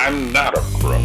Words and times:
I'm 0.00 0.32
not 0.32 0.56
a 0.56 0.60
crook. 0.78 1.04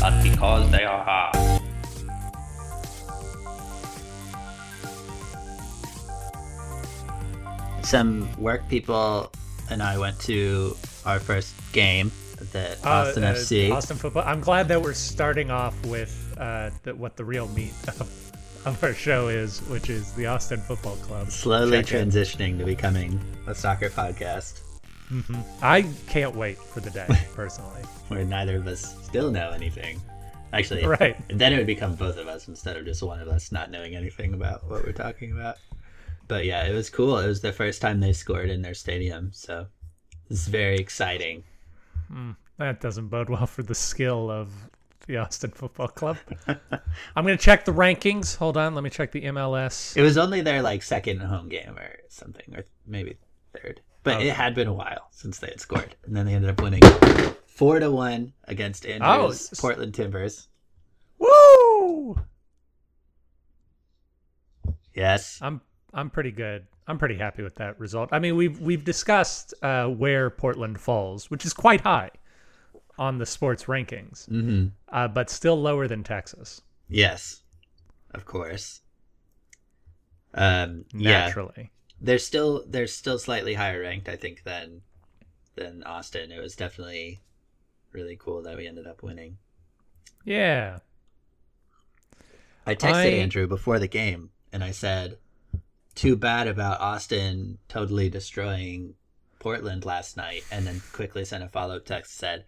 But 0.00 0.22
because 0.22 0.70
they 0.70 0.84
are 0.84 1.02
hard. 1.02 1.62
Some 7.82 8.28
work 8.40 8.68
people 8.68 9.30
and 9.70 9.82
I 9.82 9.98
went 9.98 10.18
to 10.20 10.76
our 11.04 11.20
first 11.20 11.54
game 11.72 12.10
at 12.40 12.52
the 12.52 12.76
Uh, 12.84 12.88
Austin 12.90 13.24
uh, 13.24 13.34
FC. 13.34 13.72
Austin 13.72 13.96
football. 13.96 14.24
I'm 14.26 14.40
glad 14.40 14.68
that 14.68 14.82
we're 14.82 14.92
starting 14.92 15.50
off 15.50 15.74
with 15.86 16.34
uh, 16.38 16.70
the, 16.82 16.94
what 16.94 17.16
the 17.16 17.24
real 17.24 17.48
meat 17.48 17.72
of, 18.00 18.25
of 18.74 18.82
our 18.82 18.94
show 18.94 19.28
is, 19.28 19.60
which 19.68 19.88
is 19.90 20.12
the 20.12 20.26
Austin 20.26 20.60
Football 20.60 20.96
Club. 20.96 21.30
Slowly 21.30 21.82
Check 21.82 21.94
in. 21.94 22.10
transitioning 22.10 22.58
to 22.58 22.64
becoming 22.64 23.20
a 23.46 23.54
soccer 23.54 23.88
podcast 23.88 24.60
mm-hmm. 25.10 25.40
I 25.62 25.86
can't 26.08 26.34
wait 26.34 26.58
for 26.58 26.80
the 26.80 26.90
day, 26.90 27.06
personally. 27.34 27.82
where 28.08 28.24
neither 28.24 28.56
of 28.56 28.66
us 28.66 28.96
still 29.04 29.30
know 29.30 29.50
anything. 29.50 30.00
Actually, 30.52 30.84
Right. 31.00 31.16
then 31.28 31.52
it 31.52 31.58
would 31.58 31.66
become 31.66 31.94
both 31.94 32.18
of 32.18 32.28
us 32.28 32.48
instead 32.48 32.76
of 32.76 32.84
just 32.84 33.02
one 33.02 33.20
of 33.20 33.28
us 33.28 33.52
not 33.52 33.70
knowing 33.70 33.94
anything 33.94 34.34
about 34.34 34.68
what 34.68 34.84
we're 34.84 34.92
talking 34.92 35.32
about. 35.32 35.56
But 36.28 36.44
yeah, 36.44 36.64
it 36.66 36.74
was 36.74 36.90
cool. 36.90 37.18
It 37.18 37.26
was 37.28 37.40
the 37.40 37.52
first 37.52 37.80
time 37.80 38.00
they 38.00 38.12
scored 38.12 38.50
in 38.50 38.62
their 38.62 38.74
stadium, 38.74 39.30
so 39.32 39.66
it's 40.28 40.48
very 40.48 40.76
exciting. 40.76 41.44
Hmm. 42.08 42.32
That 42.58 42.80
doesn't 42.80 43.08
bode 43.08 43.28
well 43.28 43.46
for 43.46 43.62
the 43.62 43.74
skill 43.74 44.30
of 44.30 44.50
the 45.06 45.16
Austin 45.18 45.50
Football 45.50 45.88
Club. 45.88 46.16
I'm 46.46 47.24
going 47.24 47.36
to 47.36 47.42
check 47.42 47.64
the 47.64 47.72
rankings. 47.72 48.36
Hold 48.36 48.56
on. 48.56 48.74
Let 48.74 48.84
me 48.84 48.90
check 48.90 49.12
the 49.12 49.22
MLS. 49.22 49.96
It 49.96 50.02
was 50.02 50.18
only 50.18 50.40
their 50.40 50.62
like 50.62 50.82
second 50.82 51.20
home 51.20 51.48
game 51.48 51.76
or 51.78 51.96
something, 52.08 52.54
or 52.56 52.64
maybe 52.86 53.16
third. 53.54 53.80
But 54.02 54.16
Okay. 54.16 54.28
it 54.28 54.34
had 54.34 54.54
been 54.54 54.68
a 54.68 54.72
while 54.74 55.08
since 55.10 55.38
they 55.38 55.48
had 55.48 55.60
scored, 55.60 55.96
and 56.04 56.14
then 56.16 56.26
they 56.26 56.34
ended 56.34 56.50
up 56.50 56.62
winning 56.62 56.82
four 57.46 57.78
to 57.80 57.90
one 57.90 58.32
against 58.44 58.86
Andrews 58.86 59.48
s- 59.52 59.60
Portland 59.60 59.94
Timbers. 59.94 60.48
Woo! 61.18 62.16
Yes, 64.94 65.38
I'm 65.42 65.60
I'm 65.92 66.10
pretty 66.10 66.30
good. 66.30 66.66
I'm 66.88 66.98
pretty 66.98 67.16
happy 67.16 67.42
with 67.42 67.56
that 67.56 67.78
result. 67.80 68.10
I 68.12 68.18
mean, 68.18 68.36
we've 68.36 68.60
we've 68.60 68.84
discussed 68.84 69.54
uh, 69.62 69.86
where 69.88 70.30
Portland 70.30 70.80
falls, 70.80 71.30
which 71.30 71.44
is 71.44 71.52
quite 71.52 71.80
high 71.80 72.10
on 72.98 73.18
the 73.18 73.26
sports 73.26 73.64
rankings, 73.64 74.26
hmm 74.26 74.68
uh, 74.90 75.08
but 75.08 75.28
still 75.30 75.60
lower 75.60 75.86
than 75.88 76.02
Texas. 76.02 76.62
yes, 76.88 77.42
of 78.14 78.24
course. 78.24 78.80
Um, 80.34 80.84
yeah, 80.92 81.26
Naturally, 81.26 81.70
they're 82.00 82.18
still 82.18 82.64
they're 82.66 82.86
still 82.86 83.18
slightly 83.18 83.54
higher 83.54 83.80
ranked, 83.80 84.08
I 84.08 84.16
think, 84.16 84.42
than 84.44 84.82
than 85.54 85.82
Austin. 85.84 86.30
It 86.30 86.40
was 86.40 86.54
definitely 86.56 87.20
really 87.92 88.16
cool 88.16 88.42
that 88.42 88.56
we 88.56 88.66
ended 88.66 88.86
up 88.86 89.02
winning. 89.02 89.38
yeah. 90.24 90.78
I 92.66 92.74
texted 92.74 93.12
I- 93.12 93.18
Andrew 93.22 93.46
before 93.46 93.78
the 93.78 93.86
game 93.88 94.30
and 94.52 94.62
I 94.64 94.72
said, 94.72 95.18
"Too 95.94 96.16
bad 96.16 96.48
about 96.48 96.80
Austin 96.80 97.58
totally 97.68 98.08
destroying 98.10 98.94
Portland 99.38 99.84
last 99.84 100.16
night," 100.16 100.44
and 100.50 100.66
then 100.66 100.82
quickly 100.92 101.24
sent 101.24 101.44
a 101.44 101.48
follow 101.48 101.76
up 101.76 101.86
text 101.86 102.14
said, 102.16 102.44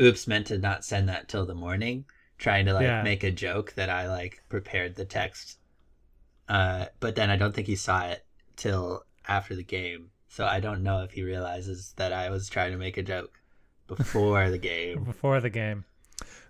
"Oops, 0.00 0.26
meant 0.26 0.46
to 0.48 0.58
not 0.58 0.84
send 0.84 1.08
that 1.08 1.28
till 1.28 1.46
the 1.46 1.54
morning." 1.54 2.04
Trying 2.36 2.66
to 2.66 2.74
like 2.74 2.82
Yeah. 2.84 3.02
make 3.02 3.22
a 3.22 3.30
joke 3.30 3.74
that 3.74 3.88
I 3.88 4.08
like 4.08 4.42
prepared 4.48 4.96
the 4.96 5.04
text, 5.04 5.58
uh, 6.48 6.86
but 7.00 7.14
then 7.14 7.30
I 7.30 7.36
don't 7.36 7.54
think 7.54 7.68
he 7.68 7.76
saw 7.76 8.06
it 8.08 8.24
till 8.56 9.04
after 9.28 9.54
the 9.54 9.62
game, 9.62 10.10
so 10.28 10.44
I 10.44 10.58
don't 10.60 10.82
know 10.82 11.02
if 11.04 11.12
he 11.12 11.22
realizes 11.22 11.94
that 11.96 12.12
I 12.12 12.30
was 12.30 12.48
trying 12.48 12.72
to 12.72 12.76
make 12.78 12.96
a 12.96 13.02
joke 13.02 13.40
before 13.86 14.50
the 14.50 14.58
game. 14.58 15.04
before 15.12 15.40
the 15.40 15.48
game. 15.50 15.84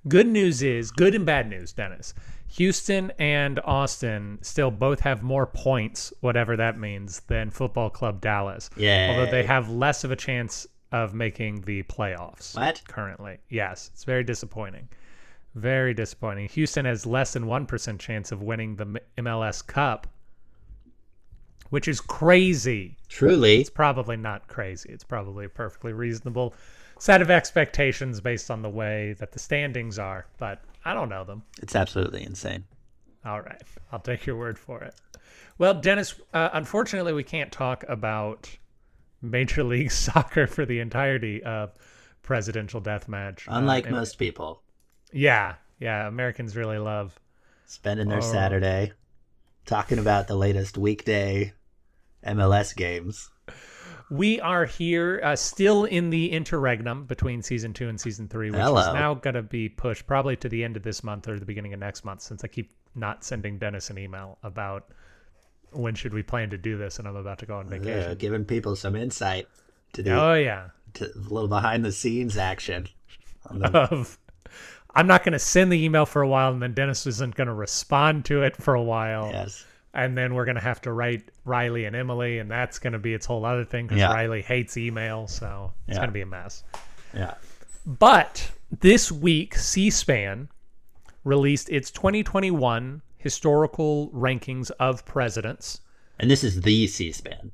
Good 0.09 0.27
news 0.27 0.63
is 0.63 0.91
good 0.91 1.15
and 1.15 1.25
bad 1.27 1.49
news, 1.49 1.73
Dennis. 1.73 2.15
Houston 2.49 3.11
and 3.19 3.59
Austin 3.65 4.39
still 4.43 4.71
both 4.71 5.01
have 5.01 5.23
more 5.23 5.47
points, 5.47 6.13
whatever 6.21 6.57
that 6.57 6.79
means, 6.79 7.21
than 7.29 7.51
Football 7.51 7.91
Club 7.91 8.21
Dallas. 8.21 8.71
Yeah, 8.77 9.09
Although 9.11 9.31
they 9.31 9.45
have 9.45 9.69
less 9.69 10.05
of 10.05 10.11
a 10.11 10.17
chance 10.17 10.67
of 10.95 11.13
making 11.13 11.61
the 11.63 11.83
playoffs 11.85 12.57
What? 12.57 12.81
currently. 12.87 13.39
Yes, 13.49 13.91
it's 13.93 14.05
very 14.05 14.23
disappointing. 14.23 14.89
Very 15.57 15.93
disappointing. 15.93 16.49
Houston 16.51 16.85
has 16.85 17.05
less 17.05 17.33
than 17.33 17.45
1% 17.47 17.99
chance 17.99 18.31
of 18.31 18.43
winning 18.43 18.77
the 18.77 19.01
MLS 19.19 19.67
Cup, 19.67 20.07
which 21.71 21.89
is 21.89 22.01
crazy. 22.01 22.97
truly 23.09 23.61
It's 23.61 23.71
probably 23.71 24.17
not 24.17 24.47
crazy. 24.47 24.91
It's 24.93 25.05
probably 25.05 25.47
a 25.47 25.49
perfectly 25.49 25.93
reasonable 25.93 26.55
set 27.01 27.21
of 27.21 27.31
expectations 27.31 28.21
based 28.21 28.51
on 28.51 28.63
the 28.63 28.71
way 28.71 29.15
that 29.19 29.33
the 29.33 29.39
standings 29.41 29.99
are, 29.99 30.27
but 30.39 30.63
I 30.85 30.95
don't 30.95 31.09
know 31.09 31.25
them. 31.25 31.43
it's 31.61 31.75
absolutely 31.75 32.23
insane. 32.23 32.65
All 33.25 33.41
right. 33.41 33.63
I'll 33.91 33.99
take 33.99 34.27
your 34.27 34.37
word 34.37 34.59
for 34.59 34.83
it. 34.85 34.95
Well, 35.59 35.75
Dennis, 35.75 36.15
uh, 36.33 36.51
unfortunately, 36.53 37.13
we 37.15 37.25
can't 37.25 37.51
talk 37.51 37.85
about 37.89 38.49
Major 39.25 39.65
League 39.65 39.91
Soccer 40.07 40.47
for 40.47 40.65
the 40.67 40.81
entirety 40.81 41.43
of 41.43 41.73
Presidential 42.23 42.81
Deathmatch. 42.81 43.49
Uh, 43.49 43.53
Unlike 43.57 43.87
and- 43.87 43.97
most 43.97 44.19
people. 44.19 44.63
Yeah. 45.13 45.55
Yeah. 45.79 46.07
Americans 46.07 46.57
really 46.57 46.79
love. 46.79 47.19
spending 47.67 48.09
their 48.09 48.19
Oh. 48.19 48.21
Saturday 48.21 48.93
talking 49.67 49.99
about 49.99 50.29
the 50.29 50.37
latest 50.37 50.77
weekday 50.79 51.53
MLS 52.27 52.75
games. 52.77 53.31
We 54.11 54.39
are 54.41 54.67
here 54.67 55.21
uh, 55.25 55.35
still 55.35 55.85
in 55.85 56.11
the 56.11 56.31
interregnum 56.31 57.07
between 57.07 57.41
season 57.43 57.73
two 57.73 57.89
and 57.89 57.99
season 57.99 58.29
three, 58.29 58.51
which 58.51 58.61
Hello. 58.61 58.81
is 58.81 58.87
now 58.95 59.15
going 59.15 59.35
to 59.35 59.43
be 59.43 59.69
pushed 59.71 60.07
probably 60.07 60.37
to 60.37 60.49
the 60.49 60.63
end 60.63 60.77
of 60.77 60.83
this 60.83 61.03
month 61.03 61.27
or 61.27 61.39
the 61.39 61.47
beginning 61.47 61.73
of 61.73 61.81
next 61.81 62.05
month 62.05 62.21
since 62.21 62.45
I 62.45 62.49
keep 62.49 62.71
not 62.95 63.25
sending 63.25 63.59
Dennis 63.59 63.89
an 63.91 63.99
email 63.99 64.39
about 64.43 64.89
when 65.75 65.95
should 65.95 66.15
we 66.15 66.23
plan 66.23 66.51
to 66.51 66.59
do 66.59 66.77
this 66.79 66.99
and 66.99 67.07
I'm 67.09 67.17
about 67.17 67.39
to 67.41 67.47
go 67.47 67.57
on 67.59 67.69
vacation. 67.69 68.17
giving 68.19 68.45
people 68.45 68.77
some 68.77 68.95
insight 68.97 69.47
to 69.95 70.03
the 70.03 70.11
Oh, 70.21 70.35
yeah. 70.35 70.69
to 70.95 71.05
a 71.07 71.19
little 71.19 71.49
behind 71.49 71.85
the 71.85 71.93
scenes 71.93 72.37
action. 72.37 72.89
The, 73.51 73.69
Of 73.93 74.19
I'm 74.95 75.07
not 75.07 75.25
going 75.25 75.33
to 75.33 75.39
send 75.39 75.73
the 75.73 75.85
email 75.85 76.07
for 76.07 76.23
a 76.23 76.29
while 76.29 76.53
and 76.53 76.63
then 76.63 76.73
Dennis 76.73 77.07
isn't 77.07 77.35
going 77.35 77.49
to 77.49 77.53
respond 77.55 78.25
to 78.27 78.43
it 78.43 78.57
for 78.57 78.75
a 78.75 78.83
while. 78.83 79.31
yes, 79.33 79.65
And 79.93 80.17
then 80.17 80.35
we're 80.35 80.45
going 80.45 80.55
to 80.55 80.61
have 80.63 80.81
to 80.83 80.93
write 80.93 81.31
Riley 81.45 81.85
and 81.87 81.97
Emily, 81.97 82.39
and 82.39 82.49
that's 82.51 82.79
going 82.79 82.93
to 82.93 82.99
be 83.01 83.13
its 83.13 83.27
whole 83.27 83.45
other 83.45 83.65
thing 83.65 83.87
because 83.87 83.99
Yeah. 84.01 84.13
Riley 84.15 84.43
hates 84.43 84.77
email. 84.77 85.27
So 85.27 85.73
it's 85.89 85.95
Yeah. 85.97 86.01
going 86.01 86.09
to 86.09 86.13
be 86.15 86.21
a 86.21 86.27
mess. 86.27 86.63
yeah, 87.13 87.35
But 87.85 88.51
this 88.81 89.11
week, 89.11 89.57
C 89.57 89.91
SPAN 89.91 90.49
released 91.25 91.71
its 91.71 91.91
2021 91.91 93.03
historical 93.25 94.11
rankings 94.11 94.71
of 94.79 95.05
presidents. 95.05 95.81
and 96.21 96.31
this 96.31 96.45
is 96.45 96.61
the 96.61 96.87
C-SPAN, 96.87 97.51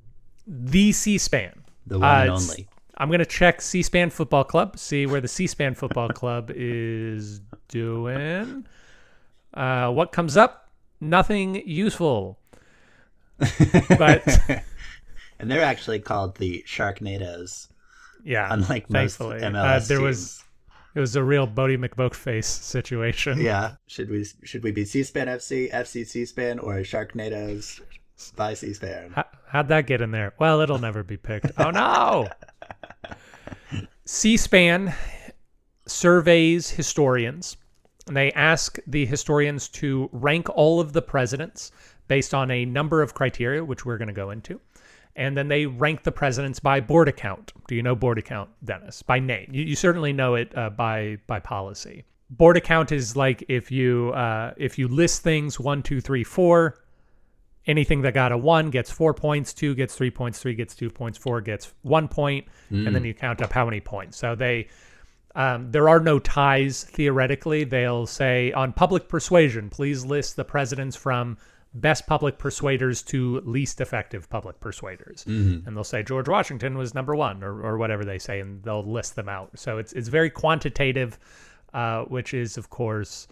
The 0.47 0.93
C 0.93 1.17
SPAN. 1.17 1.63
the 1.87 1.99
one 1.99 2.21
and 2.23 2.31
only. 2.31 2.69
I'm 2.99 3.09
going 3.09 3.21
to 3.21 3.25
check 3.27 3.63
C 3.63 3.83
SPAN 3.83 4.11
Football 4.11 4.45
Club, 4.45 4.79
see 4.79 5.07
where 5.07 5.23
the 5.23 5.29
C 5.29 5.47
SPAN 5.47 5.75
Football 5.75 6.09
Club 6.21 6.51
is 6.55 7.41
doing. 7.69 8.67
Uh, 9.55 9.91
what 9.91 10.13
comes 10.13 10.37
up? 10.37 10.69
Nothing 11.01 11.67
useful. 11.67 12.39
But 13.39 14.23
And 15.39 15.51
they're 15.51 15.63
actually 15.63 16.01
called 16.01 16.37
the 16.37 16.63
Sharknadoes, 16.67 17.69
yeah, 18.23 18.49
unlike 18.51 18.91
most 18.91 19.17
thankfully. 19.17 19.41
MLS 19.41 19.65
Uh, 19.85 19.89
there 19.89 19.99
teams. 19.99 20.07
was 20.07 20.45
it 20.95 21.01
was 21.01 21.17
a 21.17 21.23
real 21.23 21.47
Boaty 21.47 21.79
McBoatface 21.79 22.45
situation. 22.45 23.41
Yeah, 23.41 23.77
should 23.87 24.11
we 24.11 24.27
should 24.45 24.63
we 24.63 24.71
be 24.73 24.85
C-SPAN 24.85 25.27
FC, 25.27 25.73
FC 25.73 26.07
C-SPAN, 26.07 26.59
or 26.59 26.75
Sharknadoes 26.77 27.81
by 28.37 28.55
C-SPAN? 28.55 29.13
How, 29.13 29.25
how'd 29.49 29.69
that 29.69 29.87
get 29.87 30.01
in 30.01 30.11
there? 30.11 30.35
Well, 30.39 30.61
it'll 30.61 30.79
never 30.79 31.03
be 31.03 31.17
picked. 31.17 31.53
Oh 31.59 31.71
no! 31.71 32.29
C-SPAN 34.05 34.95
surveys 35.87 36.71
historians. 36.71 37.57
And 38.07 38.17
they 38.17 38.33
ask 38.33 38.79
the 38.87 39.07
historians 39.07 39.69
to 39.69 40.09
rank 40.13 40.49
all 40.49 40.81
of 40.81 40.93
the 40.93 41.03
presidents 41.03 41.71
based 42.09 42.35
on 42.35 42.51
a 42.51 42.65
number 42.65 43.03
of 43.03 43.15
criteria, 43.15 43.65
which 43.65 43.85
we're 43.85 43.99
going 43.99 44.09
to 44.09 44.15
go 44.15 44.31
into. 44.31 44.61
And 45.21 45.37
then 45.37 45.49
they 45.49 45.67
rank 45.67 46.05
the 46.05 46.13
presidents 46.13 46.61
by 46.61 46.81
Borda 46.81 47.15
count. 47.15 47.53
Do 47.69 47.75
you 47.75 47.83
know 47.83 47.95
Borda 47.95 48.25
count, 48.25 48.49
Dennis? 48.65 49.03
By 49.03 49.19
name. 49.19 49.51
You, 49.53 49.63
you 49.65 49.77
certainly 49.77 50.15
know 50.15 50.35
it 50.35 50.57
uh, 50.57 50.71
by 50.71 51.19
by 51.27 51.41
policy. 51.41 52.05
Borda 52.35 52.65
count 52.65 52.91
is 52.91 53.17
like 53.17 53.45
if 53.47 53.71
you 53.71 54.13
uh, 54.15 54.55
if 54.57 54.79
you 54.79 54.89
list 54.89 55.23
things 55.23 55.61
one, 55.61 55.83
two, 55.83 56.01
three, 56.01 56.25
four, 56.25 56.79
anything 57.67 58.01
that 58.01 58.15
got 58.15 58.33
a 58.33 58.39
one 58.39 58.71
gets 58.71 58.91
four 58.91 59.13
points, 59.13 59.53
two 59.53 59.75
gets 59.75 59.95
three 59.95 60.11
points, 60.11 60.39
three 60.41 60.55
gets 60.55 60.75
two 60.75 60.89
points, 60.89 61.19
four 61.19 61.43
gets 61.43 61.75
one 61.83 62.09
point, 62.09 62.47
and 62.87 62.95
then 62.95 63.05
you 63.05 63.13
count 63.13 63.43
up 63.43 63.53
how 63.53 63.67
many 63.67 63.81
points. 63.81 64.17
So 64.17 64.35
they 64.35 64.69
um, 65.35 65.71
there 65.71 65.87
are 65.91 66.01
no 66.01 66.19
ties 66.19 66.85
theoretically. 66.85 67.65
They'll 67.65 68.07
say 68.07 68.53
on 68.53 68.73
public 68.73 69.07
persuasion, 69.07 69.69
please 69.69 70.03
list 70.03 70.37
the 70.37 70.45
presidents 70.45 70.97
from 70.97 71.37
best 71.75 72.07
public 72.07 72.39
persuaders 72.39 73.03
to 73.03 73.41
least 73.45 73.81
effective 73.81 74.29
public 74.29 74.59
persuaders, 74.61 75.25
and 75.67 75.77
they'll 75.77 75.85
say 75.85 76.03
George 76.03 76.29
Washington 76.29 76.77
was 76.77 76.95
number 76.95 77.15
one, 77.15 77.43
or, 77.45 77.61
or 77.63 77.79
whatever 77.79 78.05
they 78.05 78.19
say, 78.19 78.41
and 78.41 78.63
they'll 78.63 78.85
list 78.85 79.17
them 79.17 79.29
out. 79.29 79.51
So 79.57 79.79
it's 79.79 79.93
it's 79.93 80.09
very 80.09 80.31
quantitative, 80.31 81.19
uh, 81.73 82.03
which 82.05 82.35
is 82.35 82.57
of 82.57 82.71
course 82.71 83.29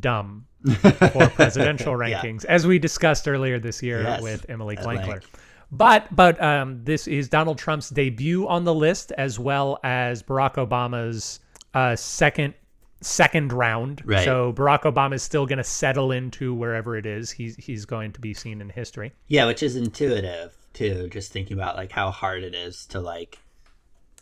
dumb 0.00 0.46
for 0.80 1.28
presidential 1.30 1.94
rankings, 1.94 2.44
as 2.44 2.66
we 2.66 2.78
discussed 2.78 3.26
earlier 3.26 3.58
this 3.58 3.82
year 3.82 4.02
Yes, 4.02 4.22
with 4.22 4.46
Emily 4.48 4.76
length. 4.76 5.26
But 5.70 6.14
but 6.14 6.40
um, 6.42 6.82
this 6.84 7.06
is 7.06 7.28
Donald 7.28 7.58
Trump's 7.58 7.90
debut 7.90 8.46
on 8.48 8.64
the 8.64 8.74
list, 8.74 9.12
as 9.12 9.38
well 9.38 9.78
as 9.82 10.22
Barack 10.22 10.54
Obama's 10.54 11.40
uh, 11.74 11.94
second 11.96 12.54
second 13.00 13.52
round. 13.52 14.02
Right. 14.04 14.24
So 14.24 14.52
Barack 14.52 14.82
Obama 14.82 15.14
is 15.14 15.22
still 15.22 15.46
going 15.46 15.58
to 15.58 15.64
settle 15.64 16.12
into 16.12 16.54
wherever 16.54 16.96
it 16.96 17.06
is. 17.06 17.30
He's 17.30 17.56
he's 17.56 17.84
going 17.84 18.12
to 18.12 18.20
be 18.20 18.34
seen 18.34 18.60
in 18.60 18.70
history. 18.70 19.12
Yeah, 19.28 19.46
which 19.46 19.62
is 19.62 19.76
intuitive 19.76 20.56
too. 20.72 21.08
Just 21.08 21.32
thinking 21.32 21.56
about 21.56 21.76
like 21.76 21.92
how 21.92 22.10
hard 22.10 22.42
it 22.42 22.54
is 22.54 22.86
to 22.86 23.00
like 23.00 23.38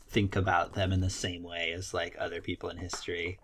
think 0.08 0.36
about 0.36 0.74
them 0.74 0.92
in 0.92 1.00
the 1.00 1.10
same 1.10 1.42
way 1.42 1.72
as 1.72 1.92
like 1.92 2.16
other 2.18 2.40
people 2.40 2.68
in 2.70 2.76
history. 2.76 3.38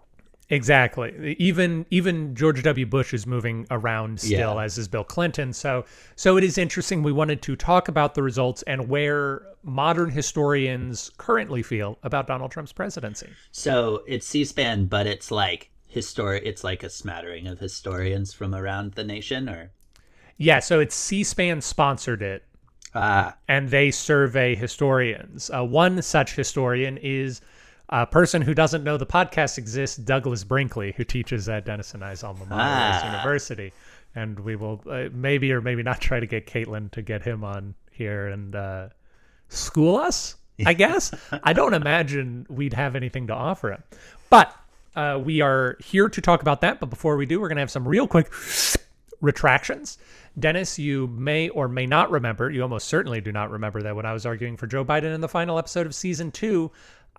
Exactly. 0.52 1.34
Even 1.38 1.87
even 1.90 2.34
George 2.34 2.62
W. 2.62 2.84
Bush 2.84 3.14
is 3.14 3.26
moving 3.26 3.66
around 3.70 4.20
still, 4.20 4.54
Yeah. 4.56 4.62
as 4.64 4.76
is 4.76 4.87
Bill 4.87 5.02
Clinton. 5.02 5.54
So 5.54 5.87
so 6.14 6.37
it 6.37 6.44
is 6.44 6.58
interesting. 6.58 7.02
We 7.02 7.10
wanted 7.10 7.40
to 7.43 7.56
talk 7.56 7.88
about 7.88 8.14
the 8.14 8.22
results 8.22 8.62
and 8.64 8.87
where 8.88 9.43
modern 9.64 10.10
historians 10.10 11.10
currently 11.16 11.62
feel 11.62 11.99
about 12.02 12.26
Donald 12.26 12.50
Trump's 12.50 12.72
presidency. 12.72 13.31
So 13.50 14.02
it's 14.06 14.26
C-SPAN, 14.26 14.87
but 14.87 15.06
it's 15.06 15.31
like 15.31 15.70
histori 15.94 16.40
It's 16.44 16.62
like 16.62 16.82
a 16.82 16.90
smattering 16.90 17.46
of 17.46 17.58
historians 17.58 18.34
from 18.34 18.55
around 18.55 18.93
the 18.93 19.05
nation, 19.05 19.48
or 19.48 19.70
Yeah. 20.37 20.58
So 20.60 20.81
it's 20.81 20.94
C-SPAN 20.94 21.62
sponsored 21.62 22.20
it. 22.20 22.44
ah, 22.94 23.37
and 23.48 23.70
they 23.70 23.90
survey 23.90 24.55
historians. 24.55 25.50
Uh, 25.50 25.64
one 25.64 26.02
such 26.02 26.34
historian 26.34 26.98
is 26.98 27.40
a 27.88 28.06
person 28.06 28.43
who 28.43 28.55
doesn't 28.55 28.84
know 28.84 28.96
the 28.96 29.06
podcast 29.06 29.58
exists, 29.58 29.96
Douglas 29.96 30.44
Brinkley, 30.44 30.93
who 30.96 31.05
teaches 31.05 31.49
at 31.49 31.64
Dennis 31.67 31.94
and 31.94 32.05
I's 32.05 32.23
alma 32.25 32.40
mater, 32.46 32.55
Ah. 32.58 33.06
University. 33.12 33.73
And 34.14 34.38
we 34.40 34.56
will 34.56 34.82
uh, 34.88 35.08
maybe 35.12 35.52
or 35.52 35.61
maybe 35.61 35.82
not 35.82 36.00
try 36.08 36.20
to 36.20 36.26
get 36.26 36.46
Caitlin 36.46 36.90
to 36.93 37.02
get 37.02 37.23
him 37.23 37.44
on 37.44 37.75
here 37.90 38.29
and 38.29 38.55
uh, 38.55 38.88
school 39.49 39.96
us, 39.96 40.37
I 40.64 40.73
guess. 40.75 41.12
I 41.43 41.52
don't 41.52 41.75
imagine 41.75 42.46
we'd 42.49 42.75
have 42.75 42.94
anything 42.96 43.26
to 43.29 43.34
offer 43.34 43.73
him. 43.73 43.82
But 44.31 44.55
uh, 44.94 45.20
we 45.23 45.40
are 45.40 45.76
here 45.84 46.08
to 46.08 46.20
talk 46.20 46.40
about 46.43 46.61
that. 46.62 46.79
But 46.81 46.90
before 46.90 47.17
we 47.17 47.26
do, 47.26 47.40
we're 47.40 47.49
going 47.49 47.56
to 47.56 47.62
have 47.62 47.70
some 47.70 47.87
real 47.88 48.06
quick 48.06 48.31
retractions. 49.20 49.99
Dennis, 50.38 50.79
you 50.79 51.06
may 51.08 51.49
or 51.50 51.69
may 51.69 51.87
not 51.87 52.11
remember, 52.11 52.50
you 52.50 52.62
almost 52.62 52.88
certainly 52.88 53.20
do 53.20 53.32
not 53.32 53.50
remember 53.50 53.82
that 53.82 53.94
when 53.94 54.06
I 54.06 54.12
was 54.12 54.25
arguing 54.26 54.56
for 54.56 54.67
Joe 54.67 54.84
Biden 54.84 55.14
in 55.14 55.20
the 55.20 55.29
final 55.29 55.58
episode 55.58 55.87
of 55.87 55.94
season 55.94 56.31
two, 56.31 56.70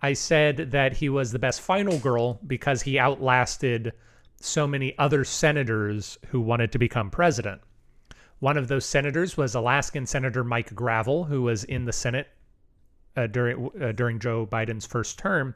I 0.04 0.14
said 0.14 0.72
that 0.72 0.98
he 0.98 1.10
was 1.10 1.32
the 1.32 1.40
best 1.40 1.62
final 1.62 1.98
girl 1.98 2.40
because 2.46 2.82
he 2.82 3.00
outlasted 3.00 3.94
so 4.40 4.68
many 4.68 4.98
other 4.98 5.24
senators 5.24 6.20
who 6.28 6.42
wanted 6.42 6.72
to 6.74 6.78
become 6.78 7.10
president. 7.10 7.62
One 8.40 8.58
of 8.58 8.68
those 8.68 8.86
senators 8.86 9.38
was 9.38 9.56
Alaskan 9.56 10.06
Senator 10.06 10.44
Mike 10.44 10.76
Gravel, 10.76 11.24
who 11.24 11.42
was 11.42 11.64
in 11.64 11.86
the 11.86 11.94
Senate 11.94 12.28
uh, 13.16 13.28
during 13.28 13.70
uh, 13.82 13.94
during 13.94 14.20
Joe 14.20 14.46
Biden's 14.46 14.86
first 14.86 15.18
term. 15.18 15.54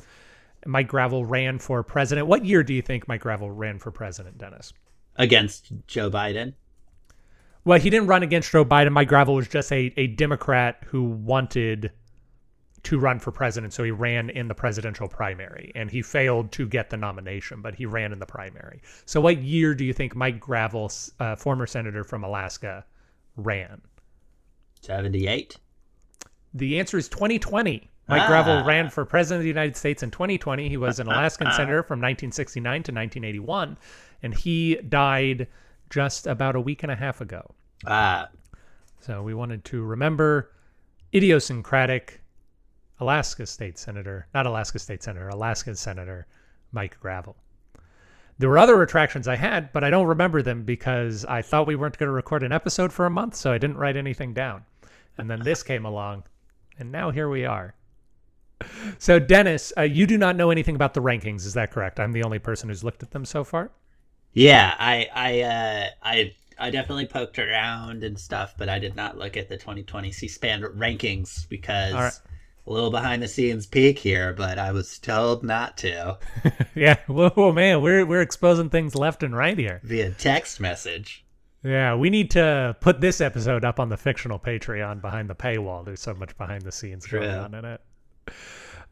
Mike 0.66 0.88
Gravel 0.88 1.26
ran 1.26 1.60
for 1.60 1.84
president. 1.84 2.28
What 2.28 2.46
year 2.46 2.64
do 2.64 2.74
you 2.74 2.82
think 2.82 3.08
Mike 3.08 3.22
Gravel 3.22 3.52
ran 3.52 3.78
for 3.78 3.92
president, 3.92 4.38
Dennis? 4.38 4.74
against 5.18 5.72
Joe 5.88 6.10
Biden. 6.10 6.54
Well, 7.66 7.80
he 7.80 7.90
didn't 7.90 8.08
run 8.08 8.24
against 8.24 8.52
Joe 8.52 8.64
Biden. 8.64 8.92
Mike 8.92 9.10
Gravel 9.10 9.36
was 9.36 9.48
just 9.48 9.72
a, 9.72 9.94
a 9.98 10.08
Democrat 10.08 10.84
who 10.86 11.04
wanted 11.04 11.92
to 12.84 13.00
run 13.00 13.20
for 13.20 13.32
president. 13.32 13.74
So 13.74 13.84
he 13.84 13.92
ran 13.92 14.30
in 14.30 14.48
the 14.48 14.56
presidential 14.56 15.08
primary 15.08 15.72
and 15.76 15.90
he 15.92 16.02
failed 16.02 16.52
to 16.54 16.68
get 16.68 16.90
the 16.90 16.98
nomination, 16.98 17.62
but 17.62 17.76
he 17.76 17.86
ran 17.86 18.14
in 18.14 18.20
the 18.20 18.26
primary. 18.26 18.82
So, 19.06 19.20
what 19.20 19.40
year 19.42 19.74
do 19.76 19.84
you 19.84 19.94
think 19.94 20.16
Mike 20.16 20.40
Gravel, 20.40 20.92
uh, 21.20 21.36
former 21.36 21.66
senator 21.68 22.04
from 22.04 22.24
Alaska, 22.24 22.86
ran? 23.36 23.82
Seventy-eight. 24.82 25.58
The 26.54 26.80
answer 26.80 26.98
is 26.98 27.10
2020. 27.10 27.90
Mike 28.10 28.22
Ah. 28.22 28.28
Gravel 28.28 28.64
ran 28.64 28.90
for 28.90 29.04
president 29.04 29.40
of 29.40 29.44
the 29.44 29.50
United 29.50 29.76
States 29.76 30.02
in 30.02 30.12
2020. 30.12 30.70
He 30.70 30.78
was 30.78 31.00
an 31.00 31.08
Alaskan 31.08 31.52
senator 31.56 31.84
from 31.84 32.00
1969 32.00 32.64
to 32.84 32.92
1981, 32.94 33.78
and 34.24 34.34
he 34.34 34.76
died 34.88 35.48
just 35.90 36.26
about 36.26 36.56
a 36.56 36.62
week 36.62 36.84
and 36.84 36.92
a 36.92 36.96
half 36.96 37.20
ago. 37.20 37.54
Ah, 37.86 38.30
So 39.02 39.22
we 39.24 39.34
wanted 39.34 39.66
to 39.66 39.84
remember 39.84 40.52
idiosyncratic 41.14 42.22
Alaska 43.00 43.46
State 43.46 43.78
Senator, 43.78 44.28
not 44.34 44.46
Alaska 44.46 44.80
State 44.80 45.04
Senator, 45.04 45.30
Alaska 45.30 45.76
Senator 45.76 46.28
Mike 46.72 47.00
Gravel. 47.00 47.36
There 48.40 48.50
were 48.50 48.58
other 48.58 48.76
retractions 48.76 49.28
I 49.28 49.36
had, 49.36 49.72
but 49.74 49.84
I 49.84 49.90
don't 49.90 50.08
remember 50.08 50.42
them 50.42 50.64
because 50.64 51.26
I 51.26 51.42
thought 51.42 51.68
we 51.68 51.76
weren't 51.76 51.98
going 51.98 52.08
to 52.08 52.14
record 52.14 52.44
an 52.44 52.52
episode 52.52 52.94
for 52.94 53.06
a 53.06 53.10
month, 53.10 53.36
so 53.36 53.52
I 53.52 53.58
didn't 53.58 53.78
write 53.78 53.98
anything 53.98 54.34
down. 54.34 54.64
And 55.18 55.30
then 55.30 55.42
this 55.42 55.64
came 55.64 55.86
along, 55.86 56.24
and 56.78 56.92
now 56.92 57.10
here 57.10 57.30
we 57.30 57.46
are. 57.46 57.74
So, 59.00 59.20
Dennis, 59.20 59.74
uh, 59.78 59.82
you 59.82 60.08
do 60.08 60.18
not 60.18 60.36
know 60.36 60.50
anything 60.52 60.76
about 60.76 60.94
the 60.94 61.02
rankings, 61.02 61.46
is 61.46 61.54
that 61.54 61.72
correct? 61.72 62.00
I'm 62.00 62.12
the 62.12 62.24
only 62.24 62.40
person 62.40 62.70
who's 62.70 62.84
looked 62.84 63.04
at 63.04 63.12
them 63.12 63.26
so 63.26 63.44
far. 63.44 63.72
yeah. 64.34 64.76
I, 64.78 65.08
I, 65.14 65.42
uh, 65.42 65.90
I, 66.04 66.36
I 66.60 66.70
definitely 66.72 67.06
poked 67.06 67.40
around 67.40 68.04
and 68.04 68.20
stuff, 68.20 68.56
but 68.58 68.70
I 68.70 68.80
did 68.80 68.96
not 68.96 69.18
look 69.18 69.38
at 69.38 69.50
the 69.50 69.58
2020 69.58 70.12
C-SPAN 70.12 70.62
rankings 70.62 71.48
because 71.50 71.94
All 71.94 72.02
right. 72.02 72.20
A 72.68 72.72
little 72.72 72.92
behind 72.92 73.24
the 73.24 73.28
scenes 73.28 73.66
peek 73.66 74.00
here. 74.00 74.34
But 74.34 74.60
I 74.60 74.72
was 74.72 75.00
told 75.00 75.44
not 75.44 75.78
to 75.78 76.18
yeah, 76.76 76.98
whoa, 77.08 77.52
man, 77.52 77.82
we're 77.82 78.06
we're 78.06 78.22
exposing 78.22 78.70
things 78.70 78.96
left 78.96 79.24
and 79.24 79.36
right 79.36 79.58
here. 79.58 79.82
via 79.84 80.12
text 80.12 80.60
message. 80.60 81.26
Yeah, 81.64 81.96
we 81.96 82.10
need 82.10 82.32
to 82.32 82.76
put 82.80 83.02
this 83.02 83.20
episode 83.20 83.66
up 83.66 83.80
on 83.80 83.90
the 83.90 83.98
fictional 83.98 84.40
Patreon 84.40 85.02
behind 85.02 85.30
the 85.30 85.36
paywall. 85.36 85.84
There's 85.84 86.02
so 86.02 86.14
much 86.14 86.38
behind 86.38 86.62
the 86.62 86.72
scenes 86.72 87.08
going 87.08 87.30
on 87.30 87.54
in 87.54 87.66
it. 87.66 87.82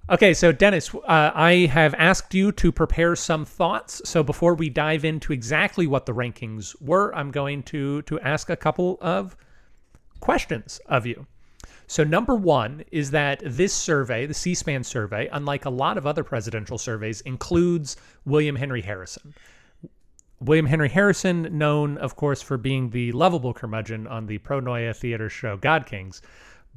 Okay, 0.07 0.33
so 0.35 0.51
Dennis, 0.51 0.93
uh, 0.93 1.31
I 1.33 1.67
have 1.71 1.95
asked 1.95 2.33
you 2.33 2.51
to 2.53 2.71
prepare 2.71 3.15
some 3.15 3.43
thoughts. 3.43 4.01
So 4.05 4.23
before 4.23 4.53
we 4.53 4.69
dive 4.69 5.03
into 5.03 5.33
exactly 5.33 5.87
what 5.87 6.05
the 6.05 6.13
rankings 6.13 6.79
were, 6.79 7.15
I'm 7.15 7.31
going 7.31 7.63
to 7.63 8.03
to 8.03 8.19
ask 8.19 8.49
a 8.49 8.55
couple 8.55 8.97
of 9.01 9.35
questions 10.19 10.79
of 10.85 11.05
you. 11.05 11.25
So 11.87 12.03
number 12.03 12.35
one 12.35 12.83
is 12.91 13.11
that 13.11 13.41
this 13.43 13.73
survey, 13.73 14.25
the 14.25 14.33
C-SPAN 14.33 14.83
survey, 14.83 15.29
unlike 15.31 15.65
a 15.65 15.69
lot 15.69 15.97
of 15.97 16.07
other 16.07 16.23
presidential 16.23 16.77
surveys, 16.77 17.21
includes 17.21 17.95
William 18.25 18.55
Henry 18.55 18.81
Harrison. 18.81 19.33
William 20.39 20.65
Henry 20.65 20.89
Harrison, 20.89 21.57
known, 21.57 21.97
of 21.97 22.15
course, 22.15 22.41
for 22.41 22.57
being 22.57 22.89
the 22.89 23.11
lovable 23.13 23.53
curmudgeon 23.53 24.05
on 24.07 24.25
the 24.25 24.37
Pronoia 24.39 24.95
theater 24.95 25.29
show 25.29 25.57
God 25.57 25.85
Kings, 25.85 26.21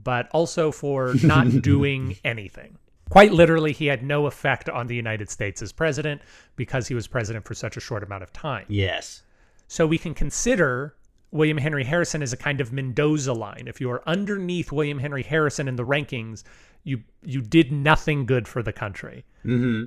but 0.03 0.29
also 0.31 0.71
for 0.71 1.15
not 1.23 1.63
doing 1.63 2.17
anything. 2.25 2.79
Quite 3.11 3.33
literally, 3.33 3.73
he 3.73 3.87
had 3.87 4.03
no 4.03 4.27
effect 4.27 4.69
on 4.69 4.87
the 4.87 4.95
United 4.95 5.31
States 5.31 5.63
as 5.63 5.73
president 5.73 6.21
because 6.57 6.87
he 6.87 6.95
was 6.95 7.07
president 7.07 7.45
for 7.45 7.55
such 7.55 7.77
a 7.77 7.81
short 7.81 8.03
amount 8.03 8.23
of 8.23 8.33
time. 8.33 8.67
Yes. 8.69 9.23
So 9.67 9.87
we 9.87 9.99
can 9.99 10.15
consider 10.15 10.95
William 11.31 11.59
Henry 11.59 11.85
Harrison 11.85 12.23
is 12.23 12.33
a 12.33 12.37
kind 12.37 12.61
of 12.61 12.73
Mendoza 12.73 13.33
line. 13.33 13.65
If 13.67 13.81
you 13.81 13.91
are 13.91 14.03
underneath 14.07 14.73
William 14.73 14.99
Henry 14.99 15.23
Harrison 15.23 15.69
in 15.69 15.77
the 15.77 15.85
rankings, 15.85 16.43
you 16.85 17.03
you 17.23 17.41
did 17.43 17.71
nothing 17.73 18.27
good 18.27 18.49
for 18.49 18.63
the 18.63 18.73
country 18.73 19.25
hmm 19.43 19.85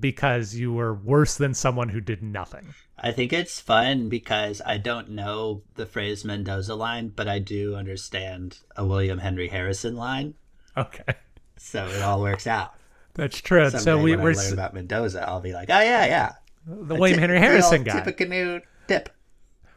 because 0.00 0.54
you 0.54 0.70
were 0.70 0.92
worse 0.92 1.38
than 1.38 1.54
someone 1.54 1.88
who 1.88 2.00
did 2.00 2.22
nothing. 2.22 2.74
I 2.98 3.10
think 3.10 3.32
it's 3.32 3.58
fun 3.58 4.10
because 4.10 4.60
I 4.66 4.76
don't 4.76 5.08
know 5.08 5.62
the 5.76 5.86
phrase 5.86 6.26
Mendoza 6.26 6.74
line, 6.74 7.08
but 7.08 7.26
I 7.26 7.38
do 7.38 7.74
understand 7.74 8.58
a 8.76 8.84
William 8.84 9.18
Henry 9.18 9.48
Harrison 9.48 9.96
line, 9.96 10.34
Okay. 10.76 11.14
so 11.56 11.86
it 11.86 12.02
all 12.02 12.20
works 12.20 12.46
out. 12.46 12.74
That's 13.14 13.40
true. 13.40 13.70
Someday 13.70 13.82
so 13.82 13.96
we, 13.96 14.10
when 14.10 14.22
we're 14.22 14.32
I 14.32 14.34
learn 14.34 14.52
about 14.52 14.74
Mendoza, 14.74 15.26
I'll 15.26 15.40
be 15.40 15.54
like, 15.54 15.70
oh 15.70 15.80
yeah, 15.80 16.04
yeah, 16.04 16.32
the 16.66 16.94
William 16.94 17.18
Henry 17.18 17.38
Harrison 17.38 17.82
guy. 17.82 17.94
Tip 18.00 18.06
a 18.08 18.12
canoe 18.12 18.60
tip. 18.88 19.08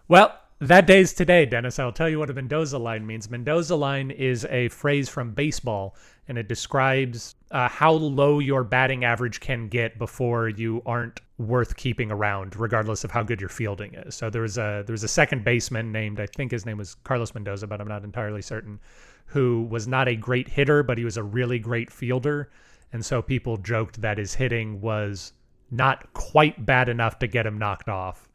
Well, 0.09 0.37
that 0.61 0.85
day's 0.85 1.11
today, 1.11 1.47
Dennis. 1.47 1.79
I'll 1.79 1.91
tell 1.91 2.07
you 2.07 2.19
what 2.19 2.29
a 2.29 2.33
Mendoza 2.33 2.77
line 2.77 3.03
means. 3.03 3.31
Mendoza 3.31 3.75
line 3.75 4.11
is 4.11 4.45
a 4.45 4.67
phrase 4.69 5.09
from 5.09 5.33
baseball, 5.33 5.95
and 6.27 6.37
it 6.37 6.47
describes 6.47 7.33
uh, 7.49 7.67
how 7.67 7.93
low 7.93 8.37
your 8.37 8.63
batting 8.63 9.03
average 9.03 9.39
can 9.39 9.67
get 9.69 9.97
before 9.97 10.49
you 10.49 10.83
aren't 10.85 11.19
worth 11.39 11.75
keeping 11.77 12.11
around, 12.11 12.55
regardless 12.55 13.03
of 13.03 13.09
how 13.09 13.23
good 13.23 13.41
your 13.41 13.49
fielding 13.49 13.95
is. 13.95 14.13
So 14.13 14.29
there 14.29 14.43
was 14.43 14.59
a 14.59 14.83
there 14.85 14.93
was 14.93 15.03
a 15.03 15.07
second 15.07 15.43
baseman 15.43 15.91
named 15.91 16.19
I 16.19 16.27
think 16.27 16.51
his 16.51 16.63
name 16.63 16.77
was 16.77 16.93
Carlos 16.93 17.33
Mendoza, 17.33 17.65
but 17.65 17.81
I'm 17.81 17.87
not 17.87 18.03
entirely 18.03 18.43
certain, 18.43 18.79
who 19.25 19.63
was 19.63 19.87
not 19.87 20.07
a 20.07 20.15
great 20.15 20.47
hitter, 20.47 20.83
but 20.83 20.99
he 20.99 21.03
was 21.03 21.17
a 21.17 21.23
really 21.23 21.57
great 21.57 21.91
fielder, 21.91 22.51
and 22.93 23.03
so 23.03 23.19
people 23.19 23.57
joked 23.57 23.99
that 24.01 24.19
his 24.19 24.35
hitting 24.35 24.79
was 24.79 25.33
not 25.71 26.13
quite 26.13 26.67
bad 26.67 26.87
enough 26.87 27.17
to 27.17 27.25
get 27.25 27.47
him 27.47 27.57
knocked 27.57 27.89
off 27.89 28.27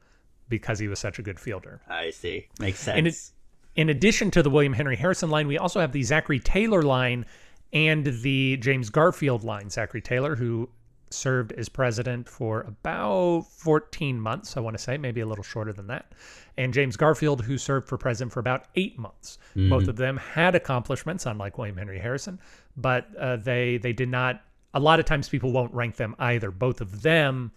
because 0.48 0.78
he 0.78 0.88
was 0.88 0.98
such 0.98 1.18
a 1.18 1.22
good 1.22 1.38
fielder. 1.40 1.80
I 1.88 2.10
see. 2.10 2.48
Makes 2.60 2.80
sense. 2.80 2.98
And 2.98 3.06
it, 3.06 3.30
in 3.76 3.88
addition 3.90 4.30
to 4.32 4.42
the 4.42 4.50
William 4.50 4.72
Henry 4.72 4.96
Harrison 4.96 5.30
line, 5.30 5.46
we 5.46 5.58
also 5.58 5.80
have 5.80 5.92
the 5.92 6.02
Zachary 6.02 6.40
Taylor 6.40 6.82
line 6.82 7.26
and 7.72 8.06
the 8.06 8.56
James 8.58 8.90
Garfield 8.90 9.44
line. 9.44 9.70
Zachary 9.70 10.00
Taylor, 10.00 10.36
who 10.36 10.68
served 11.10 11.52
as 11.52 11.68
president 11.68 12.28
for 12.28 12.62
about 12.62 13.42
14 13.42 14.20
months, 14.20 14.56
I 14.56 14.60
want 14.60 14.76
to 14.76 14.82
say, 14.82 14.96
maybe 14.96 15.20
a 15.20 15.26
little 15.26 15.44
shorter 15.44 15.72
than 15.72 15.86
that. 15.88 16.12
And 16.56 16.72
James 16.72 16.96
Garfield, 16.96 17.44
who 17.44 17.58
served 17.58 17.86
for 17.86 17.98
president 17.98 18.32
for 18.32 18.40
about 18.40 18.64
eight 18.76 18.98
months. 18.98 19.38
Both 19.68 19.88
of 19.88 19.96
them 19.96 20.16
had 20.16 20.54
accomplishments, 20.54 21.26
unlike 21.26 21.58
William 21.58 21.76
Henry 21.76 21.98
Harrison, 21.98 22.40
but 22.76 23.14
uh, 23.16 23.36
they 23.36 23.76
they 23.78 23.92
did 23.92 24.08
not. 24.08 24.42
A 24.74 24.80
lot 24.80 24.98
of 24.98 25.06
times, 25.06 25.28
people 25.28 25.52
won't 25.52 25.72
rank 25.72 25.96
them 25.96 26.14
either. 26.18 26.50
Both 26.50 26.80
of 26.80 27.02
them 27.02 27.52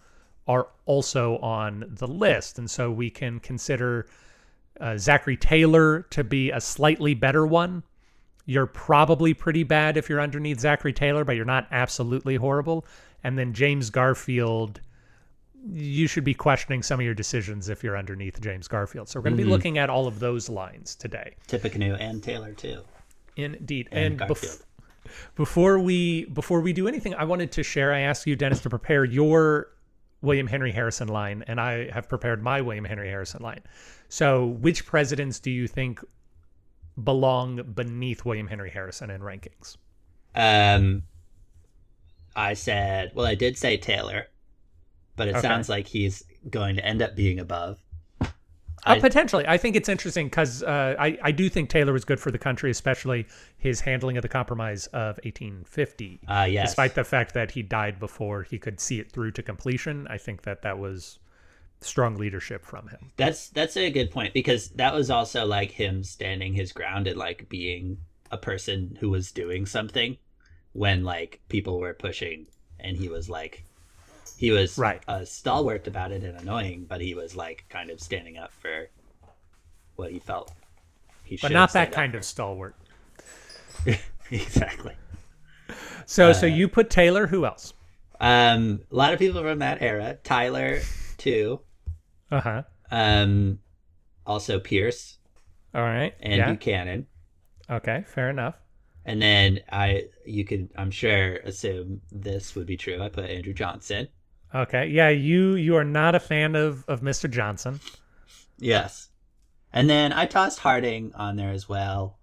are 0.50 0.66
also 0.84 1.38
on 1.38 1.84
the 1.88 2.08
list, 2.08 2.58
and 2.58 2.68
so 2.68 2.90
we 2.90 3.08
can 3.08 3.38
consider 3.38 4.08
uh, 4.80 4.98
Zachary 4.98 5.36
Taylor 5.36 6.02
to 6.10 6.24
be 6.24 6.50
a 6.50 6.60
slightly 6.60 7.14
better 7.14 7.46
one. 7.46 7.84
You're 8.46 8.66
probably 8.66 9.32
pretty 9.32 9.62
bad 9.62 9.96
if 9.96 10.08
you're 10.08 10.20
underneath 10.20 10.58
Zachary 10.58 10.92
Taylor, 10.92 11.24
but 11.24 11.36
you're 11.36 11.44
not 11.44 11.68
absolutely 11.70 12.34
horrible. 12.34 12.84
And 13.22 13.38
then 13.38 13.52
James 13.52 13.90
Garfield, 13.90 14.80
you 15.72 16.08
should 16.08 16.24
be 16.24 16.34
questioning 16.34 16.82
some 16.82 16.98
of 16.98 17.04
your 17.04 17.14
decisions 17.14 17.68
if 17.68 17.84
you're 17.84 17.96
underneath 17.96 18.40
James 18.40 18.66
Garfield. 18.66 19.08
So 19.08 19.20
we're 19.20 19.24
going 19.24 19.36
to 19.36 19.44
be 19.44 19.48
looking 19.48 19.78
at 19.78 19.88
all 19.88 20.08
of 20.08 20.18
those 20.18 20.48
lines 20.48 20.96
today. 20.96 21.36
Tippecanoe 21.46 21.94
and 21.94 22.20
Taylor 22.24 22.54
too. 22.54 22.82
Indeed. 23.36 23.88
And 23.92 24.20
And, 24.20 24.30
bef- 24.30 24.64
before 25.36 25.78
we 25.78 26.24
before 26.24 26.60
we 26.60 26.72
do 26.72 26.88
anything, 26.88 27.14
I 27.14 27.24
wanted 27.24 27.52
to 27.52 27.62
share. 27.62 27.94
I 27.94 28.00
asked 28.00 28.26
you, 28.26 28.34
Dennis, 28.34 28.60
to 28.62 28.70
prepare 28.70 29.04
your 29.04 29.68
William 30.22 30.46
Henry 30.46 30.72
Harrison 30.72 31.08
line, 31.08 31.44
and 31.46 31.60
I 31.60 31.90
have 31.90 32.08
prepared 32.08 32.42
my 32.42 32.60
William 32.60 32.84
Henry 32.84 33.08
Harrison 33.08 33.42
line. 33.42 33.60
So, 34.08 34.46
which 34.46 34.84
presidents 34.84 35.40
do 35.40 35.50
you 35.50 35.66
think 35.66 36.00
belong 37.02 37.62
beneath 37.74 38.24
William 38.24 38.46
Henry 38.46 38.70
Harrison 38.70 39.10
in 39.10 39.20
rankings? 39.22 39.76
Um, 40.34 41.04
I 42.36 42.54
said, 42.54 43.12
well, 43.14 43.26
I 43.26 43.34
did 43.34 43.56
say 43.56 43.76
Taylor, 43.76 44.26
but 45.16 45.28
it 45.28 45.36
Okay. 45.36 45.40
sounds 45.40 45.68
like 45.68 45.86
he's 45.86 46.22
going 46.48 46.76
to 46.76 46.84
end 46.84 47.02
up 47.02 47.16
being 47.16 47.38
above. 47.38 47.78
Uh, 48.86 48.92
I- 48.92 49.00
potentially, 49.00 49.44
I 49.46 49.56
think 49.56 49.76
it's 49.76 49.88
interesting 49.88 50.26
because 50.26 50.62
uh, 50.62 50.94
I 50.98 51.18
I 51.22 51.32
do 51.32 51.48
think 51.48 51.70
Taylor 51.70 51.92
was 51.92 52.04
good 52.04 52.20
for 52.20 52.30
the 52.30 52.38
country, 52.38 52.70
especially 52.70 53.26
his 53.58 53.80
handling 53.80 54.16
of 54.16 54.22
the 54.22 54.28
Compromise 54.28 54.86
of 54.88 55.18
1850. 55.24 56.20
Uh, 56.26 56.46
yes. 56.50 56.68
Despite 56.70 56.94
the 56.94 57.04
fact 57.04 57.34
that 57.34 57.50
he 57.50 57.62
died 57.62 57.98
before 57.98 58.42
he 58.42 58.58
could 58.58 58.80
see 58.80 59.00
it 59.00 59.12
through 59.12 59.32
to 59.32 59.42
completion, 59.42 60.06
I 60.08 60.18
think 60.18 60.42
that 60.42 60.62
that 60.62 60.78
was 60.78 61.18
strong 61.80 62.16
leadership 62.16 62.64
from 62.64 62.88
him. 62.88 63.10
That's 63.16 63.48
that's 63.50 63.76
a 63.76 63.90
good 63.90 64.10
point 64.10 64.34
because 64.34 64.68
that 64.70 64.94
was 64.94 65.10
also 65.10 65.46
like 65.46 65.70
him 65.70 66.02
standing 66.04 66.54
his 66.54 66.72
ground 66.72 67.06
and 67.06 67.16
like 67.18 67.48
being 67.48 67.98
a 68.30 68.38
person 68.38 68.96
who 69.00 69.10
was 69.10 69.32
doing 69.32 69.66
something 69.66 70.16
when 70.72 71.04
like 71.04 71.40
people 71.48 71.80
were 71.80 71.94
pushing 71.94 72.46
and 72.78 72.96
he 72.96 73.08
was 73.08 73.28
like 73.28 73.64
he 74.40 74.50
was 74.52 74.78
Right. 74.78 75.02
uh, 75.06 75.22
stalwart 75.26 75.86
about 75.86 76.12
it 76.12 76.24
and 76.24 76.34
annoying, 76.38 76.86
but 76.88 77.02
he 77.02 77.14
was 77.14 77.36
like 77.36 77.66
kind 77.68 77.90
of 77.90 78.00
standing 78.00 78.38
up 78.38 78.50
for 78.54 78.88
what 79.96 80.10
he 80.10 80.18
felt. 80.18 80.50
He 81.24 81.36
should. 81.36 81.48
But 81.48 81.52
not 81.52 81.74
that 81.74 81.92
kind 81.92 82.14
of 82.14 82.24
stalwart. 82.24 82.74
exactly. 84.30 84.94
So, 86.06 86.30
Uh, 86.30 86.32
so 86.32 86.46
you 86.46 86.68
put 86.68 86.88
Taylor. 86.88 87.26
Who 87.26 87.44
else? 87.44 87.74
Um, 88.18 88.80
a 88.90 88.94
lot 88.96 89.12
of 89.12 89.18
people 89.18 89.42
from 89.42 89.58
that 89.58 89.82
era. 89.82 90.16
Tyler 90.24 90.80
too. 91.18 91.60
Uh 92.30 92.40
huh. 92.40 92.62
Um, 92.90 93.58
also 94.26 94.58
Pierce 94.58 95.18
All 95.74 95.82
right. 95.82 96.14
and 96.20 96.36
yeah. 96.36 96.50
Buchanan. 96.50 97.06
Okay. 97.68 98.04
Fair 98.08 98.30
enough. 98.30 98.54
And 99.04 99.20
then 99.20 99.60
I, 99.70 100.04
you 100.24 100.46
could, 100.46 100.70
I'm 100.76 100.90
sure, 100.90 101.36
assume 101.44 102.00
this 102.10 102.54
would 102.54 102.66
be 102.66 102.78
true. 102.78 103.02
I 103.02 103.10
put 103.10 103.28
Andrew 103.28 103.52
Johnson. 103.52 104.08
Okay. 104.54 104.88
Yeah. 104.88 105.08
You 105.10 105.54
you 105.54 105.76
are 105.76 105.84
not 105.84 106.14
a 106.14 106.20
fan 106.20 106.54
of 106.54 106.84
of 106.88 107.00
Mr. 107.00 107.30
Johnson. 107.30 107.80
Yes. 108.58 109.08
And 109.72 109.88
then 109.88 110.12
I 110.12 110.26
tossed 110.26 110.58
Harding 110.58 111.12
on 111.14 111.36
there 111.36 111.52
as 111.52 111.68
well, 111.68 112.18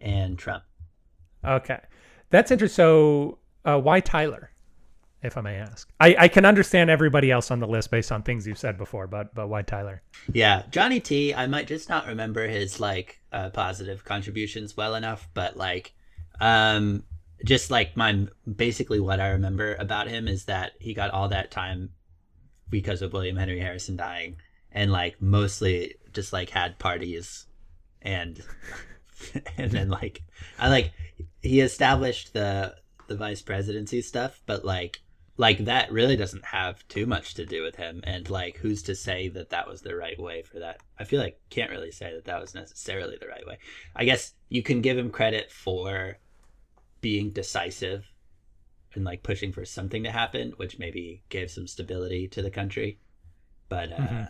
and 0.00 0.38
Trump. 0.38 0.64
Okay. 1.44 1.80
That's 2.30 2.50
interesting. 2.50 2.76
So, 2.76 3.38
uh, 3.64 3.80
why 3.80 4.00
Tyler, 4.00 4.50
if 5.22 5.36
I 5.36 5.40
may 5.40 5.56
ask? 5.56 5.88
I, 6.00 6.16
I 6.18 6.28
can 6.28 6.44
understand 6.44 6.90
everybody 6.90 7.30
else 7.30 7.50
on 7.50 7.60
the 7.60 7.66
list 7.66 7.90
based 7.90 8.12
on 8.12 8.22
things 8.22 8.46
you've 8.46 8.58
said 8.58 8.76
before, 8.76 9.06
but 9.06 9.34
but 9.34 9.48
why 9.48 9.62
Tyler? 9.62 10.02
Yeah, 10.32 10.64
Johnny 10.70 11.00
T. 11.00 11.32
I 11.34 11.46
might 11.46 11.66
just 11.66 11.88
not 11.88 12.06
remember 12.06 12.46
his 12.46 12.78
like 12.78 13.20
uh, 13.32 13.50
positive 13.50 14.04
contributions 14.04 14.76
well 14.76 14.94
enough, 14.94 15.28
but 15.34 15.56
like, 15.56 15.94
um, 16.40 17.04
just 17.46 17.70
like 17.70 17.96
my 17.96 18.26
basically 18.56 18.98
what 18.98 19.20
I 19.20 19.28
remember 19.28 19.76
about 19.76 20.08
him 20.08 20.26
is 20.26 20.46
that 20.46 20.72
he 20.80 20.94
got 20.94 21.12
all 21.12 21.28
that 21.28 21.50
time 21.50 21.90
because 22.68 23.02
of 23.02 23.12
William 23.12 23.36
Henry 23.36 23.60
Harrison 23.60 23.96
dying, 23.96 24.36
and 24.72 24.90
like 24.90 25.22
mostly 25.22 25.94
just 26.12 26.32
like 26.32 26.50
had 26.50 26.78
parties, 26.78 27.46
and 28.02 28.42
and 29.56 29.70
then 29.70 29.88
like 29.88 30.22
I 30.58 30.68
like 30.68 30.92
he 31.40 31.60
established 31.60 32.32
the 32.32 32.74
the 33.06 33.16
vice 33.16 33.42
presidency 33.42 34.02
stuff, 34.02 34.42
but 34.46 34.64
like 34.64 35.00
like 35.36 35.58
that 35.66 35.92
really 35.92 36.16
doesn't 36.16 36.46
have 36.46 36.86
too 36.88 37.06
much 37.06 37.34
to 37.34 37.44
do 37.44 37.62
with 37.62 37.76
him 37.76 38.00
and 38.04 38.30
like 38.30 38.56
who's 38.56 38.82
to 38.82 38.94
say 38.94 39.28
that 39.28 39.50
that 39.50 39.68
was 39.68 39.82
the 39.82 39.94
right 39.94 40.18
way 40.18 40.42
for 40.42 40.58
that? 40.58 40.80
I 40.98 41.04
feel 41.04 41.20
like 41.20 41.38
can't 41.50 41.70
really 41.70 41.92
say 41.92 42.12
that 42.12 42.24
that 42.24 42.40
was 42.40 42.54
necessarily 42.54 43.18
the 43.20 43.28
right 43.28 43.46
way. 43.46 43.58
I 43.94 44.04
guess 44.04 44.32
you 44.48 44.62
can 44.62 44.80
give 44.80 44.98
him 44.98 45.10
credit 45.10 45.52
for 45.52 46.18
being 47.06 47.30
decisive 47.30 48.02
and 48.94 49.04
like 49.04 49.22
pushing 49.22 49.52
for 49.52 49.64
something 49.64 50.02
to 50.02 50.10
happen 50.10 50.52
which 50.56 50.76
maybe 50.80 51.22
gave 51.28 51.48
some 51.52 51.68
stability 51.68 52.26
to 52.26 52.42
the 52.42 52.50
country 52.50 52.98
but 53.68 53.92
uh 53.92 53.96
Mhm. 53.96 54.28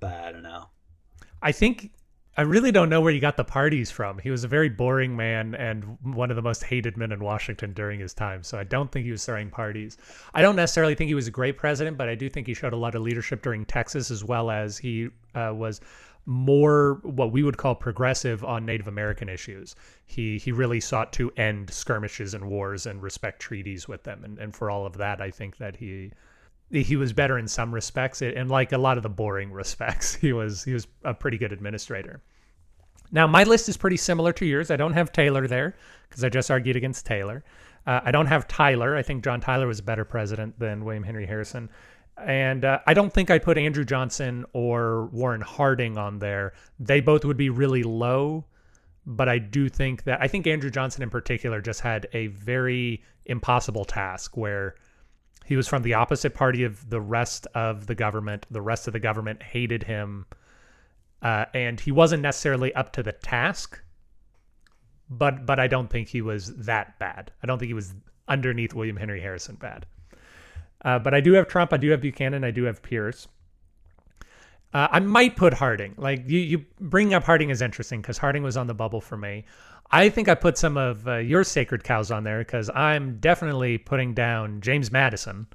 but 0.00 0.14
i 0.14 0.32
don't 0.32 0.42
know 0.42 0.70
I 1.42 1.52
think 1.52 1.90
I 2.38 2.42
really 2.42 2.72
don't 2.72 2.88
know 2.88 3.02
where 3.02 3.12
you 3.12 3.20
got 3.20 3.36
the 3.36 3.44
parties 3.44 3.90
from. 3.90 4.18
He 4.18 4.30
was 4.30 4.44
a 4.44 4.48
very 4.48 4.70
boring 4.70 5.14
man 5.14 5.54
and 5.54 5.98
one 6.02 6.30
of 6.30 6.36
the 6.36 6.42
most 6.50 6.64
hated 6.64 6.96
men 6.96 7.12
in 7.12 7.20
Washington 7.22 7.74
during 7.74 8.00
his 8.00 8.14
time. 8.14 8.42
So 8.42 8.58
I 8.58 8.64
don't 8.64 8.90
think 8.90 9.04
he 9.04 9.12
was 9.12 9.24
throwing 9.26 9.50
parties. 9.50 9.98
I 10.32 10.40
don't 10.42 10.56
necessarily 10.56 10.94
think 10.94 11.08
he 11.08 11.14
was 11.14 11.28
a 11.28 11.30
great 11.40 11.58
president, 11.58 11.98
but 11.98 12.08
I 12.08 12.14
do 12.16 12.30
think 12.30 12.46
he 12.46 12.54
showed 12.54 12.72
a 12.72 12.82
lot 12.84 12.94
of 12.94 13.02
leadership 13.02 13.42
during 13.42 13.66
Texas 13.66 14.10
as 14.10 14.24
well 14.24 14.50
as 14.50 14.78
he 14.78 15.10
uh, 15.34 15.52
was 15.54 15.80
more 16.26 17.00
what 17.02 17.32
we 17.32 17.42
would 17.42 17.56
call 17.56 17.74
progressive 17.74 18.44
on 18.44 18.64
Native 18.64 18.88
American 18.88 19.28
issues. 19.28 19.74
He 20.06 20.38
he 20.38 20.52
really 20.52 20.80
sought 20.80 21.12
to 21.14 21.30
end 21.36 21.70
skirmishes 21.70 22.34
and 22.34 22.48
wars 22.48 22.86
and 22.86 23.02
respect 23.02 23.40
treaties 23.40 23.86
with 23.86 24.04
them. 24.04 24.24
And, 24.24 24.38
and 24.38 24.54
for 24.54 24.70
all 24.70 24.86
of 24.86 24.96
that, 24.96 25.20
I 25.20 25.30
think 25.30 25.58
that 25.58 25.76
he 25.76 26.12
he 26.70 26.96
was 26.96 27.12
better 27.12 27.38
in 27.38 27.46
some 27.46 27.74
respects. 27.74 28.22
And 28.22 28.50
like 28.50 28.72
a 28.72 28.78
lot 28.78 28.96
of 28.96 29.02
the 29.02 29.10
boring 29.10 29.52
respects 29.62 30.14
he 30.14 30.32
was 30.32 30.64
he 30.64 30.72
was 30.72 30.86
a 31.04 31.12
pretty 31.12 31.38
good 31.38 31.52
administrator. 31.52 32.22
Now 33.12 33.26
my 33.26 33.44
list 33.44 33.68
is 33.68 33.76
pretty 33.76 33.98
similar 33.98 34.32
to 34.34 34.46
yours. 34.46 34.70
I 34.70 34.76
don't 34.76 34.94
have 34.94 35.12
taylor 35.12 35.46
there 35.46 35.76
because 36.08 36.24
i 36.24 36.28
just 36.28 36.50
argued 36.50 36.76
against 36.76 37.04
taylor. 37.06 37.44
Uh, 37.86 38.00
i 38.02 38.10
don't 38.10 38.26
have 38.26 38.48
tyler. 38.48 38.96
I 38.96 39.02
think 39.02 39.22
john 39.22 39.40
tyler 39.40 39.66
was 39.66 39.78
a 39.78 39.82
better 39.82 40.06
president 40.06 40.58
than 40.58 40.86
william 40.86 41.02
henry 41.02 41.26
harrison 41.26 41.68
and 42.16 42.64
uh, 42.64 42.78
i 42.86 42.94
don't 42.94 43.12
think 43.12 43.30
i 43.30 43.38
put 43.38 43.58
andrew 43.58 43.84
johnson 43.84 44.44
or 44.52 45.06
warren 45.06 45.40
harding 45.40 45.98
on 45.98 46.18
there 46.18 46.52
they 46.78 47.00
both 47.00 47.24
would 47.24 47.36
be 47.36 47.50
really 47.50 47.82
low 47.82 48.44
but 49.06 49.28
I 49.28 49.38
do 49.38 49.68
think 49.68 50.04
that 50.04 50.20
I 50.20 50.28
think 50.28 50.46
Andrew 50.46 50.70
Johnson 50.70 51.02
in 51.02 51.10
particular 51.10 51.60
just 51.60 51.80
had 51.80 52.08
a 52.12 52.28
very 52.28 53.02
impossible 53.26 53.84
task 53.84 54.36
where 54.36 54.76
he 55.44 55.56
was 55.56 55.68
from 55.68 55.82
the 55.82 55.94
opposite 55.94 56.34
party 56.34 56.64
of 56.64 56.88
the 56.88 57.00
rest 57.00 57.46
of 57.54 57.86
the 57.86 57.94
government. 57.94 58.46
The 58.50 58.62
rest 58.62 58.86
of 58.86 58.92
the 58.92 59.00
government 59.00 59.42
hated 59.42 59.82
him, 59.82 60.26
uh, 61.20 61.44
and 61.52 61.78
he 61.78 61.92
wasn't 61.92 62.22
necessarily 62.22 62.74
up 62.74 62.92
to 62.94 63.02
the 63.02 63.12
task. 63.12 63.82
But 65.10 65.44
but 65.44 65.60
I 65.60 65.66
don't 65.66 65.90
think 65.90 66.08
he 66.08 66.22
was 66.22 66.54
that 66.64 66.98
bad. 66.98 67.30
I 67.42 67.46
don't 67.46 67.58
think 67.58 67.68
he 67.68 67.74
was 67.74 67.94
underneath 68.26 68.72
William 68.72 68.96
Henry 68.96 69.20
Harrison 69.20 69.56
bad. 69.56 69.84
Uh, 70.84 70.98
but 70.98 71.14
I 71.14 71.20
do 71.20 71.32
have 71.32 71.48
Trump. 71.48 71.72
I 71.72 71.78
do 71.78 71.90
have 71.90 72.00
Buchanan. 72.00 72.44
I 72.44 72.50
do 72.50 72.64
have 72.64 72.82
Pierce. 72.82 73.26
Uh, 74.74 74.88
I 74.90 75.00
might 75.00 75.36
put 75.36 75.54
Harding. 75.54 75.94
Like 75.96 76.28
you, 76.28 76.40
you 76.40 76.64
bringing 76.80 77.14
up 77.14 77.24
Harding 77.24 77.50
is 77.50 77.62
interesting 77.62 78.00
because 78.00 78.18
Harding 78.18 78.42
was 78.42 78.56
on 78.56 78.66
the 78.66 78.74
bubble 78.74 79.00
for 79.00 79.16
me. 79.16 79.44
I 79.90 80.08
think 80.08 80.28
I 80.28 80.34
put 80.34 80.58
some 80.58 80.76
of 80.76 81.06
uh, 81.06 81.16
your 81.16 81.44
sacred 81.44 81.84
cows 81.84 82.10
on 82.10 82.24
there 82.24 82.38
because 82.38 82.70
I'm 82.74 83.18
definitely 83.18 83.78
putting 83.78 84.14
down 84.14 84.60
James 84.60 84.90
Madison 84.90 85.46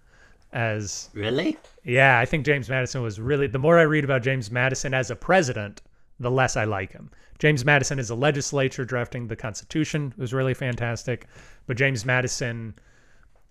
as 0.51 1.09
really 1.13 1.57
yeah. 1.83 2.17
I 2.17 2.25
think 2.25 2.45
James 2.45 2.69
Madison 2.69 3.03
was 3.03 3.19
really 3.19 3.47
the 3.47 3.59
more 3.59 3.77
I 3.77 3.83
read 3.83 4.03
about 4.03 4.23
James 4.23 4.49
Madison 4.49 4.93
as 4.93 5.11
a 5.11 5.15
president, 5.15 5.81
the 6.19 6.31
less 6.31 6.55
I 6.55 6.63
like 6.63 6.93
him. 6.93 7.11
James 7.39 7.65
Madison 7.65 7.99
is 7.99 8.09
a 8.09 8.15
legislature 8.15 8.85
drafting 8.85 9.27
the 9.27 9.35
Constitution 9.35 10.13
It 10.17 10.21
was 10.21 10.33
really 10.33 10.53
fantastic, 10.53 11.27
but 11.67 11.77
James 11.77 12.05
Madison 12.05 12.73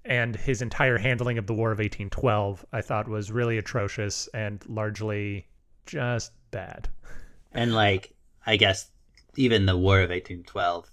and 0.04 0.36
his 0.36 0.62
entire 0.62 0.98
handling 0.98 1.38
of 1.38 1.46
the 1.46 1.54
War 1.54 1.70
of 1.70 1.78
1812 1.78 2.64
I 2.72 2.80
thought 2.80 3.08
was 3.08 3.30
really 3.30 3.58
atrocious 3.58 4.28
and 4.28 4.62
largely 4.68 5.46
just 5.86 6.32
bad. 6.50 6.88
And 7.52 7.74
like, 7.74 8.14
I 8.46 8.56
guess 8.56 8.90
even 9.36 9.66
the 9.66 9.76
War 9.76 9.96
of 10.00 10.10
1812 10.10 10.90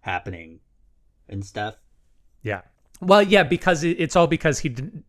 happening 0.00 0.60
and 1.28 1.44
stuff. 1.44 1.76
Yeah. 2.42 2.62
Well, 3.00 3.22
yeah, 3.22 3.44
because 3.44 3.82
it's 3.82 4.14
all 4.14 4.26
because 4.26 4.58
he 4.58 4.68
didn't, 4.68 5.04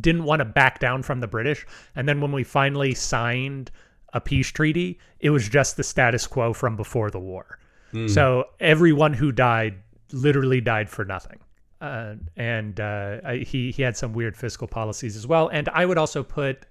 didn't 0.00 0.24
want 0.24 0.40
to 0.40 0.44
back 0.44 0.80
down 0.80 1.02
from 1.02 1.20
the 1.20 1.28
British. 1.28 1.66
And 1.94 2.08
then 2.08 2.20
when 2.20 2.32
we 2.32 2.42
finally 2.42 2.94
signed 2.94 3.70
a 4.12 4.20
peace 4.20 4.50
treaty, 4.50 4.98
it 5.20 5.30
was 5.30 5.48
just 5.48 5.76
the 5.76 5.84
status 5.84 6.26
quo 6.26 6.52
from 6.52 6.76
before 6.76 7.10
the 7.10 7.20
war. 7.20 7.58
Hmm. 7.92 8.08
So 8.08 8.46
everyone 8.58 9.12
who 9.12 9.30
died 9.30 9.76
literally 10.12 10.60
died 10.60 10.88
for 10.88 11.04
nothing. 11.04 11.38
Uh, 11.80 12.14
and 12.36 12.80
uh, 12.80 13.18
I, 13.24 13.36
he, 13.38 13.70
he 13.70 13.82
had 13.82 13.96
some 13.96 14.12
weird 14.12 14.36
fiscal 14.36 14.66
policies 14.66 15.16
as 15.16 15.26
well. 15.26 15.48
And 15.48 15.68
I 15.68 15.86
would 15.86 15.98
also 15.98 16.22
put 16.22 16.66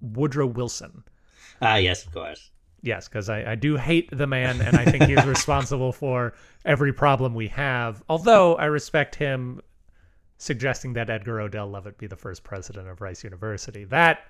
Woodrow 0.00 0.46
Wilson. 0.46 1.04
Ah, 1.60 1.76
yes, 1.76 2.06
of 2.06 2.12
course. 2.12 2.50
Yes, 2.82 3.08
because 3.08 3.28
I, 3.28 3.52
I 3.52 3.54
do 3.54 3.76
hate 3.76 4.10
the 4.10 4.26
man, 4.26 4.60
and 4.60 4.76
I 4.76 4.84
think 4.84 5.04
he's 5.04 5.24
responsible 5.26 5.92
for 5.92 6.34
every 6.66 6.92
problem 6.92 7.34
we 7.34 7.48
have. 7.48 8.02
Although 8.08 8.56
I 8.56 8.66
respect 8.66 9.14
him 9.14 9.62
suggesting 10.36 10.92
that 10.92 11.08
Edgar 11.08 11.40
Odell 11.40 11.68
Lovett 11.68 11.96
be 11.96 12.06
the 12.06 12.16
first 12.16 12.44
president 12.44 12.88
of 12.88 13.00
Rice 13.00 13.24
University. 13.24 13.84
That 13.84 14.26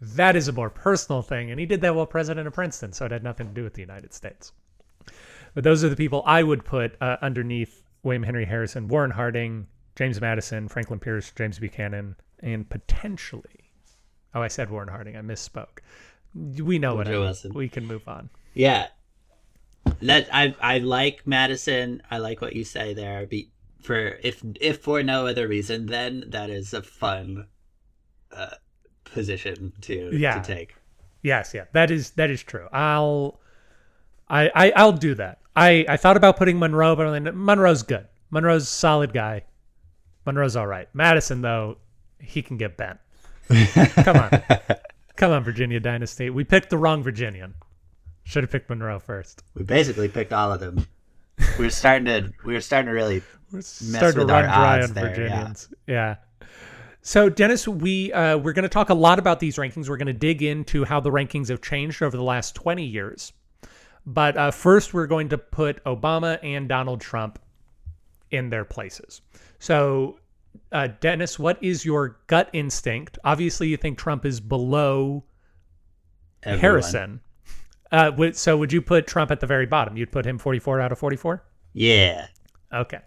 that 0.00 0.34
is 0.34 0.48
a 0.48 0.52
more 0.52 0.70
personal 0.70 1.20
thing, 1.20 1.50
and 1.50 1.60
he 1.60 1.66
did 1.66 1.82
that 1.82 1.94
while 1.94 2.06
president 2.06 2.46
of 2.46 2.54
Princeton, 2.54 2.92
so 2.92 3.04
it 3.04 3.10
had 3.10 3.22
nothing 3.22 3.48
to 3.48 3.52
do 3.52 3.62
with 3.62 3.74
the 3.74 3.82
United 3.82 4.14
States. 4.14 4.52
But 5.54 5.64
those 5.64 5.84
are 5.84 5.90
the 5.90 5.96
people 5.96 6.22
I 6.24 6.42
would 6.42 6.64
put 6.64 6.96
uh, 7.02 7.18
underneath 7.20 7.79
William 8.02 8.22
Henry 8.22 8.44
Harrison, 8.44 8.88
Warren 8.88 9.10
Harding, 9.10 9.66
James 9.96 10.20
Madison, 10.20 10.68
Franklin 10.68 10.98
Pierce, 11.00 11.32
James 11.32 11.58
Buchanan, 11.58 12.16
and 12.40 12.68
potentially. 12.68 13.72
Oh, 14.34 14.40
I 14.42 14.48
said 14.48 14.70
Warren 14.70 14.88
Harding. 14.88 15.16
I 15.16 15.20
misspoke. 15.20 15.80
We 16.34 16.78
know 16.78 16.94
what 16.94 17.08
I. 17.08 17.34
We 17.52 17.68
can 17.68 17.86
move 17.86 18.06
on. 18.08 18.30
Yeah. 18.54 18.86
That 20.02 20.28
I 20.32 20.54
I 20.60 20.78
like 20.78 21.26
Madison. 21.26 22.02
I 22.10 22.18
like 22.18 22.40
what 22.40 22.54
you 22.54 22.64
say 22.64 22.94
there. 22.94 23.26
Be 23.26 23.50
for 23.82 24.18
if 24.22 24.42
if 24.60 24.78
for 24.82 25.02
no 25.02 25.26
other 25.26 25.48
reason, 25.48 25.86
then 25.86 26.24
that 26.28 26.50
is 26.50 26.72
a 26.72 26.82
fun 26.82 27.46
uh, 28.30 28.54
position 29.04 29.72
to 29.82 30.10
Yeah. 30.12 30.40
to 30.40 30.46
take. 30.46 30.74
Yes, 31.22 31.52
yeah, 31.52 31.64
that 31.72 31.90
is 31.90 32.10
that 32.12 32.30
is 32.30 32.42
true. 32.42 32.66
I'll, 32.72 33.39
I, 34.30 34.50
I 34.54 34.72
I'll 34.76 34.92
do 34.92 35.14
that. 35.16 35.38
I 35.56 35.84
I 35.88 35.96
thought 35.96 36.16
about 36.16 36.36
putting 36.36 36.58
Monroe, 36.58 36.96
but 36.96 37.06
I'm 37.06 37.44
Monroe's 37.44 37.82
good. 37.82 38.06
Monroe's 38.30 38.62
a 38.62 38.66
solid 38.66 39.12
guy. 39.12 39.44
Monroe's 40.24 40.56
all 40.56 40.66
right. 40.66 40.88
Madison 40.94 41.42
though, 41.42 41.78
he 42.20 42.40
can 42.40 42.56
get 42.56 42.76
bent. 42.76 42.98
Come 44.04 44.16
on, 44.16 44.30
come 45.16 45.32
on, 45.32 45.42
Virginia 45.42 45.80
Dynasty. 45.80 46.30
We 46.30 46.44
picked 46.44 46.70
the 46.70 46.78
wrong 46.78 47.02
Virginian. 47.02 47.52
Should 48.22 48.44
have 48.44 48.52
picked 48.52 48.70
Monroe 48.70 49.00
first. 49.00 49.42
We 49.54 49.64
basically 49.64 50.08
picked 50.08 50.32
all 50.32 50.52
of 50.52 50.60
them. 50.60 50.86
We 51.58 51.64
were 51.64 51.70
starting 51.70 52.04
to 52.04 52.32
we 52.44 52.54
were 52.54 52.60
starting 52.60 52.86
to 52.86 52.92
really 52.92 53.22
We're 53.50 53.60
starting 53.62 54.12
to 54.12 54.18
with 54.20 54.30
run 54.30 54.44
our 54.44 54.46
dry 54.46 54.78
odds 54.78 54.88
on 54.88 54.94
there, 54.94 55.04
yeah. 55.06 55.16
Virginians. 55.16 55.74
Yeah. 55.88 56.16
So 57.02 57.28
Dennis, 57.28 57.66
we 57.66 58.12
uh, 58.12 58.38
we're 58.38 58.52
going 58.52 58.62
to 58.62 58.68
talk 58.68 58.90
a 58.90 58.94
lot 58.94 59.18
about 59.18 59.40
these 59.40 59.56
rankings. 59.56 59.88
We're 59.88 59.96
going 59.96 60.06
to 60.06 60.12
dig 60.12 60.44
into 60.44 60.84
how 60.84 61.00
the 61.00 61.10
rankings 61.10 61.48
have 61.48 61.60
changed 61.60 62.02
over 62.02 62.16
the 62.16 62.22
last 62.22 62.54
20 62.54 62.84
years. 62.84 63.32
But 64.06 64.36
uh, 64.36 64.50
first, 64.50 64.94
we're 64.94 65.06
going 65.06 65.28
to 65.30 65.38
put 65.38 65.82
Obama 65.84 66.38
and 66.42 66.68
Donald 66.68 67.00
Trump 67.00 67.38
in 68.30 68.50
their 68.50 68.64
places. 68.64 69.20
So, 69.58 70.18
uh, 70.72 70.88
Dennis, 71.00 71.38
what 71.38 71.62
is 71.62 71.84
your 71.84 72.18
gut 72.26 72.48
instinct? 72.52 73.18
Obviously, 73.24 73.68
you 73.68 73.76
think 73.76 73.98
Trump 73.98 74.24
is 74.24 74.40
below 74.40 75.24
everyone. 76.42 76.60
Harrison. 76.60 77.20
Uh, 77.92 78.32
so, 78.32 78.56
would 78.56 78.72
you 78.72 78.80
put 78.80 79.06
Trump 79.06 79.30
at 79.30 79.40
the 79.40 79.46
very 79.46 79.66
bottom? 79.66 79.96
You'd 79.96 80.12
put 80.12 80.24
him 80.24 80.38
44 80.38 80.80
out 80.80 80.92
of 80.92 80.98
44? 80.98 81.42
Yeah. 81.72 82.26
Okay. 82.72 83.00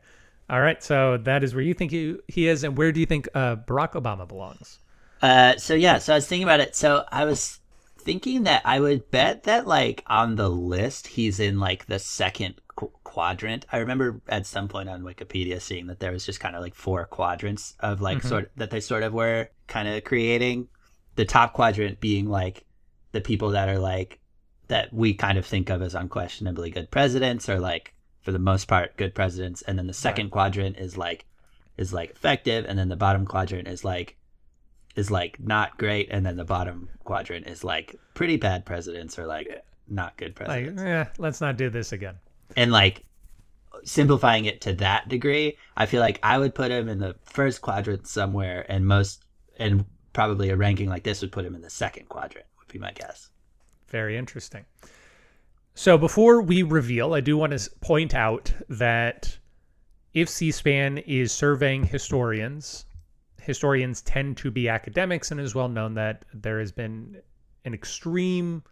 All 0.49 0.62
right. 0.62 0.84
So 0.84 1.17
that 1.17 1.43
is 1.43 1.56
where 1.56 1.63
you 1.63 1.73
think 1.73 1.91
he, 1.91 2.17
he 2.27 2.47
is. 2.47 2.63
And 2.63 2.77
where 2.77 2.91
do 2.91 2.99
you 2.99 3.06
think 3.06 3.27
uh, 3.34 3.56
Barack 3.56 3.93
Obama 3.93 4.27
belongs? 4.27 4.79
Uh, 5.21 5.56
so 5.58 5.73
yeah, 5.73 5.97
so 5.99 6.13
I 6.13 6.17
was 6.17 6.27
thinking 6.27 6.43
about 6.43 6.60
it. 6.60 6.75
So 6.75 7.06
I 7.12 7.25
was 7.25 7.60
thinking 8.03 8.43
that 8.43 8.61
I 8.65 8.79
would 8.79 9.09
bet 9.11 9.43
that 9.43 9.67
like 9.67 10.03
on 10.07 10.35
the 10.35 10.49
list 10.49 11.07
he's 11.07 11.39
in 11.39 11.59
like 11.59 11.85
the 11.85 11.99
second 11.99 12.55
qu- 12.75 12.91
quadrant. 13.03 13.65
I 13.71 13.77
remember 13.77 14.21
at 14.27 14.45
some 14.45 14.67
point 14.67 14.89
on 14.89 15.03
Wikipedia 15.03 15.61
seeing 15.61 15.87
that 15.87 15.99
there 15.99 16.11
was 16.11 16.25
just 16.25 16.39
kind 16.39 16.55
of 16.55 16.61
like 16.61 16.75
four 16.75 17.05
quadrants 17.05 17.75
of 17.79 18.01
like 18.01 18.19
mm-hmm. 18.19 18.27
sort 18.27 18.51
that 18.57 18.69
they 18.69 18.79
sort 18.79 19.03
of 19.03 19.13
were 19.13 19.49
kind 19.67 19.87
of 19.87 20.03
creating. 20.03 20.67
The 21.15 21.25
top 21.25 21.53
quadrant 21.53 21.99
being 21.99 22.27
like 22.27 22.65
the 23.11 23.21
people 23.21 23.51
that 23.51 23.69
are 23.69 23.79
like 23.79 24.19
that 24.67 24.91
we 24.91 25.13
kind 25.13 25.37
of 25.37 25.45
think 25.45 25.69
of 25.69 25.81
as 25.81 25.93
unquestionably 25.95 26.71
good 26.71 26.89
presidents 26.89 27.47
or 27.47 27.59
like 27.59 27.93
for 28.21 28.31
the 28.31 28.39
most 28.39 28.67
part 28.67 28.97
good 28.97 29.13
presidents 29.13 29.61
and 29.63 29.77
then 29.77 29.87
the 29.87 29.93
second 29.93 30.29
quadrant 30.31 30.77
is 30.77 30.97
like 30.97 31.25
is 31.77 31.93
like 31.93 32.11
effective 32.11 32.65
and 32.67 32.79
then 32.79 32.89
the 32.89 32.95
bottom 32.95 33.25
quadrant 33.25 33.67
is 33.67 33.83
like 33.83 34.17
is 34.95 35.10
like 35.12 35.39
not 35.39 35.77
great 35.77 36.08
and 36.12 36.25
then 36.25 36.36
the 36.38 36.43
bottom 36.45 36.88
quadrant 37.03 37.47
is 37.47 37.63
like 37.63 37.95
pretty 38.13 38.38
bad 38.38 38.65
presidents 38.65 39.17
or 39.17 39.25
like 39.25 39.63
not 39.88 40.15
good 40.17 40.38
Like, 40.39 40.45
presidents 40.47 40.82
eh, 40.82 41.06
let's 41.17 41.41
not 41.41 41.58
do 41.58 41.69
this 41.69 41.91
again. 41.91 42.15
and 42.56 42.71
like 42.71 43.03
simplifying 43.84 44.45
it 44.45 44.62
to 44.62 44.73
that 44.73 45.10
degree 45.10 45.58
i 45.75 45.86
feel 45.86 45.99
like 45.99 46.19
i 46.23 46.38
would 46.38 46.53
put 46.56 46.71
him 46.71 46.88
in 46.88 46.99
the 46.99 47.15
first 47.23 47.62
quadrant 47.62 48.08
somewhere 48.08 48.65
and 48.69 48.86
most 48.86 49.25
and 49.60 49.84
probably 50.13 50.49
a 50.49 50.56
ranking 50.56 50.88
like 50.88 51.03
this 51.03 51.21
would 51.21 51.32
put 51.32 51.43
him 51.43 51.56
in 51.56 51.62
the 51.62 51.69
second 51.69 52.08
quadrant 52.08 52.45
would 52.60 52.67
be 52.67 52.77
my 52.79 52.91
guess 52.91 53.29
Very 53.88 54.15
interesting. 54.17 54.65
So 55.75 55.97
before 55.97 56.39
we 56.41 56.62
reveal, 56.62 57.15
I 57.15 57.19
do 57.19 57.36
want 57.36 57.51
to 57.58 57.69
point 57.82 58.13
out 58.13 58.53
that 58.69 59.38
if 60.13 60.29
C-SPAN 60.29 60.99
is 60.99 61.32
surveying 61.32 61.84
historians, 61.84 62.86
historians 63.43 64.01
tend 64.01 64.38
to 64.38 64.51
be 64.51 64.69
academics, 64.69 65.32
and 65.32 65.39
it 65.39 65.43
is 65.43 65.53
well 65.53 65.69
known 65.69 65.93
that 65.95 66.25
there 66.34 66.60
has 66.60 66.71
been 66.71 67.17
an 67.65 67.73
extreme 67.73 68.63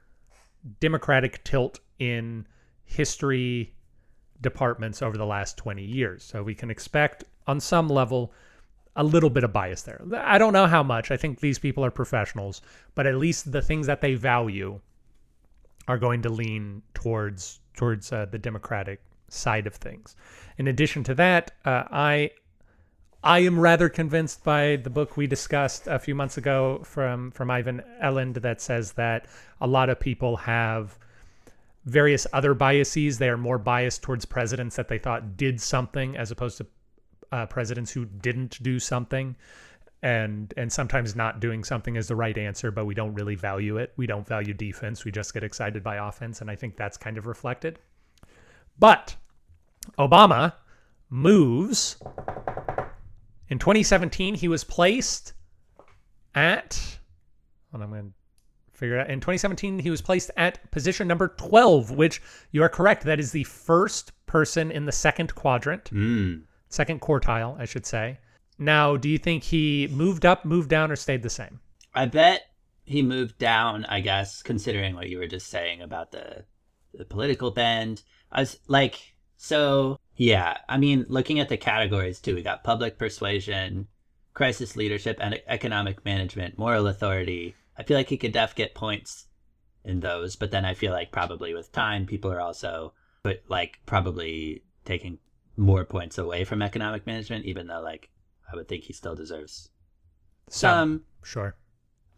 democratic 0.80 1.44
tilt 1.44 1.80
in 2.00 2.48
history 2.86 3.74
departments 4.42 5.02
over 5.02 5.18
the 5.18 5.26
last 5.26 5.58
20 5.58 5.84
years. 5.84 6.24
So 6.24 6.44
we 6.44 6.56
can 6.56 6.72
expect 6.72 7.24
on 7.48 7.60
some 7.60 7.88
level 7.88 8.34
a 8.96 9.04
little 9.04 9.30
bit 9.30 9.44
of 9.44 9.54
bias 9.54 9.84
there. 9.84 10.02
I 10.16 10.38
don't 10.38 10.54
know 10.54 10.68
how 10.68 10.84
much. 10.84 11.12
I 11.12 11.18
think 11.18 11.40
these 11.40 11.60
people 11.60 11.86
are 11.86 11.92
professionals, 11.92 12.62
but 12.96 13.08
at 13.08 13.16
least 13.16 13.52
the 13.52 13.62
things 13.62 13.88
that 13.88 14.02
they 14.02 14.16
value 14.16 14.80
are 15.88 15.98
going 15.98 16.22
to 16.24 16.30
lean 16.30 16.82
towards 16.94 17.60
towards 17.74 18.12
uh, 18.12 18.26
the 18.26 18.38
democratic 18.38 19.02
side 19.30 19.66
of 19.66 19.76
things. 19.76 20.16
In 20.58 20.68
addition 20.68 21.04
to 21.06 21.16
that, 21.16 21.52
uh, 21.64 21.84
I 21.90 22.32
I 23.24 23.40
am 23.40 23.60
rather 23.60 23.88
convinced 23.88 24.44
by 24.44 24.78
the 24.78 24.90
book 24.90 25.16
we 25.16 25.28
discussed 25.28 25.86
a 25.86 26.00
few 26.00 26.16
months 26.16 26.38
ago 26.38 26.82
from 26.84 27.32
from 27.32 27.52
Ivan 27.52 27.84
Eland 28.02 28.36
that 28.36 28.62
says 28.62 28.94
that 28.94 29.28
a 29.60 29.68
lot 29.68 29.90
of 29.90 30.00
people 30.00 30.38
have 30.38 30.98
various 31.86 32.26
other 32.34 32.56
biases. 32.56 33.20
They 33.20 33.30
are 33.30 33.38
more 33.38 33.60
biased 33.60 34.02
towards 34.02 34.26
presidents 34.26 34.76
that 34.76 34.88
they 34.88 34.98
thought 34.98 35.38
did 35.38 35.62
something 35.62 36.18
as 36.18 36.32
opposed 36.32 36.58
to 36.58 36.68
uh, 37.32 37.46
presidents 37.46 37.92
who 37.92 38.06
didn't 38.06 38.62
do 38.64 38.80
something. 38.80 39.36
And 40.02 40.52
and 40.58 40.74
sometimes 40.74 41.16
not 41.16 41.40
doing 41.40 41.64
something 41.64 41.96
is 41.96 42.08
the 42.08 42.16
right 42.16 42.36
answer, 42.36 42.72
but 42.72 42.86
we 42.86 42.96
don't 42.96 43.14
really 43.14 43.36
value 43.36 43.78
it. 43.78 43.94
We 43.98 44.08
don't 44.08 44.28
value 44.28 44.56
defense. 44.56 45.06
We 45.06 45.12
just 45.12 45.32
get 45.32 45.44
excited 45.44 45.84
by 45.84 45.98
offense, 45.98 46.42
and 46.42 46.50
I 46.50 46.56
think 46.56 46.76
that's 46.76 46.98
kind 46.98 47.20
of 47.20 47.28
reflected. 47.28 47.78
But 48.80 49.16
Obama 50.00 50.54
moves 51.12 51.98
in 53.52 53.60
2017. 53.60 54.34
He 54.34 54.48
was 54.48 54.64
placed 54.64 55.34
at. 56.34 56.98
On, 57.74 57.82
I'm 57.84 57.90
going 57.92 58.06
to 58.06 58.78
figure 58.78 58.98
it 58.98 59.02
out. 59.02 59.10
In 59.12 59.20
2017, 59.20 59.78
he 59.78 59.92
was 59.92 60.02
placed 60.02 60.32
at 60.36 60.72
position 60.72 61.08
number 61.08 61.28
12, 61.28 61.92
which 61.92 62.22
you 62.52 62.64
are 62.64 62.70
correct. 62.70 63.04
That 63.04 63.20
is 63.20 63.32
the 63.32 63.44
first 63.44 64.12
person 64.26 64.72
in 64.72 64.86
the 64.86 64.92
second 64.92 65.36
quadrant, 65.36 65.92
mm. 65.92 66.42
second 66.70 67.02
quartile, 67.02 67.60
I 67.60 67.66
should 67.66 67.86
say. 67.86 68.18
Now, 68.58 68.98
do 68.98 69.08
you 69.08 69.20
think 69.20 69.44
he 69.44 69.88
moved 69.92 70.26
up, 70.26 70.44
moved 70.46 70.70
down, 70.70 70.92
or 70.92 70.96
stayed 70.96 71.22
the 71.22 71.30
same? 71.30 71.60
i 71.94 72.06
bet 72.06 72.44
he 72.86 73.02
moved 73.02 73.38
down 73.38 73.86
i 73.86 74.00
guess 74.00 74.42
considering 74.42 74.96
what 74.96 75.10
you 75.10 75.18
were 75.18 75.28
just 75.28 75.48
saying 75.48 75.82
about 75.82 76.12
the 76.12 76.46
the 76.94 77.06
political 77.06 77.52
bend 77.52 78.04
i 78.32 78.42
was 78.42 78.60
like 78.68 79.11
so 79.42 79.98
yeah 80.16 80.58
i 80.70 80.78
mean 80.78 81.06
looking 81.10 81.40
at 81.40 81.50
the 81.50 81.58
categories 81.58 82.20
too 82.20 82.36
we 82.36 82.42
got 82.42 82.64
public 82.64 82.98
persuasion 82.98 83.88
crisis 84.34 84.76
leadership 84.76 85.18
and 85.20 85.42
economic 85.48 86.04
management 86.06 86.58
moral 86.58 86.88
authority 86.88 87.56
i 87.78 87.84
feel 87.84 87.98
like 87.98 88.10
he 88.10 88.18
could 88.18 88.32
def 88.32 88.56
get 88.56 88.76
points 88.76 89.28
in 89.84 90.00
those 90.00 90.36
but 90.36 90.52
then 90.52 90.66
i 90.66 90.74
feel 90.74 90.92
like 90.92 91.12
probably 91.12 91.54
with 91.54 91.72
time 91.72 92.06
people 92.06 92.32
are 92.32 92.42
also 92.42 92.94
but 93.24 93.42
like 93.48 93.80
probably 93.86 94.64
taking 94.86 95.18
more 95.58 95.86
points 95.86 96.18
away 96.18 96.44
from 96.44 96.62
economic 96.62 97.06
management 97.08 97.46
even 97.46 97.68
though 97.68 97.82
like 97.82 98.10
i 98.52 98.56
would 98.56 98.68
think 98.68 98.84
he 98.84 98.94
still 98.94 99.16
deserves 99.16 99.70
some 100.50 101.04
Sure. 101.24 101.56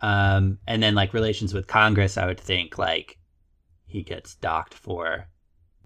Um, 0.02 0.60
and 0.68 0.82
then 0.82 0.96
like 0.96 1.14
relations 1.14 1.54
with 1.54 1.68
Congress, 1.68 2.18
I 2.18 2.26
would 2.26 2.40
think 2.40 2.78
like 2.78 3.18
he 3.86 4.04
gets 4.04 4.36
docked 4.36 4.74
for. 4.74 5.28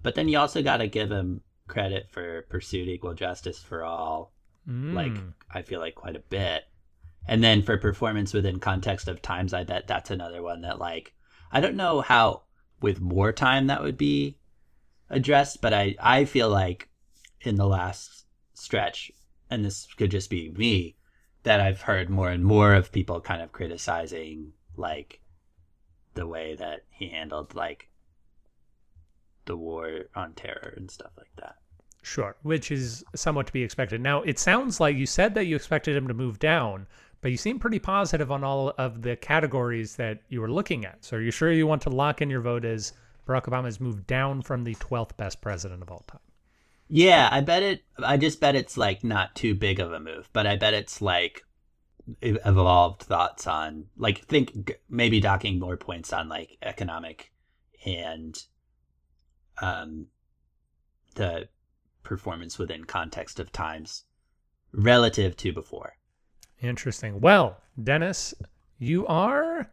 But 0.04 0.16
then 0.16 0.28
you 0.28 0.38
also 0.38 0.62
got 0.62 0.78
to 0.78 0.88
give 0.88 1.12
him 1.12 1.42
credit 1.68 2.08
for 2.12 2.44
pursued 2.50 2.88
equal 2.88 3.14
justice 3.14 3.60
for 3.60 3.84
all. 3.84 4.34
Like 4.68 5.14
Mm. 5.14 5.34
I 5.54 5.62
feel 5.62 5.80
like 5.80 5.96
quite 5.96 6.16
a 6.18 6.20
bit. 6.20 6.66
And 7.26 7.44
then 7.44 7.62
for 7.62 7.78
performance 7.78 8.34
within 8.34 8.60
context 8.60 9.08
of 9.08 9.22
times, 9.22 9.54
I 9.54 9.64
bet 9.64 9.88
that's 9.88 10.12
another 10.12 10.42
one 10.42 10.62
that 10.62 10.80
like 10.80 11.14
I 11.52 11.62
don't 11.62 11.76
know 11.76 12.02
how 12.02 12.44
with 12.82 13.00
more 13.00 13.32
time 13.32 13.68
that 13.68 13.82
would 13.82 13.98
be 13.98 14.38
addressed, 15.10 15.62
but 15.62 15.74
I 15.74 15.96
I 16.00 16.26
feel 16.26 16.50
like 16.50 16.90
in 17.42 17.56
the 17.56 17.68
last 17.68 18.26
stretch, 18.54 19.12
and 19.50 19.64
this 19.64 19.88
could 19.98 20.12
just 20.12 20.30
be 20.30 20.50
me, 20.50 20.98
that 21.44 21.62
I've 21.62 21.82
heard 21.82 22.10
more 22.10 22.30
and 22.30 22.44
more 22.44 22.74
of 22.74 22.92
people 22.92 23.22
kind 23.22 23.42
of 23.42 23.52
criticizing 23.54 24.54
like 24.76 25.22
the 26.14 26.28
way 26.28 26.56
that 26.56 26.84
he 26.90 27.08
handled 27.10 27.56
like 27.56 27.90
the 29.48 29.58
war 29.58 30.02
on 30.16 30.34
terror 30.34 30.74
and 30.78 30.90
stuff 30.90 31.12
like 31.18 31.32
that. 31.38 31.56
Sure, 32.04 32.36
which 32.44 32.72
is 32.72 33.04
somewhat 33.16 33.48
to 33.48 33.54
be 33.54 33.64
expected. 33.64 34.00
Now, 34.00 34.22
it 34.22 34.40
sounds 34.40 34.80
like 34.80 34.96
you 34.96 35.06
said 35.06 35.34
that 35.36 35.46
you 35.46 35.56
expected 35.56 35.96
him 35.96 36.08
to 36.08 36.14
move 36.14 36.40
down, 36.40 36.88
but 37.22 37.32
you 37.32 37.38
seem 37.38 37.60
pretty 37.60 37.80
positive 37.80 38.32
on 38.32 38.44
all 38.44 38.74
of 38.78 39.02
the 39.02 39.16
categories 39.16 39.96
that 39.98 40.22
you 40.30 40.40
were 40.40 40.52
looking 40.52 40.86
at. 40.86 41.04
So, 41.04 41.18
are 41.18 41.22
you 41.22 41.32
sure 41.32 41.52
you 41.52 41.68
want 41.68 41.82
to 41.82 41.90
lock 41.90 42.22
in 42.22 42.30
your 42.30 42.42
vote 42.42 42.64
as 42.64 42.94
Barack 43.28 43.46
Obama 43.46 43.66
has 43.66 43.82
moved 43.82 44.08
down 44.08 44.42
from 44.42 44.64
the 44.64 44.76
12th 44.76 45.18
best 45.18 45.42
president 45.42 45.82
of 45.82 45.92
all 45.92 46.06
time? 46.08 46.22
Yeah, 46.88 47.28
I 47.30 47.42
bet 47.42 47.64
it. 47.64 47.84
I 48.02 48.16
just 48.18 48.40
bet 48.40 48.56
it's 48.56 48.78
like 48.78 49.04
not 49.04 49.36
too 49.36 49.54
big 49.54 49.80
of 49.80 49.92
a 49.92 50.00
move, 50.00 50.30
but 50.32 50.48
I 50.48 50.56
bet 50.56 50.74
it's 50.74 51.02
like 51.02 51.44
evolved 52.22 53.04
thoughts 53.04 53.48
on 53.48 53.86
like 53.98 54.26
think 54.26 54.80
maybe 54.90 55.20
docking 55.20 55.60
more 55.60 55.76
points 55.76 56.14
on 56.14 56.30
like 56.30 56.58
economic 56.62 57.34
and 57.86 58.42
um 59.62 60.08
the 61.16 61.48
performance 62.04 62.58
within 62.60 62.84
context 62.86 63.40
of 63.40 63.52
times 63.52 64.04
relative 64.72 65.36
to 65.38 65.52
before. 65.52 65.94
Interesting. 66.62 67.20
Well, 67.20 67.58
Dennis, 67.82 68.34
you 68.78 69.06
are 69.08 69.70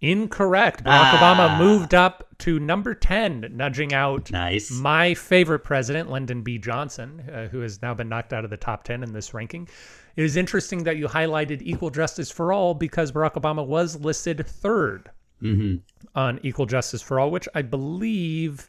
incorrect. 0.00 0.84
Barack 0.84 1.14
Ah. 1.14 1.18
Obama 1.36 1.58
moved 1.58 1.94
up 1.94 2.28
to 2.38 2.58
number 2.60 2.94
10, 2.94 3.46
nudging 3.52 3.92
out 3.92 4.30
Nice. 4.30 4.70
my 4.70 5.14
favorite 5.14 5.60
president, 5.60 6.08
Lyndon 6.10 6.42
B. 6.42 6.56
Johnson, 6.58 7.28
uh, 7.32 7.48
who 7.48 7.60
has 7.60 7.82
now 7.82 7.94
been 7.94 8.08
knocked 8.08 8.32
out 8.32 8.44
of 8.44 8.50
the 8.50 8.56
top 8.56 8.84
10 8.84 9.02
in 9.02 9.12
this 9.12 9.34
ranking. 9.34 9.68
It 10.16 10.24
is 10.24 10.36
interesting 10.36 10.84
that 10.84 10.96
you 10.96 11.08
highlighted 11.08 11.62
equal 11.62 11.90
justice 11.90 12.30
for 12.30 12.52
all 12.52 12.74
because 12.74 13.12
Barack 13.12 13.34
Obama 13.34 13.66
was 13.66 13.96
listed 14.00 14.46
third 14.46 15.10
hmm 15.40 15.76
on 16.16 16.40
equal 16.42 16.66
justice 16.66 17.00
for 17.02 17.20
all, 17.20 17.30
which 17.30 17.48
I 17.54 17.62
believe 17.62 18.68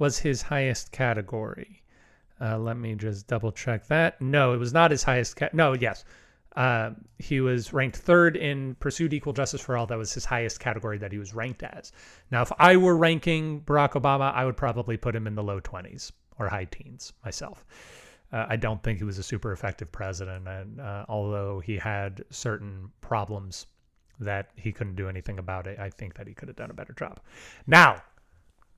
was 0.00 0.18
his 0.18 0.42
highest 0.42 0.90
category. 0.90 1.82
Uh, 2.40 2.58
let 2.58 2.78
me 2.78 2.94
just 2.94 3.28
double 3.28 3.52
check 3.52 3.86
that. 3.86 4.20
No, 4.20 4.54
it 4.54 4.56
was 4.56 4.72
not 4.72 4.90
his 4.90 5.02
highest. 5.02 5.36
Ca 5.36 5.50
no, 5.52 5.74
yes. 5.74 6.04
Uh, 6.56 6.90
he 7.18 7.40
was 7.40 7.72
ranked 7.72 7.96
third 7.96 8.36
in 8.36 8.74
Pursued 8.76 9.12
Equal 9.12 9.32
Justice 9.32 9.60
for 9.60 9.76
All. 9.76 9.86
That 9.86 9.98
was 9.98 10.12
his 10.12 10.24
highest 10.24 10.58
category 10.58 10.98
that 10.98 11.12
he 11.12 11.18
was 11.18 11.34
ranked 11.34 11.62
as. 11.62 11.92
Now, 12.30 12.42
if 12.42 12.50
I 12.58 12.76
were 12.76 12.96
ranking 12.96 13.60
Barack 13.60 13.92
Obama, 13.92 14.34
I 14.34 14.44
would 14.44 14.56
probably 14.56 14.96
put 14.96 15.14
him 15.14 15.26
in 15.28 15.36
the 15.36 15.44
low 15.44 15.60
20s 15.60 16.10
or 16.38 16.48
high 16.48 16.64
teens 16.64 17.12
myself. 17.24 17.64
Uh, 18.32 18.46
I 18.48 18.56
don't 18.56 18.82
think 18.82 18.98
he 18.98 19.04
was 19.04 19.18
a 19.18 19.22
super 19.22 19.52
effective 19.52 19.92
president. 19.92 20.48
And 20.48 20.80
uh, 20.80 21.04
although 21.08 21.60
he 21.60 21.76
had 21.76 22.24
certain 22.30 22.90
problems 23.00 23.66
that 24.18 24.50
he 24.56 24.72
couldn't 24.72 24.96
do 24.96 25.08
anything 25.08 25.38
about 25.38 25.66
it, 25.66 25.78
I 25.78 25.90
think 25.90 26.14
that 26.14 26.26
he 26.26 26.34
could 26.34 26.48
have 26.48 26.56
done 26.56 26.70
a 26.70 26.74
better 26.74 26.94
job. 26.94 27.20
Now, 27.66 28.02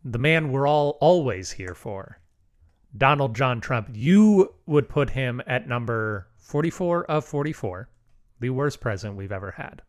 the 0.05 0.19
man 0.19 0.51
we're 0.53 0.67
all 0.67 0.99
always 1.01 1.53
here 1.53 1.75
for, 1.75 2.19
Donald 2.97 3.35
John 3.35 3.61
Trump, 3.61 3.88
you 3.93 4.55
would 4.67 4.88
put 4.88 5.11
him 5.11 5.41
at 5.47 5.67
number 5.69 6.29
44 6.37 7.05
of 7.07 7.25
44, 7.25 7.88
the 8.41 8.51
worst 8.51 8.81
president 8.81 9.17
we've 9.17 9.33
ever 9.33 9.53
had. 9.53 9.83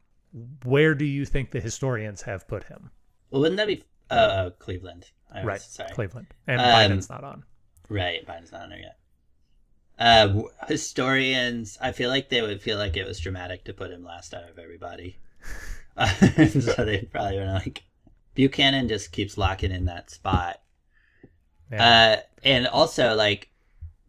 Where 0.64 0.96
do 0.96 1.06
you 1.06 1.26
think 1.26 1.52
the 1.52 1.60
historians 1.60 2.22
have 2.24 2.48
put 2.48 2.64
him? 2.64 2.92
Well, 3.30 3.42
wouldn't 3.42 3.58
that 3.58 3.68
be 3.68 3.84
uh, 4.10 4.52
Cleveland? 4.60 5.12
I 5.32 5.40
was- 5.40 5.46
right, 5.46 5.62
Sorry. 5.62 5.90
Cleveland. 5.94 6.28
And 6.48 6.62
Um, 6.62 6.68
Biden's 6.68 7.10
not 7.10 7.24
on. 7.24 7.44
Right, 7.90 8.26
Biden's 8.26 8.52
not 8.52 8.62
on 8.64 8.70
there 8.70 8.80
yet. 8.80 8.98
Uh, 10.00 10.42
historians, 10.68 11.78
I 11.82 11.92
feel 11.92 12.10
like 12.10 12.30
they 12.30 12.42
would 12.42 12.62
feel 12.62 12.78
like 12.78 12.98
it 12.98 13.06
was 13.06 13.20
dramatic 13.20 13.64
to 13.66 13.74
put 13.74 13.92
him 13.92 14.04
last 14.04 14.34
out 14.34 14.50
of 14.50 14.58
everybody. 14.60 15.18
So 15.96 16.84
they 16.86 17.08
probably 17.12 17.38
were 17.38 17.46
like, 17.46 17.84
Buchanan 18.36 18.88
just 18.88 19.12
keeps 19.12 19.38
locking 19.38 19.72
in 19.72 19.86
that 19.86 20.10
spot. 20.10 20.62
Yeah. 21.72 22.18
Uh, 22.18 22.22
and 22.44 22.68
also, 22.68 23.16
like, 23.16 23.50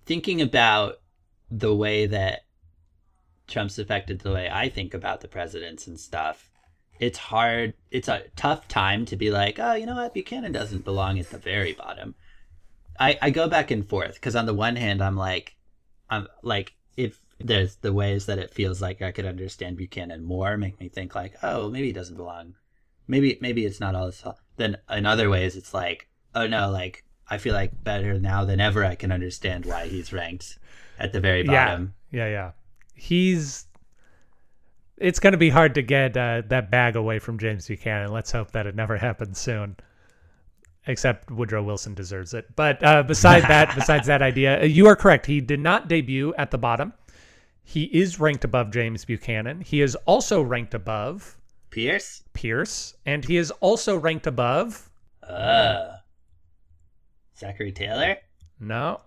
thinking 0.06 0.40
about 0.40 1.00
the 1.50 1.74
way 1.74 2.06
that 2.06 2.44
Trump's 3.46 3.78
affected 3.78 4.20
the 4.20 4.32
way 4.32 4.48
I 4.50 4.68
think 4.68 4.94
about 4.94 5.20
the 5.20 5.28
presidents 5.28 5.86
and 5.86 5.98
stuff, 5.98 6.50
it's 6.98 7.18
hard. 7.18 7.74
It's 7.90 8.08
a 8.08 8.24
tough 8.36 8.68
time 8.68 9.04
to 9.06 9.16
be 9.16 9.30
like, 9.30 9.58
oh, 9.58 9.74
you 9.74 9.86
know 9.86 9.96
what? 9.96 10.14
Buchanan 10.14 10.52
doesn't 10.52 10.84
belong 10.84 11.18
at 11.18 11.30
the 11.30 11.38
very 11.38 11.72
bottom. 11.72 12.14
I, 12.98 13.18
I 13.20 13.30
go 13.30 13.48
back 13.48 13.70
and 13.70 13.86
forth 13.86 14.14
because 14.14 14.36
on 14.36 14.46
the 14.46 14.54
one 14.54 14.76
hand, 14.76 15.02
I'm 15.02 15.16
like, 15.16 15.56
I'm 16.08 16.28
like, 16.42 16.74
if 16.96 17.20
there's 17.40 17.76
the 17.76 17.92
ways 17.92 18.26
that 18.26 18.38
it 18.38 18.54
feels 18.54 18.80
like 18.80 19.02
I 19.02 19.10
could 19.10 19.26
understand 19.26 19.76
Buchanan 19.76 20.22
more, 20.22 20.56
make 20.56 20.78
me 20.78 20.88
think 20.88 21.14
like, 21.14 21.34
oh, 21.42 21.68
maybe 21.70 21.88
he 21.88 21.92
doesn't 21.92 22.16
belong. 22.16 22.54
Maybe 23.06 23.38
maybe 23.40 23.64
it's 23.64 23.80
not 23.80 23.94
all 23.94 24.06
this. 24.06 24.24
Then 24.56 24.78
in 24.90 25.06
other 25.06 25.28
ways, 25.28 25.56
it's 25.56 25.74
like, 25.74 26.08
oh 26.34 26.46
no, 26.46 26.70
like 26.70 27.04
I 27.28 27.38
feel 27.38 27.54
like 27.54 27.82
better 27.82 28.18
now 28.18 28.44
than 28.44 28.60
ever. 28.60 28.84
I 28.84 28.94
can 28.94 29.12
understand 29.12 29.66
why 29.66 29.86
he's 29.86 30.12
ranked 30.12 30.58
at 30.98 31.12
the 31.12 31.20
very 31.20 31.42
bottom. 31.42 31.94
yeah, 32.10 32.26
yeah. 32.26 32.30
yeah. 32.30 32.50
He's. 32.94 33.66
It's 34.96 35.18
going 35.18 35.32
to 35.32 35.38
be 35.38 35.50
hard 35.50 35.74
to 35.74 35.82
get 35.82 36.16
uh, 36.16 36.42
that 36.48 36.70
bag 36.70 36.94
away 36.94 37.18
from 37.18 37.38
James 37.38 37.66
Buchanan. 37.66 38.12
Let's 38.12 38.30
hope 38.30 38.52
that 38.52 38.66
it 38.66 38.76
never 38.76 38.96
happens 39.08 39.38
soon. 39.38 39.76
Except 40.86 41.30
Woodrow 41.30 41.62
Wilson 41.62 41.94
deserves 41.94 42.34
it. 42.34 42.54
But 42.54 42.82
uh, 42.84 43.02
beside 43.02 43.42
that, 43.44 43.74
besides 43.74 44.06
that 44.06 44.20
idea, 44.22 44.60
uh, 44.60 44.64
you 44.64 44.86
are 44.86 44.94
correct. 44.94 45.26
He 45.26 45.40
did 45.40 45.60
not 45.60 45.88
debut 45.88 46.34
at 46.36 46.50
the 46.50 46.58
bottom. 46.58 46.92
He 47.62 47.84
is 47.84 48.20
ranked 48.20 48.44
above 48.44 48.70
James 48.70 49.04
Buchanan. 49.06 49.62
He 49.62 49.80
is 49.80 49.94
also 50.04 50.42
ranked 50.42 50.74
above 50.74 51.38
Pierce. 51.74 52.22
Pierce, 52.34 52.94
and 53.04 53.24
he 53.24 53.36
is 53.36 53.50
also 53.50 53.96
ranked 53.96 54.28
above. 54.28 54.88
Uh, 55.28 55.96
Zachary 57.36 57.72
Taylor. 57.72 58.16
No, 58.60 59.00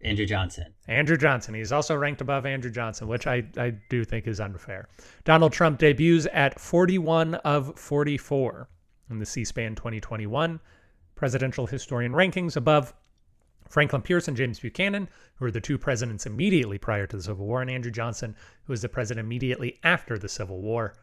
Andrew 0.00 0.24
Johnson. 0.24 0.72
Andrew 0.86 1.18
Johnson. 1.18 1.54
He's 1.54 1.70
also 1.70 1.94
ranked 1.94 2.22
above 2.22 2.46
Andrew 2.46 2.70
Johnson, 2.70 3.08
which 3.08 3.26
I, 3.26 3.44
I 3.58 3.74
do 3.90 4.04
think 4.04 4.26
is 4.26 4.40
unfair. 4.40 4.88
Donald 5.24 5.52
Trump 5.52 5.78
debuts 5.78 6.26
at 6.32 6.58
41 6.58 7.34
of 7.34 7.78
44 7.78 8.68
in 9.10 9.18
the 9.18 9.26
C 9.26 9.44
SPAN 9.44 9.74
2021 9.74 10.60
presidential 11.14 11.66
historian 11.66 12.12
rankings 12.12 12.56
above 12.56 12.94
Franklin 13.68 14.00
Pierce 14.00 14.28
and 14.28 14.36
James 14.36 14.60
Buchanan, 14.60 15.08
who 15.34 15.44
were 15.44 15.50
the 15.50 15.60
two 15.60 15.76
presidents 15.76 16.24
immediately 16.24 16.78
prior 16.78 17.06
to 17.06 17.18
the 17.18 17.22
Civil 17.22 17.44
War, 17.44 17.60
and 17.60 17.70
Andrew 17.70 17.90
Johnson, 17.90 18.34
who 18.64 18.72
was 18.72 18.80
the 18.80 18.88
president 18.88 19.26
immediately 19.26 19.78
after 19.82 20.16
the 20.16 20.28
Civil 20.28 20.62
War. 20.62 20.94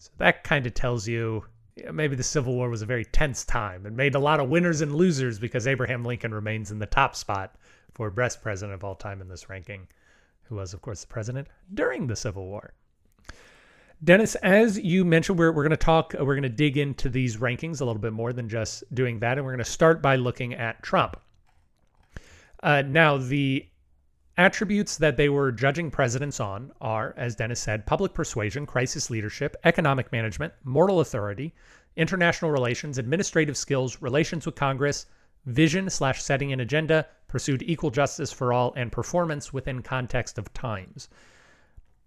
So 0.00 0.10
that 0.16 0.44
kind 0.44 0.66
of 0.66 0.72
tells 0.72 1.06
you 1.06 1.44
maybe 1.92 2.16
the 2.16 2.22
Civil 2.22 2.54
War 2.54 2.70
was 2.70 2.80
a 2.80 2.86
very 2.86 3.04
tense 3.04 3.44
time 3.44 3.84
and 3.84 3.94
made 3.94 4.14
a 4.14 4.18
lot 4.18 4.40
of 4.40 4.48
winners 4.48 4.80
and 4.80 4.94
losers 4.96 5.38
because 5.38 5.66
Abraham 5.66 6.04
Lincoln 6.04 6.32
remains 6.32 6.70
in 6.70 6.78
the 6.78 6.86
top 6.86 7.14
spot 7.14 7.56
for 7.92 8.10
best 8.10 8.42
president 8.42 8.72
of 8.74 8.82
all 8.82 8.94
time 8.94 9.20
in 9.20 9.28
this 9.28 9.50
ranking, 9.50 9.86
who 10.44 10.54
was, 10.54 10.72
of 10.72 10.80
course, 10.80 11.02
the 11.02 11.06
president 11.06 11.48
during 11.74 12.06
the 12.06 12.16
Civil 12.16 12.46
War. 12.46 12.72
Dennis, 14.02 14.36
as 14.36 14.78
you 14.78 15.04
mentioned, 15.04 15.38
we're, 15.38 15.52
we're 15.52 15.64
going 15.64 15.70
to 15.70 15.76
talk, 15.76 16.14
we're 16.18 16.34
going 16.34 16.42
to 16.44 16.48
dig 16.48 16.78
into 16.78 17.10
these 17.10 17.36
rankings 17.36 17.82
a 17.82 17.84
little 17.84 18.00
bit 18.00 18.14
more 18.14 18.32
than 18.32 18.48
just 18.48 18.82
doing 18.94 19.18
that. 19.18 19.36
And 19.36 19.44
we're 19.44 19.52
going 19.52 19.64
to 19.64 19.70
start 19.70 20.00
by 20.00 20.16
looking 20.16 20.54
at 20.54 20.82
Trump. 20.82 21.20
Uh, 22.62 22.82
now, 22.86 23.18
the 23.18 23.66
attributes 24.40 24.96
that 24.96 25.18
they 25.18 25.28
were 25.28 25.52
judging 25.52 25.90
presidents 25.90 26.40
on 26.40 26.72
are, 26.80 27.12
as 27.18 27.36
Dennis 27.36 27.60
said, 27.60 27.84
public 27.84 28.14
persuasion, 28.14 28.64
crisis 28.64 29.10
leadership, 29.10 29.54
economic 29.64 30.10
management, 30.12 30.54
moral 30.64 31.00
authority, 31.00 31.54
international 31.96 32.50
relations, 32.50 32.96
administrative 32.96 33.54
skills, 33.54 34.00
relations 34.00 34.46
with 34.46 34.54
Congress, 34.54 35.04
vision 35.44 35.90
slash 35.90 36.22
setting 36.22 36.54
an 36.54 36.60
agenda, 36.60 37.06
pursued 37.28 37.62
equal 37.62 37.90
justice 37.90 38.32
for 38.32 38.50
all, 38.50 38.72
and 38.76 38.90
performance 38.90 39.52
within 39.52 39.82
context 39.82 40.38
of 40.38 40.50
times. 40.54 41.10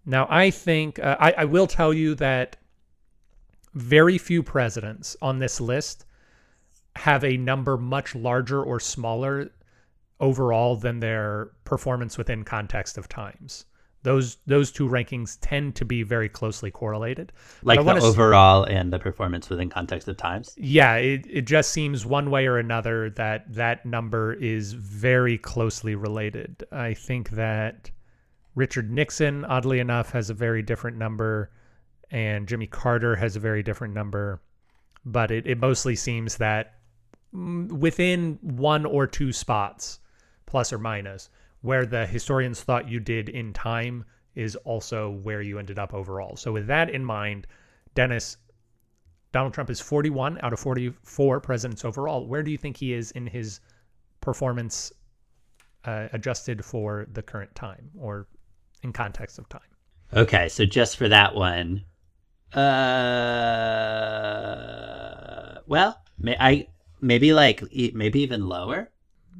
Now, 0.03 0.25
I 0.27 0.49
think 0.49 0.97
uh, 0.97 1.15
I, 1.19 1.31
I 1.33 1.45
will 1.45 1.67
tell 1.67 1.93
you 1.93 2.15
that 2.15 2.57
very 3.75 4.17
few 4.17 4.41
presidents 4.41 5.15
on 5.21 5.37
this 5.37 5.61
list 5.61 6.05
have 6.95 7.23
a 7.23 7.37
number 7.37 7.77
much 7.77 8.15
larger 8.15 8.61
or 8.61 8.79
smaller 8.79 9.51
overall 10.19 10.75
than 10.75 10.99
their 10.99 11.51
performance 11.65 12.17
within 12.17 12.43
context 12.43 12.97
of 12.97 13.09
times. 13.09 13.65
Those 14.03 14.37
those 14.45 14.69
two 14.69 14.89
rankings 14.89 15.37
tend 15.39 15.75
to 15.75 15.85
be 15.85 16.03
very 16.03 16.27
closely 16.27 16.69
correlated. 16.69 17.31
Like 17.63 17.83
the 17.83 18.01
overall 18.01 18.65
and 18.65 18.91
the 18.91 18.99
performance 18.99 19.49
within 19.49 19.69
context 19.69 20.09
of 20.09 20.17
times. 20.17 20.53
Yeah, 20.57 20.95
it, 20.95 21.25
it 21.29 21.41
just 21.43 21.71
seems 21.71 22.05
one 22.05 22.29
way 22.29 22.45
or 22.45 22.57
another 22.57 23.09
that 23.11 23.51
that 23.53 23.85
number 23.85 24.33
is 24.33 24.73
very 24.73 25.37
closely 25.37 25.95
related. 25.95 26.65
I 26.69 26.93
think 26.93 27.29
that 27.31 27.91
Richard 28.55 28.91
Nixon, 28.91 29.45
oddly 29.45 29.79
enough, 29.79 30.11
has 30.11 30.29
a 30.29 30.33
very 30.33 30.61
different 30.61 30.97
number, 30.97 31.51
and 32.11 32.45
Jimmy 32.45 32.67
Carter 32.67 33.15
has 33.15 33.37
a 33.37 33.39
very 33.39 33.63
different 33.63 33.93
number. 33.93 34.41
But 35.05 35.31
it, 35.31 35.47
it 35.47 35.59
mostly 35.59 35.95
seems 35.95 36.37
that 36.37 36.75
mm, 37.33 37.71
within 37.71 38.37
one 38.41 38.85
or 38.85 39.07
two 39.07 39.31
spots, 39.31 39.99
plus 40.53 40.71
or 40.71 40.77
minus, 40.77 41.29
where 41.61 41.83
the 41.83 42.05
historians 42.05 42.61
thought 42.61 42.87
you 42.87 42.99
did 42.99 43.27
in 43.27 43.51
time 43.53 44.05
is 44.35 44.55
also 44.57 45.09
where 45.23 45.41
you 45.41 45.57
ended 45.57 45.79
up 45.79 45.95
overall. 45.95 46.35
So, 46.35 46.51
with 46.51 46.67
that 46.67 46.91
in 46.91 47.03
mind, 47.03 47.47
Dennis, 47.95 48.37
Donald 49.31 49.55
Trump 49.55 49.71
is 49.71 49.81
41 49.81 50.37
out 50.43 50.53
of 50.53 50.59
44 50.59 51.39
presidents 51.39 51.83
overall. 51.83 52.27
Where 52.27 52.43
do 52.43 52.51
you 52.51 52.59
think 52.59 52.77
he 52.77 52.93
is 52.93 53.09
in 53.13 53.25
his 53.25 53.61
performance 54.21 54.93
uh, 55.85 56.09
adjusted 56.13 56.63
for 56.63 57.07
the 57.11 57.23
current 57.23 57.55
time 57.55 57.89
or 57.97 58.27
in 58.83 58.93
context 58.93 59.39
of 59.39 59.49
time? 59.49 59.61
Okay, 60.13 60.49
so 60.49 60.65
just 60.65 60.97
for 60.97 61.09
that 61.09 61.33
one, 61.33 61.83
uh, 62.53 62.61
well, 65.65 65.99
may 66.19 66.37
I 66.39 66.67
maybe 67.01 67.33
like 67.33 67.63
maybe 67.95 68.21
even 68.21 68.47
lower, 68.47 68.91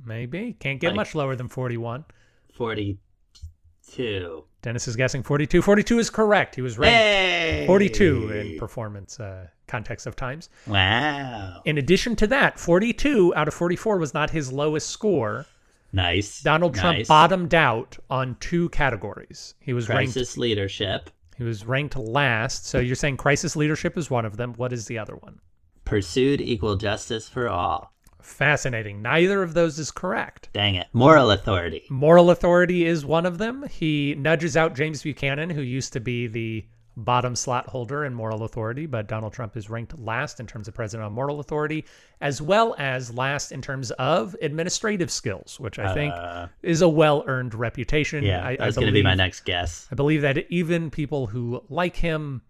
Maybe. 0.06 0.54
Can't 0.60 0.80
get 0.80 0.90
Like- 0.90 0.96
much 0.98 1.16
lower 1.16 1.36
than 1.36 1.48
41. 1.48 2.06
forty-two. 2.54 4.44
Dennis 4.62 4.88
is 4.88 4.96
guessing 4.96 5.24
42. 5.24 5.62
42 5.62 6.00
is 6.00 6.10
correct. 6.10 6.56
He 6.56 6.62
was 6.62 6.78
ranked 6.78 6.96
Hey! 6.96 7.64
42 7.68 8.32
in 8.32 8.58
performance 8.60 9.20
uh, 9.20 9.48
context 9.68 10.06
of 10.08 10.16
times. 10.16 10.50
Wow, 10.68 11.62
In 11.66 11.78
addition 11.78 12.16
to 12.18 12.28
that, 12.28 12.60
42 12.60 13.34
out 13.36 13.48
of 13.48 13.54
44 13.54 13.98
was 13.98 14.14
not 14.14 14.30
his 14.30 14.52
lowest 14.54 14.90
score. 14.90 15.46
nice. 15.92 16.42
Donald 16.42 16.76
Trump 16.76 17.00
nice. 17.00 17.08
bottomed 17.08 17.54
out 17.54 17.98
on 18.10 18.36
two 18.40 18.70
categories. 18.70 19.56
He 19.60 19.74
was 19.74 19.90
ranked 19.90 20.14
crisis 20.14 20.38
leadership, 20.38 21.10
he 21.38 21.44
was 21.44 21.66
ranked 21.66 21.98
last. 21.98 22.66
So 22.66 22.80
you're 22.80 22.96
saying 22.96 23.18
crisis 23.18 23.56
leadership 23.56 23.98
is 23.98 24.10
one 24.10 24.26
of 24.26 24.38
them. 24.38 24.54
What 24.54 24.72
is 24.74 24.86
the 24.88 24.98
other 25.00 25.16
one? 25.16 25.40
pursued 25.86 26.40
equal 26.40 26.78
justice 26.78 27.28
for 27.28 27.50
all. 27.50 27.93
Fascinating. 28.24 29.02
Neither 29.02 29.44
of 29.44 29.54
those 29.54 29.78
is 29.80 29.92
correct. 29.92 30.50
Dang 30.54 30.76
it, 30.76 30.88
moral 30.94 31.32
authority. 31.32 31.84
Moral 31.90 32.32
authority 32.32 32.86
is 32.86 33.06
one 33.06 33.26
of 33.26 33.38
them. 33.38 33.68
He 33.70 34.16
nudges 34.16 34.58
out 34.58 34.76
James 34.76 35.04
Buchanan, 35.04 35.50
who 35.50 35.62
used 35.62 35.94
to 35.94 36.00
be 36.00 36.28
the 36.28 36.66
bottom 36.96 37.36
slot 37.36 37.68
holder 37.68 38.06
in 38.06 38.14
moral 38.14 38.44
authority, 38.44 38.86
but 38.86 39.08
Donald 39.08 39.34
Trump 39.34 39.58
is 39.58 39.68
ranked 39.70 39.98
last 39.98 40.40
in 40.40 40.46
terms 40.46 40.68
of 40.68 40.76
president 40.76 41.06
on 41.08 41.12
moral 41.12 41.40
authority, 41.40 41.86
as 42.22 42.40
well 42.42 42.76
as 42.78 43.12
last 43.14 43.52
in 43.52 43.62
terms 43.64 43.90
of 43.92 44.36
administrative 44.42 45.10
skills, 45.12 45.60
which 45.60 45.80
I 45.80 45.94
think 45.94 46.14
Uh, 46.14 46.48
is 46.62 46.82
a 46.84 46.88
well 46.90 47.24
earned 47.28 47.56
reputation. 47.56 48.24
yeah, 48.24 48.46
I, 48.46 48.56
that's 48.58 48.76
going 48.76 48.88
to 48.88 48.94
be 48.94 49.02
my 49.04 49.16
next 49.16 49.42
guess. 49.44 49.88
I 49.92 49.96
believe 49.96 50.22
that 50.22 50.38
even 50.52 50.92
people 50.92 51.28
who 51.28 51.64
like 51.68 51.96
him 51.96 52.44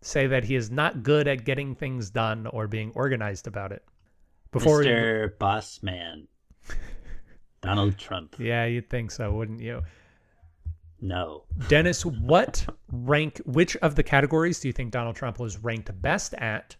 say 0.00 0.26
that 0.26 0.44
he 0.44 0.56
is 0.56 0.70
not 0.70 1.02
good 1.02 1.28
at 1.28 1.44
getting 1.44 1.74
things 1.74 2.10
done 2.10 2.46
or 2.48 2.66
being 2.66 2.90
organized 2.94 3.46
about 3.46 3.72
it. 3.72 3.84
Before, 4.52 4.82
Mr. 4.82 5.38
Boss 5.38 5.80
Man, 5.82 6.28
Donald 7.62 7.96
Trump. 7.98 8.36
yeah, 8.38 8.64
you'd 8.66 8.90
think 8.90 9.10
so, 9.10 9.32
wouldn't 9.32 9.60
you? 9.60 9.82
No. 11.00 11.44
Dennis, 11.68 12.04
what 12.06 12.64
rank, 12.90 13.40
which 13.44 13.76
of 13.78 13.94
the 13.96 14.02
categories 14.02 14.60
do 14.60 14.68
you 14.68 14.72
think 14.72 14.92
Donald 14.92 15.16
Trump 15.16 15.38
was 15.40 15.58
ranked 15.58 15.90
best 16.00 16.34
at, 16.34 16.76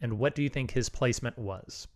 and 0.00 0.18
what 0.18 0.34
do 0.34 0.42
you 0.42 0.48
think 0.48 0.70
his 0.70 0.88
placement 0.88 1.36
was? 1.38 1.86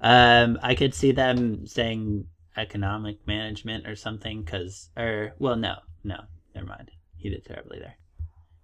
Um, 0.00 0.58
I 0.62 0.74
could 0.74 0.94
see 0.94 1.12
them 1.12 1.66
saying 1.66 2.26
economic 2.56 3.26
management 3.26 3.86
or 3.86 3.96
something, 3.96 4.42
because, 4.42 4.88
or 4.96 5.34
well, 5.38 5.56
no, 5.56 5.76
no, 6.04 6.20
never 6.54 6.66
mind. 6.66 6.90
He 7.16 7.28
did 7.30 7.44
terribly 7.44 7.78
there. 7.78 7.94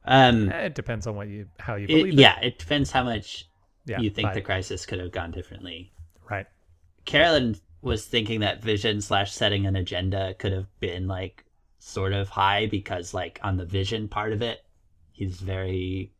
Um, 0.04 0.50
Eh, 0.50 0.66
It 0.66 0.74
depends 0.74 1.06
on 1.06 1.14
what 1.16 1.28
you, 1.28 1.46
how 1.58 1.74
you 1.76 1.84
it- 1.84 1.88
believe 1.88 2.12
it. 2.14 2.18
yeah, 2.18 2.38
it 2.40 2.58
depends 2.58 2.90
how 2.90 3.04
much 3.04 3.47
yeah, 3.88 4.00
you 4.00 4.10
think 4.10 4.28
but- 4.28 4.34
the 4.34 4.40
crisis 4.40 4.86
could 4.86 5.00
have 5.00 5.12
gone 5.12 5.30
differently. 5.30 5.92
right. 6.30 6.46
Carolyn 7.04 7.56
was 7.80 8.04
thinking 8.04 8.40
that 8.40 8.62
vision 8.62 9.00
slash 9.00 9.32
setting 9.32 9.66
an 9.66 9.76
agenda 9.76 10.34
could 10.34 10.52
have 10.52 10.66
been 10.80 11.06
like 11.06 11.44
sort 11.78 12.12
of 12.12 12.28
high 12.28 12.66
because 12.66 13.14
like 13.14 13.40
on 13.42 13.56
the 13.56 13.64
vision 13.64 14.08
part 14.08 14.32
of 14.32 14.42
it, 14.42 14.64
he's 15.12 15.40
very 15.40 16.12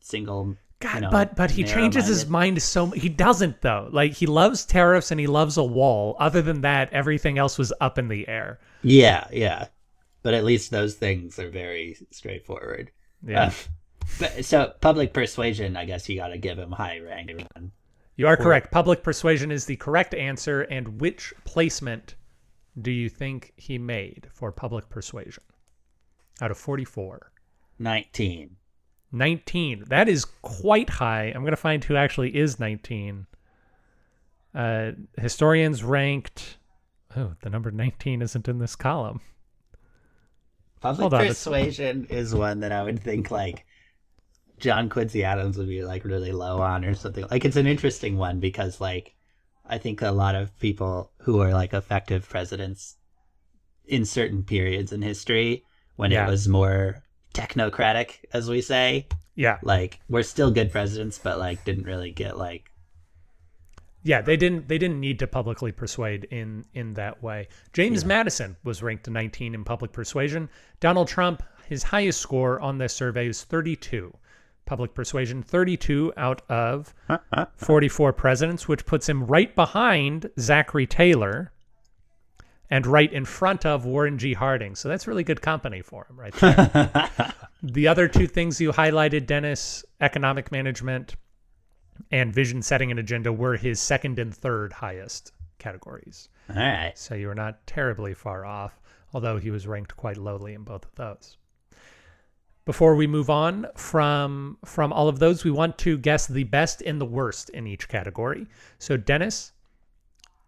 single. 0.00 0.56
God, 0.80 0.94
you 0.94 1.00
know, 1.02 1.10
but 1.10 1.36
but 1.36 1.50
he 1.50 1.62
changes 1.62 2.08
his 2.08 2.26
mind 2.28 2.60
so 2.60 2.86
he 2.86 3.08
doesn't 3.08 3.60
though. 3.60 3.88
Like 3.92 4.12
he 4.14 4.26
loves 4.26 4.64
tariffs 4.64 5.10
and 5.10 5.20
he 5.20 5.26
loves 5.26 5.56
a 5.56 5.62
wall. 5.64 6.16
Other 6.18 6.42
than 6.42 6.62
that, 6.62 6.92
everything 6.92 7.38
else 7.38 7.58
was 7.58 7.72
up 7.80 7.96
in 7.96 8.08
the 8.08 8.26
air. 8.26 8.58
Yeah, 8.82 9.26
yeah. 9.32 9.68
But 10.22 10.34
at 10.34 10.44
least 10.44 10.70
those 10.70 10.94
things 10.94 11.38
are 11.38 11.50
very 11.50 11.96
straightforward. 12.10 12.90
Yeah, 13.26 13.44
Uh, 13.46 13.50
but 14.18 14.44
so 14.44 14.72
public 14.80 15.12
persuasion, 15.12 15.76
I 15.76 15.84
guess 15.84 16.08
you 16.08 16.16
got 16.16 16.28
to 16.28 16.38
give 16.38 16.58
him 16.58 16.72
high 16.72 16.98
rank. 17.00 17.46
you 18.16 18.26
are 18.26 18.36
correct. 18.36 18.70
Public 18.70 19.02
persuasion 19.02 19.50
is 19.50 19.66
the 19.66 19.76
correct 19.76 20.14
answer. 20.14 20.62
And 20.62 21.00
which 21.00 21.32
placement 21.44 22.14
do 22.80 22.90
you 22.90 23.08
think 23.08 23.52
he 23.56 23.78
made 23.78 24.28
for 24.32 24.52
public 24.52 24.88
persuasion 24.88 25.42
out 26.40 26.50
of 26.50 26.58
forty-four? 26.58 27.32
Nineteen. 27.78 28.56
19. 29.14 29.84
That 29.86 30.08
is 30.08 30.24
quite 30.42 30.90
high. 30.90 31.26
I'm 31.26 31.42
going 31.42 31.52
to 31.52 31.56
find 31.56 31.84
who 31.84 31.94
actually 31.94 32.36
is 32.36 32.58
19. 32.58 33.26
Uh, 34.52 34.92
historians 35.16 35.84
ranked. 35.84 36.58
Oh, 37.16 37.34
the 37.40 37.48
number 37.48 37.70
19 37.70 38.22
isn't 38.22 38.48
in 38.48 38.58
this 38.58 38.74
column. 38.74 39.20
Public 40.80 41.12
on, 41.12 41.26
persuasion 41.26 42.06
is 42.10 42.34
one 42.34 42.60
that 42.60 42.72
I 42.72 42.82
would 42.82 43.00
think 43.00 43.30
like 43.30 43.64
John 44.58 44.88
Quincy 44.88 45.24
Adams 45.24 45.56
would 45.58 45.68
be 45.68 45.84
like 45.84 46.04
really 46.04 46.32
low 46.32 46.60
on 46.60 46.84
or 46.84 46.94
something. 46.94 47.26
Like 47.30 47.44
it's 47.44 47.56
an 47.56 47.66
interesting 47.66 48.16
one 48.16 48.40
because 48.40 48.80
like 48.80 49.14
I 49.66 49.78
think 49.78 50.02
a 50.02 50.10
lot 50.10 50.34
of 50.34 50.58
people 50.58 51.10
who 51.18 51.40
are 51.40 51.52
like 51.52 51.72
effective 51.74 52.28
presidents 52.28 52.96
in 53.86 54.04
certain 54.04 54.42
periods 54.42 54.92
in 54.92 55.02
history 55.02 55.64
when 55.96 56.10
Yeah. 56.10 56.26
it 56.26 56.30
was 56.30 56.48
more 56.48 57.02
technocratic, 57.34 58.18
as 58.32 58.48
we 58.48 58.60
say, 58.60 59.06
Yeah. 59.34 59.58
like 59.62 60.00
we're 60.08 60.22
still 60.22 60.50
good 60.50 60.70
presidents, 60.70 61.18
but 61.18 61.38
like 61.38 61.64
didn't 61.64 61.84
really 61.84 62.10
get 62.12 62.38
like 62.38 62.70
Yeah, 64.02 64.20
they 64.20 64.36
didn't 64.36 64.68
they 64.68 64.78
didn't 64.78 65.00
need 65.00 65.18
to 65.20 65.26
publicly 65.26 65.72
persuade 65.72 66.24
in 66.24 66.64
in 66.74 66.94
that 66.94 67.22
way. 67.22 67.48
James 67.72 68.04
Madison 68.04 68.56
was 68.62 68.82
ranked 68.82 69.08
19 69.08 69.54
in 69.54 69.64
public 69.64 69.92
persuasion. 69.92 70.48
Donald 70.78 71.08
Trump, 71.08 71.42
his 71.66 71.82
highest 71.84 72.20
score 72.20 72.60
on 72.60 72.78
this 72.78 72.94
survey 72.94 73.26
is 73.28 73.42
32. 73.44 74.14
Public 74.66 74.94
persuasion 74.94 75.42
32 75.42 76.12
out 76.16 76.42
of 76.48 76.94
44 77.56 78.12
presidents, 78.12 78.66
which 78.66 78.86
puts 78.86 79.08
him 79.08 79.26
right 79.26 79.54
behind 79.54 80.30
Zachary 80.38 80.86
Taylor 80.86 81.52
and 82.70 82.86
right 82.86 83.12
in 83.12 83.24
front 83.24 83.66
of 83.66 83.84
Warren 83.84 84.18
G. 84.18 84.32
Harding. 84.32 84.74
So 84.74 84.88
that's 84.88 85.06
really 85.06 85.22
good 85.22 85.42
company 85.42 85.82
for 85.82 86.06
him 86.08 86.18
right 86.18 86.32
there. 86.34 87.10
the 87.62 87.88
other 87.88 88.08
two 88.08 88.26
things 88.26 88.60
you 88.60 88.72
highlighted, 88.72 89.26
Dennis, 89.26 89.84
economic 90.00 90.50
management 90.50 91.14
and 92.10 92.32
vision 92.32 92.62
setting 92.62 92.90
and 92.90 92.98
agenda 92.98 93.32
were 93.32 93.56
his 93.56 93.80
second 93.80 94.18
and 94.18 94.34
third 94.34 94.72
highest 94.72 95.32
categories. 95.58 96.28
all 96.48 96.56
right. 96.56 96.92
So 96.96 97.14
you 97.14 97.28
were 97.28 97.34
not 97.34 97.66
terribly 97.66 98.14
far 98.14 98.44
off, 98.44 98.80
although 99.12 99.38
he 99.38 99.50
was 99.50 99.66
ranked 99.66 99.96
quite 99.96 100.16
lowly 100.16 100.54
in 100.54 100.62
both 100.62 100.84
of 100.84 100.94
those. 100.96 101.36
Before 102.66 102.94
we 102.94 103.06
move 103.06 103.28
on 103.28 103.66
from 103.76 104.56
from 104.64 104.92
all 104.92 105.08
of 105.08 105.18
those, 105.18 105.44
we 105.44 105.50
want 105.50 105.76
to 105.78 105.98
guess 105.98 106.26
the 106.26 106.44
best 106.44 106.80
and 106.80 106.98
the 107.00 107.04
worst 107.04 107.50
in 107.50 107.66
each 107.66 107.88
category. 107.88 108.46
So 108.78 108.96
Dennis, 108.96 109.52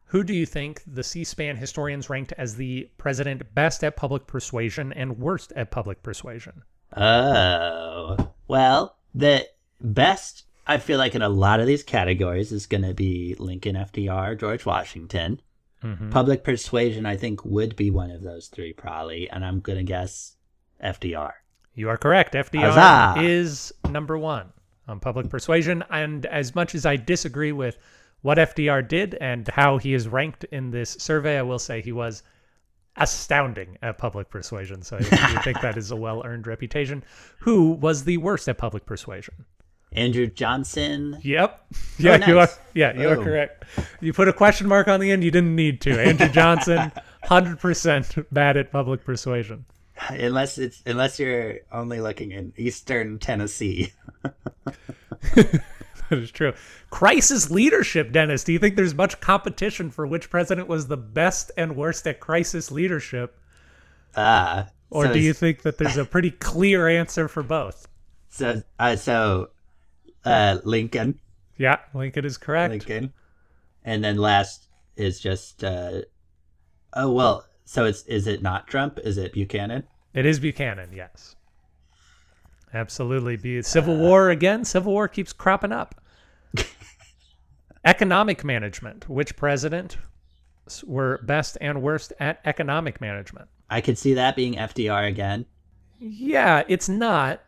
who 0.07 0.24
do 0.24 0.33
you 0.33 0.46
think 0.46 0.83
the 0.87 1.02
C-SPAN 1.02 1.57
historians 1.57 2.09
ranked 2.09 2.33
as 2.38 2.55
the 2.57 2.88
president 2.96 3.55
best 3.55 3.85
at 3.85 3.96
public 3.96 4.26
persuasion 4.26 4.92
and 4.94 5.18
worst 5.18 5.52
at 5.57 5.70
public 5.70 6.02
persuasion? 6.02 6.62
Oh, 6.96 8.33
well, 8.48 8.96
the 9.14 9.46
best 9.81 10.44
I 10.66 10.79
feel 10.79 10.98
like 10.98 11.14
in 11.14 11.22
a 11.22 11.29
lot 11.29 11.61
of 11.61 11.66
these 11.66 11.83
categories 11.83 12.50
is 12.50 12.66
going 12.66 12.83
to 12.83 12.94
be 12.94 13.35
Lincoln, 13.38 13.76
FDR, 13.76 14.38
George 14.38 14.64
Washington. 14.64 15.40
Mhm. 15.83 16.11
Public 16.11 16.42
persuasion, 16.42 17.05
I 17.05 17.16
think, 17.16 17.44
would 17.44 17.76
be 17.76 17.90
one 17.90 18.11
of 18.11 18.22
those 18.22 18.48
three 18.48 18.72
probably, 18.72 19.29
and 19.29 19.44
I'm 19.44 19.61
going 19.61 19.79
to 19.79 19.85
guess 19.85 20.37
FDR. 20.83 21.33
You 21.77 21.89
are 21.91 21.97
correct. 21.97 22.35
FDR 22.35 22.73
Huzzah! 22.73 23.23
is 23.23 23.73
number 23.91 24.19
one 24.19 24.53
on 24.89 24.99
public 24.99 25.29
persuasion. 25.29 25.85
And 25.91 26.27
as 26.27 26.55
much 26.55 26.75
as 26.75 26.85
I 26.87 26.97
disagree 26.97 27.53
with 27.53 27.79
what 28.23 28.39
FDR 28.39 28.87
did 28.89 29.15
and 29.21 29.47
how 29.49 29.77
he 29.79 29.95
is 29.95 30.09
ranked 30.09 30.45
in 30.45 30.71
this 30.71 30.91
survey, 30.99 31.39
I 31.39 31.43
will 31.43 31.59
say 31.61 31.81
he 31.83 31.93
was 31.93 32.23
astounding 32.97 33.77
at 33.83 33.99
public 33.99 34.31
persuasion. 34.31 34.83
So 34.83 34.97
you 34.99 35.05
think 35.43 35.61
that 35.61 35.77
is 35.77 35.91
a 35.91 35.97
well 35.97 36.23
earned 36.25 36.47
reputation. 36.47 37.05
Who 37.41 37.73
was 37.73 38.05
the 38.05 38.17
worst 38.17 38.49
at 38.49 38.59
public 38.59 38.87
persuasion? 38.87 39.35
Andrew 39.93 40.27
Johnson. 40.27 41.19
Yep. 41.23 41.61
Oh, 41.73 41.77
yeah, 41.99 42.27
you 42.29 42.39
are. 42.39 42.49
Yeah, 42.75 42.99
you 43.01 43.09
are 43.09 43.17
Oh. 43.19 43.23
correct. 43.25 43.65
You 44.01 44.12
put 44.12 44.29
a 44.29 44.33
question 44.33 44.67
mark 44.67 44.89
on 44.89 45.01
the 45.01 45.11
end. 45.11 45.23
You 45.25 45.31
didn't 45.31 45.55
need 45.55 45.81
to. 45.83 45.99
Andrew 46.01 46.29
Johnson, 46.29 46.91
hundred 47.25 47.61
percent 47.61 48.15
bad 48.33 48.57
at 48.57 48.73
public 48.73 49.05
persuasion. 49.05 49.65
Unless 50.11 50.59
it's 50.59 50.82
unless 50.85 51.18
you're 51.18 51.61
only 51.72 52.00
looking 52.00 52.32
in 52.32 52.52
Eastern 52.56 53.18
Tennessee. 53.18 53.92
That 56.09 56.18
is 56.18 56.30
true. 56.30 56.52
Crisis 56.90 57.50
leadership, 57.50 58.12
Dennis. 58.12 58.44
Do 58.44 58.52
you 58.52 58.59
think 58.59 58.76
there's 58.76 58.94
much 58.94 59.20
competition 59.20 59.90
for 59.90 60.06
which 60.06 60.30
president 60.30 60.68
was 60.68 60.87
the 60.87 60.96
best 60.96 61.50
and 61.56 61.76
worst 61.76 62.06
at 62.06 62.20
crisis 62.20 62.70
leadership? 62.70 63.38
Ah. 64.16 64.68
Or 64.90 65.06
so 65.06 65.12
do 65.12 65.18
you 65.18 65.32
think 65.32 65.62
that 65.62 65.78
there's 65.78 65.96
a 65.96 66.04
pretty 66.04 66.30
clear 66.30 66.88
answer 66.88 67.28
for 67.28 67.42
both? 67.42 67.88
so 68.28 68.62
uh, 68.78 68.96
so 68.96 69.48
uh 70.24 70.59
Lincoln. 70.64 71.20
Yeah, 71.59 71.78
Lincoln 71.94 72.24
is 72.24 72.38
correct. 72.38 72.70
Lincoln. 72.70 73.12
And 73.85 74.04
then 74.04 74.16
last 74.16 74.68
is 74.96 75.18
just 75.20 75.64
uh 75.64 76.02
oh 76.92 77.11
well, 77.11 77.46
so 77.66 77.85
it's 77.85 78.02
is 78.05 78.26
it 78.26 78.40
not 78.42 78.66
Trump? 78.66 78.98
Is 79.05 79.18
it 79.18 79.35
Buchanan? 79.35 79.83
It 80.14 80.24
is 80.24 80.40
Buchanan, 80.40 80.90
yes. 80.94 81.37
Absolutely. 82.72 83.37
Be 83.37 83.61
Civil 83.62 83.96
War 83.98 84.31
again. 84.31 84.64
Civil 84.64 84.92
War 84.92 85.09
keeps 85.09 85.33
cropping 85.35 85.72
up. 85.72 85.94
economic 87.85 88.44
management. 88.44 89.09
Which 89.09 89.37
president 89.37 89.96
were 90.85 91.20
best 91.22 91.57
and 91.61 91.83
worst 91.83 92.12
at 92.18 92.40
economic 92.44 93.00
management? 93.00 93.48
I 93.70 93.81
could 93.81 93.98
see 93.98 94.14
that 94.14 94.37
being 94.37 94.55
FDR 94.55 95.07
again. 95.09 95.46
Yeah, 95.98 96.62
it's 96.68 96.88
not, 96.88 97.40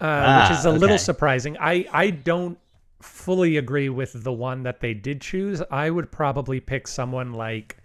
uh, 0.00 0.04
Ah, 0.06 0.48
which 0.48 0.58
is 0.58 0.64
a 0.64 0.70
little 0.70 0.98
surprising. 0.98 1.56
I 1.60 1.86
I 1.92 2.10
don't 2.10 2.58
fully 3.00 3.56
agree 3.56 3.88
with 3.88 4.24
the 4.24 4.32
one 4.32 4.62
that 4.62 4.80
they 4.80 4.94
did 4.94 5.20
choose. 5.20 5.62
I 5.70 5.90
would 5.90 6.10
probably 6.10 6.60
pick 6.60 6.86
someone 6.88 7.32
like 7.32 7.76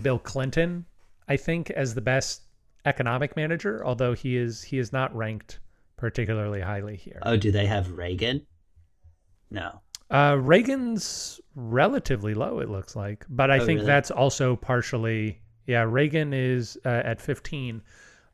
Bill 0.00 0.18
Clinton. 0.18 0.86
I 1.30 1.36
think 1.36 1.70
as 1.70 1.94
the 1.94 2.00
best 2.00 2.42
economic 2.84 3.36
manager, 3.36 3.84
although 3.86 4.12
he 4.14 4.36
is 4.36 4.62
he 4.62 4.78
is 4.78 4.92
not 4.92 5.14
ranked 5.16 5.60
particularly 5.96 6.60
highly 6.60 6.96
here. 6.96 7.20
Oh, 7.22 7.36
do 7.36 7.50
they 7.52 7.66
have 7.66 7.92
Reagan? 7.92 8.46
No. 9.50 9.80
Uh, 10.10 10.36
Reagan's 10.40 11.40
relatively 11.54 12.34
low, 12.34 12.58
it 12.58 12.68
looks 12.68 12.96
like, 12.96 13.24
but 13.28 13.50
I 13.50 13.58
Oh, 13.58 13.66
think 13.66 13.78
really? 13.78 13.86
that's 13.86 14.10
also 14.10 14.56
partially 14.56 15.40
yeah. 15.66 15.84
Reagan 15.88 16.32
is 16.34 16.76
uh, 16.84 16.88
at 16.88 17.20
15. 17.20 17.80
I 17.86 17.90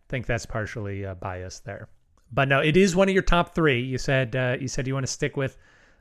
think 0.09 0.25
that's 0.27 0.47
partially 0.47 1.05
uh, 1.05 1.15
biased 1.17 1.65
there. 1.67 1.89
But 2.33 2.49
no, 2.49 2.61
it 2.61 2.77
is 2.77 2.97
one 2.97 3.09
of 3.09 3.15
your 3.15 3.23
top 3.23 3.55
three. 3.55 3.81
You 3.83 3.99
said 3.99 4.35
uh, 4.35 4.57
you 4.61 4.69
said 4.69 4.87
you 4.87 4.95
want 4.95 5.05
to 5.07 5.13
stick 5.13 5.37
with 5.37 5.59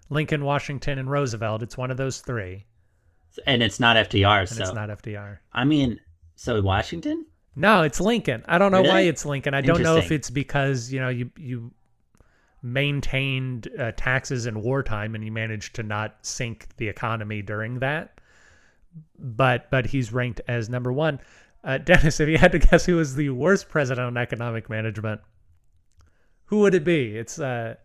Lincoln, 0.09 0.45
Washington, 0.45 0.97
and 0.97 1.09
Roosevelt. 1.11 1.61
It's 1.61 1.77
one 1.77 1.91
of 1.91 1.97
those 1.97 2.21
three, 2.21 2.65
And 3.45 3.61
it's 3.61 3.79
not 3.79 3.97
FDR, 3.97 4.39
and 4.41 4.49
so 4.49 4.63
it's 4.63 4.73
not 4.73 4.89
FDR. 4.89 5.39
I 5.51 5.65
mean, 5.65 5.99
so 6.35 6.61
Washington? 6.61 7.25
No, 7.55 7.83
it's 7.83 8.01
Lincoln. 8.01 8.43
I 8.47 8.57
don't 8.57 8.71
know 8.71 8.81
why 8.89 9.01
it's 9.01 9.25
Lincoln. 9.25 9.53
I 9.53 9.61
don't 9.61 9.81
know 9.81 9.95
if 9.97 10.11
it's 10.11 10.29
because 10.29 10.91
you 10.91 10.99
know 10.99 11.09
you 11.09 11.31
you 11.37 11.71
maintained 12.61 13.67
uh, 13.79 13.91
taxes 13.95 14.45
in 14.45 14.61
wartime 14.61 15.15
and 15.15 15.23
you 15.23 15.31
managed 15.31 15.75
to 15.75 15.83
not 15.83 16.17
sink 16.23 16.67
the 16.77 16.87
economy 16.87 17.41
during 17.41 17.79
that. 17.79 18.19
But 19.19 19.69
but 19.69 19.85
he's 19.87 20.11
ranked 20.11 20.41
as 20.47 20.69
number 20.69 20.91
one. 20.91 21.19
Uh, 21.63 21.77
Dennis, 21.79 22.19
if 22.19 22.27
you 22.29 22.37
had 22.37 22.51
to 22.53 22.59
guess 22.59 22.85
who 22.85 22.95
was 22.95 23.15
the 23.15 23.29
worst 23.29 23.69
president 23.69 24.05
on 24.07 24.17
economic 24.17 24.69
management, 24.69 25.21
who 26.45 26.59
would 26.59 26.75
it 26.75 26.83
be? 26.83 27.17
It's 27.17 27.39
uh, 27.39 27.75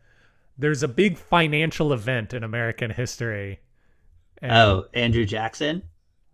there's 0.59 0.83
a 0.83 0.89
big 0.89 1.17
financial 1.19 1.93
event 1.93 2.35
in 2.35 2.43
American 2.45 2.91
history. 2.91 3.61
and- 4.43 4.53
Oh, 4.53 4.87
Andrew 4.95 5.25
Jackson? 5.25 5.83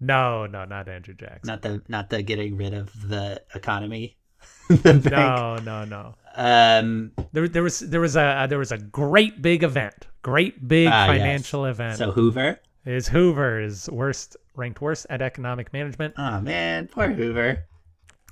No, 0.00 0.46
no, 0.46 0.64
not 0.64 0.88
Andrew 0.88 1.14
Jackson. 1.14 1.40
Not 1.44 1.62
the 1.62 1.82
not 1.88 2.10
the 2.10 2.22
getting 2.22 2.56
rid 2.56 2.74
of 2.74 3.08
the 3.08 3.42
economy. 3.54 4.16
the. 4.68 4.94
No, 5.10 5.56
no, 5.56 5.84
no. 5.84 6.14
Um 6.34 7.12
There, 7.32 7.48
there 7.48 7.62
was 7.62 7.80
there 7.80 8.00
was 8.00 8.16
a 8.16 8.46
there 8.48 8.58
was 8.58 8.72
a 8.72 8.78
great 8.78 9.40
big 9.40 9.62
event, 9.62 10.06
great 10.22 10.66
big 10.66 10.84
yes. 10.84 11.06
financial 11.06 11.64
event. 11.64 11.98
so 11.98 12.10
Hoover? 12.10 12.60
is 12.84 13.08
Hoover 13.08 13.60
is 13.60 13.88
worst 13.90 14.36
ranked 14.54 14.80
worst 14.80 15.06
at 15.10 15.20
economic 15.20 15.72
management. 15.72 16.14
Oh 16.16 16.40
man, 16.40 16.88
poor 16.88 17.08
Hoover. 17.08 17.64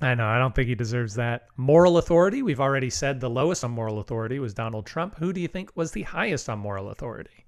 I 0.01 0.13
know 0.13 0.27
I 0.27 0.37
don't 0.37 0.53
think 0.53 0.67
he 0.67 0.75
deserves 0.75 1.15
that. 1.15 1.47
Moral 1.55 1.97
authority, 1.97 2.41
we've 2.41 2.59
already 2.59 2.89
said 2.89 3.19
the 3.19 3.29
lowest 3.29 3.63
on 3.63 3.71
moral 3.71 3.99
authority 3.99 4.39
was 4.39 4.53
Donald 4.53 4.85
Trump. 4.85 5.15
Who 5.17 5.31
do 5.31 5.39
you 5.39 5.47
think 5.47 5.71
was 5.75 5.91
the 5.91 6.03
highest 6.03 6.49
on 6.49 6.59
moral 6.59 6.89
authority? 6.89 7.44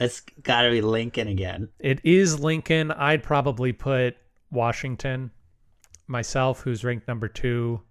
It's 0.00 0.20
gotta 0.42 0.70
be 0.70 0.80
Lincoln 0.80 1.28
again. 1.28 1.68
It 1.78 2.00
is 2.04 2.38
Lincoln. 2.38 2.92
I'd 2.92 3.22
probably 3.22 3.72
put 3.72 4.16
Washington 4.50 5.30
myself, 6.06 6.60
who's 6.60 6.84
ranked 6.84 7.08
number 7.08 7.28
two. 7.28 7.82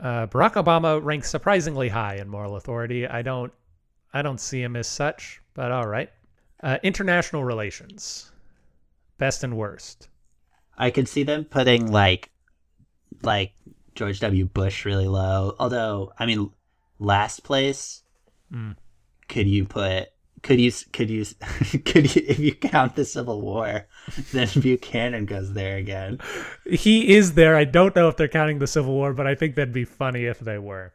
Uh, 0.00 0.26
Barack 0.28 0.54
Obama 0.54 1.02
ranks 1.02 1.28
surprisingly 1.28 1.88
high 1.88 2.16
in 2.16 2.28
moral 2.28 2.56
authority. 2.56 3.06
I 3.06 3.22
don't, 3.22 3.52
I 4.14 4.22
don't 4.22 4.40
see 4.40 4.62
him 4.62 4.76
as 4.76 4.86
such, 4.86 5.42
but 5.54 5.72
all 5.72 5.88
right. 5.88 6.10
Uh, 6.62 6.78
international 6.82 7.44
relations, 7.44 8.30
best 9.18 9.44
and 9.44 9.56
worst. 9.56 10.08
I 10.76 10.90
could 10.90 11.08
see 11.08 11.24
them 11.24 11.44
putting 11.44 11.90
like 11.90 12.30
like 13.22 13.52
George 13.94 14.20
W. 14.20 14.44
Bush 14.44 14.84
really 14.84 15.08
low. 15.08 15.56
Although, 15.58 16.12
I 16.18 16.26
mean, 16.26 16.50
last 17.00 17.42
place. 17.42 18.02
Mm. 18.52 18.76
Could 19.28 19.48
you 19.48 19.64
put? 19.64 20.08
Could 20.42 20.60
you? 20.60 20.72
Could 20.92 21.10
you? 21.10 21.24
Could 21.84 22.14
you? 22.14 22.22
If 22.26 22.38
you 22.38 22.54
count 22.54 22.96
the 22.96 23.04
Civil 23.04 23.40
War, 23.40 23.86
then 24.32 24.48
Buchanan 24.60 25.26
goes 25.26 25.52
there 25.52 25.76
again. 25.76 26.20
He 26.64 27.14
is 27.16 27.34
there. 27.34 27.56
I 27.56 27.64
don't 27.64 27.94
know 27.96 28.08
if 28.08 28.16
they're 28.16 28.28
counting 28.28 28.58
the 28.58 28.66
Civil 28.66 28.94
War, 28.94 29.12
but 29.12 29.26
I 29.26 29.34
think 29.34 29.54
that'd 29.54 29.72
be 29.72 29.84
funny 29.84 30.24
if 30.24 30.38
they 30.38 30.58
were. 30.58 30.92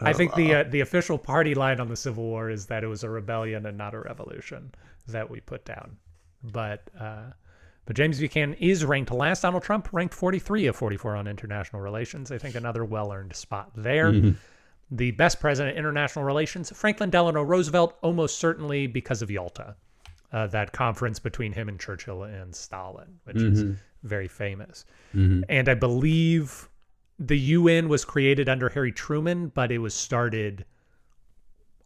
I 0.00 0.12
think 0.12 0.34
the 0.34 0.54
uh, 0.54 0.64
the 0.64 0.80
official 0.80 1.18
party 1.18 1.54
line 1.54 1.80
on 1.80 1.88
the 1.88 1.96
Civil 1.96 2.24
War 2.24 2.50
is 2.50 2.66
that 2.66 2.82
it 2.82 2.88
was 2.88 3.04
a 3.04 3.10
rebellion 3.10 3.66
and 3.66 3.78
not 3.78 3.94
a 3.94 4.00
revolution 4.00 4.72
that 5.08 5.30
we 5.30 5.40
put 5.40 5.64
down. 5.64 5.96
But 6.42 6.90
uh, 6.98 7.30
but 7.84 7.96
James 7.96 8.18
Buchanan 8.18 8.54
is 8.54 8.84
ranked 8.84 9.10
last. 9.10 9.42
Donald 9.42 9.62
Trump 9.62 9.88
ranked 9.92 10.14
43 10.14 10.66
of 10.66 10.76
44 10.76 11.16
on 11.16 11.26
international 11.26 11.82
relations. 11.82 12.30
I 12.30 12.38
think 12.38 12.54
another 12.54 12.84
well 12.84 13.12
earned 13.12 13.34
spot 13.34 13.70
there. 13.76 14.12
The 14.90 15.12
best 15.12 15.40
president 15.40 15.76
in 15.76 15.78
international 15.78 16.24
relations, 16.24 16.70
Franklin 16.74 17.10
Delano 17.10 17.42
Roosevelt, 17.42 17.96
almost 18.02 18.38
certainly 18.38 18.86
because 18.86 19.22
of 19.22 19.30
Yalta, 19.30 19.74
uh, 20.32 20.46
that 20.48 20.72
conference 20.72 21.18
between 21.18 21.52
him 21.52 21.68
and 21.68 21.80
Churchill 21.80 22.24
and 22.24 22.54
Stalin, 22.54 23.18
which 23.24 23.36
is 23.36 23.62
very 24.02 24.28
famous. 24.28 24.84
And 25.48 25.68
I 25.68 25.74
believe 25.74 26.68
the 27.18 27.38
UN 27.38 27.88
was 27.88 28.04
created 28.04 28.48
under 28.48 28.68
Harry 28.68 28.92
Truman, 28.92 29.48
but 29.48 29.70
it 29.70 29.78
was 29.78 29.94
started 29.94 30.64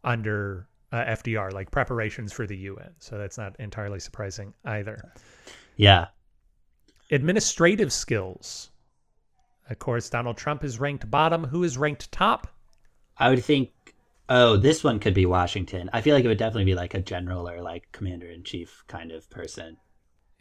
under 0.03 0.67
uh, 0.93 1.05
FDR, 1.05 1.53
like 1.53 1.71
preparations 1.71 2.33
for 2.33 2.47
the 2.47 2.57
UN. 2.57 2.95
So 2.99 3.19
that's 3.19 3.37
not 3.37 3.55
entirely 3.59 4.01
surprising 4.01 4.55
either. 4.65 5.13
Yeah. 5.77 6.07
Administrative 7.11 7.93
skills. 7.93 8.71
Of 9.69 9.79
course, 9.79 10.09
Donald 10.09 10.37
Trump 10.37 10.65
is 10.65 10.79
ranked 10.79 11.11
bottom. 11.11 11.45
Who 11.45 11.65
is 11.65 11.77
ranked 11.77 12.11
top? 12.13 12.47
I 13.19 13.31
would 13.31 13.45
think. 13.45 13.71
Oh, 14.29 14.57
this 14.57 14.83
one 14.83 14.99
could 14.99 15.15
be 15.15 15.25
Washington. 15.25 15.89
I 15.93 16.01
feel 16.01 16.15
like 16.15 16.25
it 16.25 16.29
would 16.29 16.37
definitely 16.39 16.65
be 16.65 16.75
like 16.75 16.95
a 16.95 17.01
general 17.01 17.49
or 17.49 17.63
like 17.63 17.93
commander 17.93 18.27
in 18.27 18.43
chief 18.43 18.83
kind 18.89 19.13
of 19.13 19.31
person. 19.31 19.77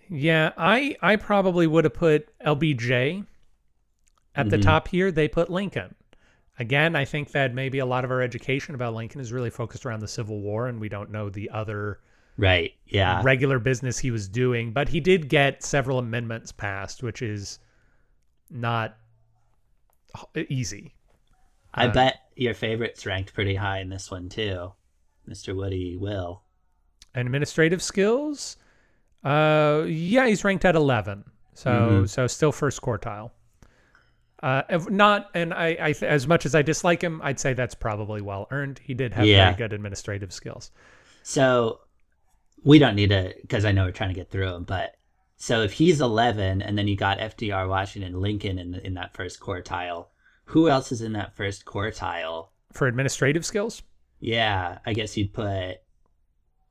Yeah, 0.10 0.54
I 0.58 0.96
I 1.02 1.16
probably 1.18 1.68
would 1.68 1.84
have 1.84 1.94
put 1.94 2.30
LBJ 2.44 3.26
at 4.34 4.50
the 4.50 4.58
Mhm. 4.58 4.62
top 4.64 4.88
here. 4.88 5.12
They 5.12 5.28
put 5.28 5.50
Lincoln. 5.52 5.94
Again, 6.58 6.96
I 6.96 7.06
think 7.06 7.32
that 7.32 7.54
maybe 7.54 7.78
a 7.80 7.86
lot 7.86 8.06
of 8.06 8.12
our 8.12 8.22
education 8.22 8.74
about 8.76 8.94
Lincoln 8.96 9.22
is 9.22 9.32
really 9.32 9.50
focused 9.52 9.86
around 9.86 10.00
the 10.00 10.08
Civil 10.08 10.42
War, 10.42 10.68
and 10.68 10.80
we 10.80 10.90
don't 10.90 11.12
know 11.12 11.30
the 11.30 11.50
other 11.52 12.00
Right. 12.38 12.74
Yeah. 12.88 13.22
regular 13.24 13.60
business 13.60 14.00
he 14.00 14.10
was 14.10 14.28
doing. 14.28 14.72
But 14.72 14.90
he 14.90 15.00
did 15.00 15.30
get 15.30 15.64
several 15.64 16.00
amendments 16.00 16.52
passed, 16.52 17.04
which 17.04 17.22
is 17.22 17.60
not 18.50 18.98
easy. 20.50 20.95
I 21.76 21.88
Uh, 21.88 21.94
bet 21.94 22.20
your 22.36 22.54
favorite's 22.54 23.06
ranked 23.06 23.34
pretty 23.34 23.56
high 23.56 23.80
in 23.80 23.90
this 23.90 24.10
one 24.10 24.30
too, 24.30 24.72
Mr. 25.28 25.56
Woody 25.56 25.96
Will. 25.98 26.42
Administrative 27.14 27.82
skills, 27.84 28.58
uh, 29.24 29.84
yeah, 29.88 30.26
he's 30.28 30.44
ranked 30.44 30.66
at 30.66 30.76
eleven, 30.76 31.26
so 31.54 31.70
Mhm. 32.04 32.10
so 32.10 32.28
still 32.28 32.52
first 32.52 32.82
quartile. 32.82 33.32
Uh, 34.44 34.62
not, 34.90 35.30
and 35.34 35.54
I, 35.54 35.70
I 35.80 35.96
as 36.06 36.28
much 36.28 36.46
as 36.46 36.54
I 36.56 36.62
dislike 36.62 37.02
him, 37.04 37.22
I'd 37.24 37.40
say 37.40 37.54
that's 37.54 37.74
probably 37.74 38.22
well 38.22 38.48
earned. 38.52 38.80
He 38.84 38.94
did 38.94 39.14
have 39.14 39.26
Yeah. 39.26 39.46
very 39.46 39.58
good 39.58 39.74
administrative 39.74 40.32
skills. 40.34 40.72
So 41.24 41.82
we 42.64 42.78
don't 42.78 42.96
need 42.96 43.10
to 43.10 43.34
because 43.42 43.66
I 43.66 43.72
know 43.72 43.86
we're 43.86 43.92
trying 43.92 44.10
to 44.10 44.16
get 44.16 44.30
through 44.30 44.54
him, 44.54 44.64
but 44.64 44.96
So 45.38 45.64
if 45.64 45.74
he's 45.74 46.00
11 46.00 46.62
and 46.62 46.78
then 46.78 46.88
you 46.88 46.96
got 46.96 47.20
FDR, 47.20 47.68
Washington, 47.68 48.22
Lincoln 48.22 48.58
in, 48.58 48.76
in 48.76 48.94
that 48.94 49.14
first 49.14 49.42
quartile, 49.42 50.08
who 50.46 50.70
else 50.70 50.92
is 50.92 51.02
in 51.02 51.14
that 51.14 51.36
first 51.36 51.66
quartile? 51.66 52.50
For 52.74 52.88
administrative 52.88 53.46
skills? 53.46 53.84
Yeah, 54.20 54.80
I 54.86 54.94
guess 54.94 55.16
you'd 55.18 55.34
put 55.34 55.78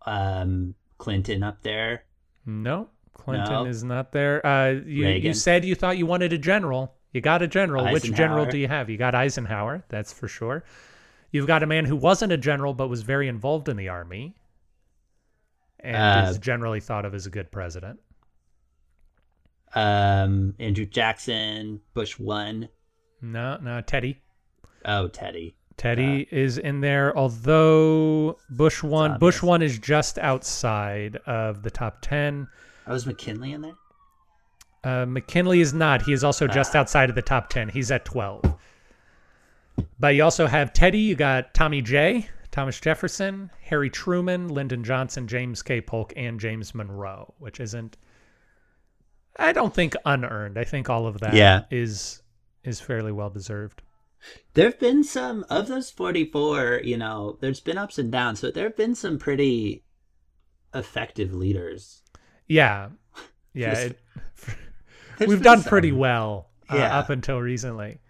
um, 0.07 0.75
Clinton 0.99 1.43
up 1.43 1.63
there. 1.63 2.05
No, 2.47 2.89
Clinton 3.15 3.53
No. 3.53 3.65
is 3.67 3.85
not 3.85 4.13
there. 4.13 4.45
Uh, 4.47 4.71
you, 4.87 5.07
you 5.09 5.35
said 5.35 5.65
you 5.65 5.75
thought 5.75 5.97
you 5.99 6.07
wanted 6.07 6.33
a 6.33 6.39
general. 6.39 6.95
You 7.13 7.21
got 7.21 7.43
a 7.43 7.47
general. 7.47 7.91
Which 7.93 8.13
general 8.13 8.45
do 8.47 8.59
you 8.59 8.67
have? 8.69 8.91
You 8.91 8.97
got 8.97 9.15
Eisenhower, 9.15 9.85
that's 9.89 10.13
for 10.13 10.27
sure. 10.29 10.65
You've 11.31 11.47
got 11.47 11.63
a 11.63 11.67
man 11.67 11.85
who 11.85 11.97
wasn't 11.97 12.33
a 12.33 12.37
general 12.37 12.75
but 12.75 12.89
was 12.89 13.03
very 13.03 13.29
involved 13.29 13.69
in 13.69 13.77
the 13.77 13.89
army 13.89 14.35
and 15.81 16.27
Uh, 16.27 16.31
is 16.31 16.39
generally 16.39 16.81
thought 16.81 17.05
of 17.05 17.15
as 17.15 17.27
a 17.27 17.31
good 17.31 17.51
president. 17.51 18.01
Um, 19.75 20.55
Andrew 20.59 20.87
Jackson, 20.87 21.81
Bush 21.95 22.19
one. 22.19 22.69
No, 23.33 23.59
no, 23.63 23.81
Teddy. 23.81 24.21
Oh, 24.85 25.09
Teddy. 25.09 25.55
Teddy 25.77 26.29
is 26.31 26.59
in 26.59 26.81
there, 26.81 27.17
although 27.17 28.39
Bush 28.51 28.83
one 28.83 29.19
Bush 29.19 29.43
one 29.43 29.61
is 29.63 29.79
just 29.79 30.19
outside 30.19 31.17
of 31.27 31.63
the 31.63 31.71
top 31.71 31.99
ten. 32.01 32.47
Oh, 32.87 32.93
was 32.93 33.07
McKinley 33.07 33.53
in 33.53 33.63
there? 33.63 33.75
Uh, 34.85 35.07
McKinley 35.07 35.61
is 35.61 35.73
not. 35.73 36.03
He 36.03 36.13
is 36.13 36.23
also 36.23 36.47
just 36.47 36.77
outside 36.77 37.09
of 37.09 37.15
the 37.17 37.23
top 37.23 37.49
10. 37.49 37.71
He's 37.71 37.91
at 37.91 38.05
12. 38.05 38.55
But 39.99 40.09
you 40.15 40.23
also 40.23 40.47
have 40.47 40.75
Teddy. 40.75 40.99
You 40.99 41.15
got 41.15 41.55
Tommy 41.55 41.81
J, 41.81 42.29
Thomas 42.51 42.79
Jefferson, 42.79 43.51
Harry 43.63 43.89
Truman, 43.89 44.49
Lyndon 44.49 44.85
Johnson, 44.85 45.27
James 45.27 45.63
K. 45.63 45.81
Polk, 45.81 46.13
and 46.17 46.39
James 46.39 46.75
Monroe, 46.75 47.33
which 47.39 47.61
isn't, 47.61 47.97
I 49.39 49.53
don't 49.53 49.73
think 49.73 49.97
unearned. 50.05 50.59
I 50.59 50.65
think 50.65 50.91
all 50.91 51.07
of 51.07 51.19
that 51.21 51.33
is 51.33 51.39
Yeah. 51.39 51.63
is 51.71 52.23
fairly 52.81 53.13
well 53.13 53.31
deserved. 53.31 53.83
There 54.55 54.65
have 54.67 54.79
been 54.81 55.05
some 55.05 55.45
of 55.51 55.69
those 55.69 55.91
44, 55.91 56.81
you 56.83 56.97
know, 56.97 57.37
there's 57.41 57.61
been 57.61 57.77
ups 57.77 57.99
and 57.99 58.11
downs, 58.11 58.41
but 58.41 58.55
there 58.55 58.65
have 58.65 58.77
been 58.77 58.95
some 58.95 59.19
pretty 59.19 59.85
effective 60.75 61.33
leaders. 61.35 62.03
Yeah. 62.49 62.89
Yeah. 63.57 63.79
It, 63.79 64.01
we've 65.29 65.41
done 65.41 65.61
some. 65.61 65.69
pretty 65.69 65.93
well 65.93 66.49
uh, 66.69 66.77
Yeah. 66.77 66.99
up 66.99 67.09
until 67.09 67.39
recently. 67.41 68.01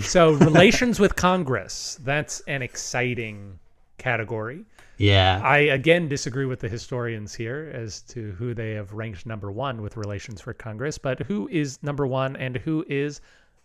So, 0.00 0.32
relations 0.32 0.98
with 1.04 1.14
Congress, 1.14 2.00
that's 2.02 2.40
an 2.48 2.62
exciting 2.62 3.60
category. 3.96 4.64
Yeah. 4.98 5.40
I 5.44 5.58
again 5.58 6.08
disagree 6.08 6.44
with 6.44 6.60
the 6.60 6.68
historians 6.68 7.34
here 7.34 7.70
as 7.74 8.02
to 8.02 8.32
who 8.32 8.52
they 8.52 8.72
have 8.72 8.92
ranked 8.92 9.24
number 9.26 9.50
one 9.50 9.80
with 9.80 9.96
relations 9.96 10.40
for 10.40 10.52
Congress, 10.52 10.98
but 10.98 11.20
who 11.20 11.48
is 11.48 11.82
number 11.82 12.06
one 12.06 12.36
and 12.36 12.56
who 12.56 12.84
is 12.88 13.20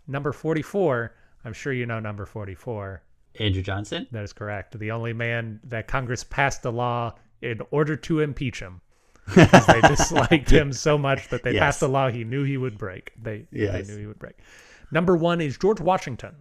number 0.07 0.31
44? 0.31 1.13
I'm 1.43 1.53
sure 1.53 1.73
you 1.73 1.85
know 1.85 1.99
number 1.99 2.25
44. 2.25 3.01
Andrew 3.39 3.63
Johnson? 3.63 4.07
That 4.11 4.23
is 4.23 4.31
correct. 4.31 4.77
The 4.77 4.91
only 4.91 5.11
man 5.13 5.59
that 5.63 5.87
Congress 5.87 6.23
passed 6.23 6.63
a 6.65 6.69
law 6.69 7.15
in 7.41 7.59
order 7.71 7.95
to 7.95 8.19
impeach 8.19 8.59
him. 8.59 8.79
'Cause 9.27 9.65
they 9.67 9.81
disliked 9.87 10.49
him 10.51 10.71
so 10.71 10.97
much 10.97 11.29
that 11.29 11.43
they 11.43 11.53
Yes. 11.53 11.59
passed 11.61 11.81
a 11.81 11.87
law 11.87 12.09
he 12.11 12.23
knew 12.23 12.43
he 12.43 12.57
would 12.57 12.77
break. 12.77 13.11
They, 13.21 13.47
Yes. 13.51 13.87
they 13.87 13.93
knew 13.93 13.99
he 13.99 14.05
would 14.05 14.19
break. 14.19 14.35
Number 14.91 15.15
one 15.17 15.41
is 15.41 15.57
George 15.57 15.79
Washington. 15.79 16.35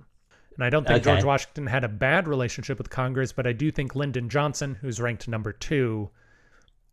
And 0.57 0.65
I 0.65 0.71
don't 0.71 0.87
think 0.87 1.01
Okay. 1.01 1.13
George 1.13 1.25
Washington 1.25 1.67
had 1.67 1.85
a 1.85 1.89
bad 1.89 2.29
relationship 2.29 2.79
with 2.79 2.91
Congress, 2.91 3.33
but 3.33 3.47
I 3.47 3.53
do 3.53 3.71
think 3.71 3.95
Lyndon 3.95 4.29
Johnson, 4.29 4.77
who's 4.81 5.01
ranked 5.01 5.27
number 5.29 5.53
two, 5.53 6.11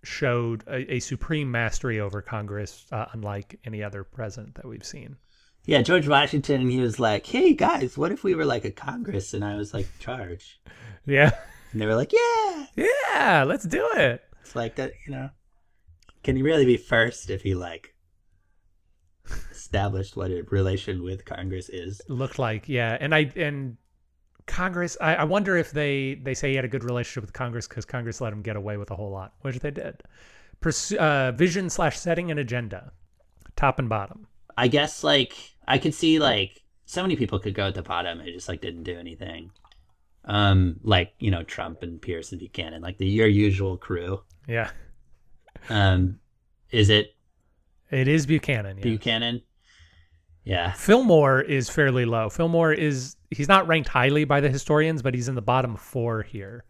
showed 0.03 0.63
a, 0.67 0.93
a 0.95 0.99
supreme 0.99 1.51
mastery 1.51 1.99
over 1.99 2.21
Congress, 2.21 2.85
uh, 2.91 3.05
unlike 3.11 3.59
any 3.65 3.83
other 3.83 4.03
president 4.03 4.55
that 4.55 4.65
we've 4.65 4.85
seen. 4.85 5.17
Yeah, 5.65 5.81
George 5.81 6.07
Washington, 6.07 6.69
he 6.69 6.79
was 6.79 6.99
like, 6.99 7.25
hey 7.25 7.53
guys, 7.53 7.97
what 7.97 8.11
if 8.11 8.23
we 8.23 8.33
were 8.33 8.45
like 8.45 8.63
a 8.65 8.71
Congress 8.71 9.33
and 9.33 9.43
I 9.43 9.55
was 9.55 9.73
like 9.73 9.87
charge? 9.99 10.59
Yeah. 11.05 11.31
And 11.71 11.81
they 11.81 11.85
were 11.85 11.95
like, 11.95 12.13
yeah. 12.13 12.65
Yeah, 12.75 13.43
let's 13.45 13.65
do 13.65 13.87
it. 13.95 14.23
It's 14.41 14.55
like 14.55 14.75
that, 14.77 14.93
you 15.05 15.11
know. 15.11 15.29
Can 16.23 16.35
he 16.35 16.41
really 16.41 16.65
be 16.65 16.77
first 16.77 17.29
if 17.29 17.41
he 17.43 17.55
like 17.55 17.93
established 19.69 20.15
what 20.15 20.31
a 20.31 20.41
relation 20.49 21.03
with 21.03 21.25
Congress 21.25 21.69
is? 21.69 22.01
looked 22.07 22.39
like 22.39 22.67
yeah 22.67 22.97
and 22.99 23.13
i 23.13 23.31
and 23.35 23.77
congress 24.47 24.97
i, 24.99 25.15
I 25.15 25.23
wonder 25.25 25.57
if 25.57 25.71
they 25.71 26.15
they 26.23 26.33
say 26.33 26.49
he 26.49 26.55
had 26.55 26.65
a 26.65 26.69
good 26.69 26.83
relationship 26.83 27.21
with 27.21 27.33
congress 27.33 27.67
because 27.67 27.85
congress 27.85 28.19
let 28.19 28.33
him 28.33 28.41
get 28.41 28.55
away 28.55 28.77
with 28.77 28.89
a 28.89 28.95
whole 28.95 29.11
lot 29.11 29.33
which 29.41 29.59
they 29.59 29.71
did 29.71 30.01
Pursu 30.61 30.97
uh, 30.97 31.31
vision 31.33 31.69
slash 31.69 31.97
setting 31.99 32.31
and 32.31 32.39
agenda 32.39 32.91
top 33.55 33.77
and 33.79 33.87
bottom 33.87 34.27
I 34.59 34.67
guess 34.67 35.05
like 35.05 35.33
I 35.65 35.77
could 35.77 35.93
see 35.93 36.19
like 36.19 36.61
so 36.85 37.01
many 37.01 37.15
people 37.15 37.39
could 37.39 37.53
go 37.53 37.67
at 37.67 37.75
the 37.75 37.81
bottom 37.81 38.19
and 38.19 38.27
just 38.33 38.49
like 38.49 38.59
didn't 38.59 38.83
do 38.83 38.97
anything. 38.99 39.51
Um, 40.25 40.81
like 40.83 41.13
you 41.17 41.31
know 41.31 41.43
Trump 41.43 41.81
and 41.81 42.01
Pierce 42.01 42.33
and 42.33 42.39
Buchanan, 42.39 42.81
like 42.81 42.97
the 42.97 43.07
your 43.07 43.27
usual 43.27 43.77
crew. 43.77 44.21
yeah 44.49 44.71
Um, 45.69 46.19
is 46.71 46.89
it 46.89 47.15
it 47.89 48.09
is 48.09 48.25
buchanan 48.25 48.77
yeah. 48.77 48.83
Buchanan? 48.83 49.41
Yeah, 50.49 50.71
fillmore 50.71 51.41
is 51.41 51.69
fairly 51.69 52.05
low. 52.05 52.27
Fillmore 52.27 52.73
is 52.73 53.15
he's 53.29 53.47
not 53.47 53.67
ranked 53.67 53.87
highly 53.87 54.23
by 54.23 54.41
the 54.41 54.49
historians 54.49 55.03
but 55.03 55.13
he's 55.13 55.27
in 55.27 55.35
the 55.35 55.43
bottom 55.43 55.75
four 55.75 56.23
here 56.23 56.63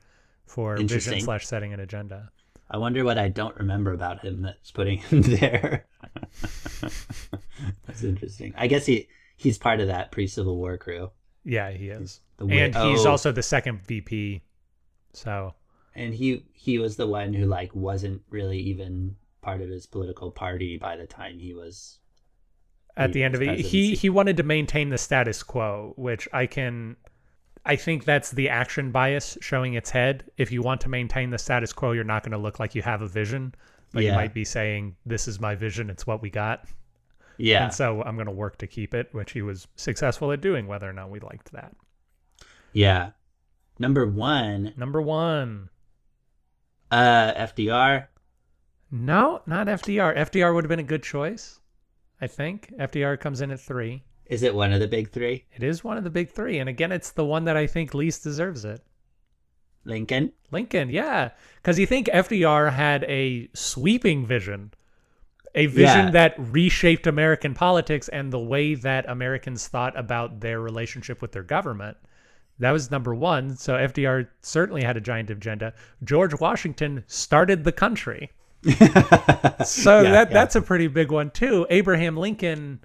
for 0.46 0.76
vision 0.76 1.22
slash 1.22 1.48
setting 1.48 1.72
and 1.72 1.82
agenda. 1.82 2.30
I 2.70 2.78
wonder 2.78 3.06
what 3.06 3.18
I 3.18 3.30
don't 3.30 3.56
remember 3.56 3.94
about 3.94 4.20
him 4.20 4.42
that's 4.42 4.72
putting 4.72 4.98
him 5.10 5.22
there. 5.22 5.88
that's 7.88 8.04
interesting. 8.04 8.54
I 8.58 8.68
guess 8.68 8.86
he 8.86 9.08
he's 9.38 9.58
part 9.58 9.80
of 9.80 9.88
that 9.88 10.12
pre 10.12 10.28
Civil 10.28 10.58
War 10.58 10.78
crew, 10.78 11.12
yeah 11.46 11.72
he 11.72 11.88
is. 11.88 12.20
And 12.38 12.76
he's 12.76 13.06
oh. 13.06 13.12
also 13.12 13.32
the 13.32 13.44
second 13.44 13.80
vp 13.88 14.42
so. 15.14 15.56
And 15.96 16.14
he 16.14 16.44
he 16.52 16.80
was 16.80 16.98
the 16.98 17.08
one 17.08 17.34
who 17.34 17.46
like 17.46 17.74
wasn't 17.74 18.24
really 18.30 18.60
even 18.60 19.16
part 19.42 19.62
of 19.62 19.70
his 19.70 19.86
political 19.86 20.32
party 20.32 20.76
by 20.76 20.98
the 20.98 21.08
time 21.08 21.40
he 21.40 21.54
was 21.54 21.99
at 22.98 23.14
the 23.14 23.24
end 23.24 23.36
of 23.36 23.42
it. 23.42 23.60
he 23.60 23.96
he 23.96 24.10
wanted 24.10 24.38
to 24.38 24.44
maintain 24.44 24.90
the 24.90 24.98
status 24.98 25.42
quo 25.44 25.94
which 25.96 26.28
i 26.34 26.46
can 26.46 26.96
i 27.66 27.76
think 27.76 28.04
that's 28.04 28.32
the 28.32 28.50
action 28.50 28.92
bias 28.92 29.38
showing 29.42 29.74
its 29.76 29.90
head. 29.90 30.24
If 30.38 30.52
you 30.52 30.62
want 30.62 30.82
to 30.82 30.90
maintain 30.90 31.30
the 31.30 31.38
status 31.38 31.72
quo 31.74 31.92
you're 31.94 32.04
not 32.04 32.24
going 32.24 32.32
to 32.32 32.38
look 32.38 32.60
like 32.60 32.76
you 32.76 32.82
have 32.82 33.02
a 33.02 33.08
vision 33.08 33.54
but 33.94 34.04
you 34.04 34.12
might 34.12 34.34
be 34.34 34.46
saying 34.46 34.96
this 35.06 35.28
is 35.28 35.40
my 35.40 35.56
vision 35.56 35.90
it's 35.90 36.06
what 36.06 36.22
we 36.22 36.30
got. 36.30 36.66
Yeah. 37.38 37.66
And 37.66 37.74
so 37.74 38.02
i'm 38.04 38.16
going 38.16 38.28
to 38.28 38.34
work 38.34 38.58
to 38.58 38.68
keep 38.68 38.94
it 38.94 39.10
which 39.14 39.32
he 39.32 39.42
was 39.42 39.68
successful 39.76 40.32
at 40.32 40.42
doing 40.42 40.68
whether 40.68 40.90
or 40.90 40.94
not 40.94 41.10
we 41.10 41.20
liked 41.20 41.52
that. 41.54 41.74
Yeah. 42.74 43.12
Number 43.80 44.06
one, 44.06 44.74
number 44.76 45.02
one. 45.02 45.70
Uh, 46.92 47.34
FDR. 47.34 48.08
no 48.92 49.42
not 49.46 49.68
fdr 49.68 50.18
fdr 50.18 50.54
would 50.56 50.64
have 50.64 50.70
been 50.70 50.80
a 50.80 50.84
good 50.84 51.04
choice 51.04 51.59
i 52.22 52.28
think 52.28 52.74
fdr 52.80 53.20
comes 53.20 53.42
in 53.42 53.52
at 53.52 53.60
three 53.60 54.04
Is 54.26 54.44
it 54.44 54.54
one 54.56 54.72
of 54.74 54.80
the 54.80 54.88
big 54.88 55.12
three? 55.12 55.46
it 55.54 55.64
is 55.64 55.84
one 55.84 55.98
of 55.98 56.04
the 56.04 56.10
big 56.10 56.32
three 56.32 56.60
and 56.60 56.70
again 56.70 56.92
it's 56.92 57.12
the 57.12 57.26
one 57.26 57.46
that 57.46 57.58
i 57.58 57.66
think 57.68 57.94
least 57.94 58.24
deserves 58.24 58.66
it 58.66 58.82
Lincoln. 59.86 60.34
Lincoln, 60.52 60.90
yeah. 60.90 61.30
Because 61.56 61.80
you 61.80 61.86
think 61.88 62.08
FDR 62.08 62.72
had 62.74 63.06
a 63.06 63.50
sweeping 63.54 64.26
vision, 64.26 64.72
a 65.56 65.66
vision 65.68 66.08
Yeah. 66.08 66.12
that 66.12 66.36
reshaped 66.38 67.08
American 67.08 67.54
politics 67.54 68.08
and 68.10 68.32
the 68.32 68.40
way 68.40 68.76
that 68.76 69.10
Americans 69.10 69.68
thought 69.68 69.98
about 69.98 70.42
their 70.42 70.60
relationship 70.60 71.22
with 71.22 71.32
their 71.32 71.44
government. 71.44 71.98
That 72.60 72.72
was 72.72 72.92
number 72.92 73.16
one. 73.16 73.56
So 73.56 73.74
FDR 73.76 74.28
certainly 74.42 74.84
had 74.84 74.98
a 74.98 75.02
giant 75.02 75.30
agenda. 75.30 75.74
George 76.04 76.38
Washington 76.40 77.04
started 77.08 77.64
the 77.64 77.72
country. 77.72 78.32
So 79.66 80.02
Yeah, 80.02 80.12
that 80.12 80.30
yeah. 80.30 80.34
that's 80.34 80.56
a 80.56 80.62
pretty 80.62 80.88
big 80.88 81.12
one 81.12 81.32
too. 81.32 81.66
Abraham 81.70 82.18
Lincoln 82.18 82.82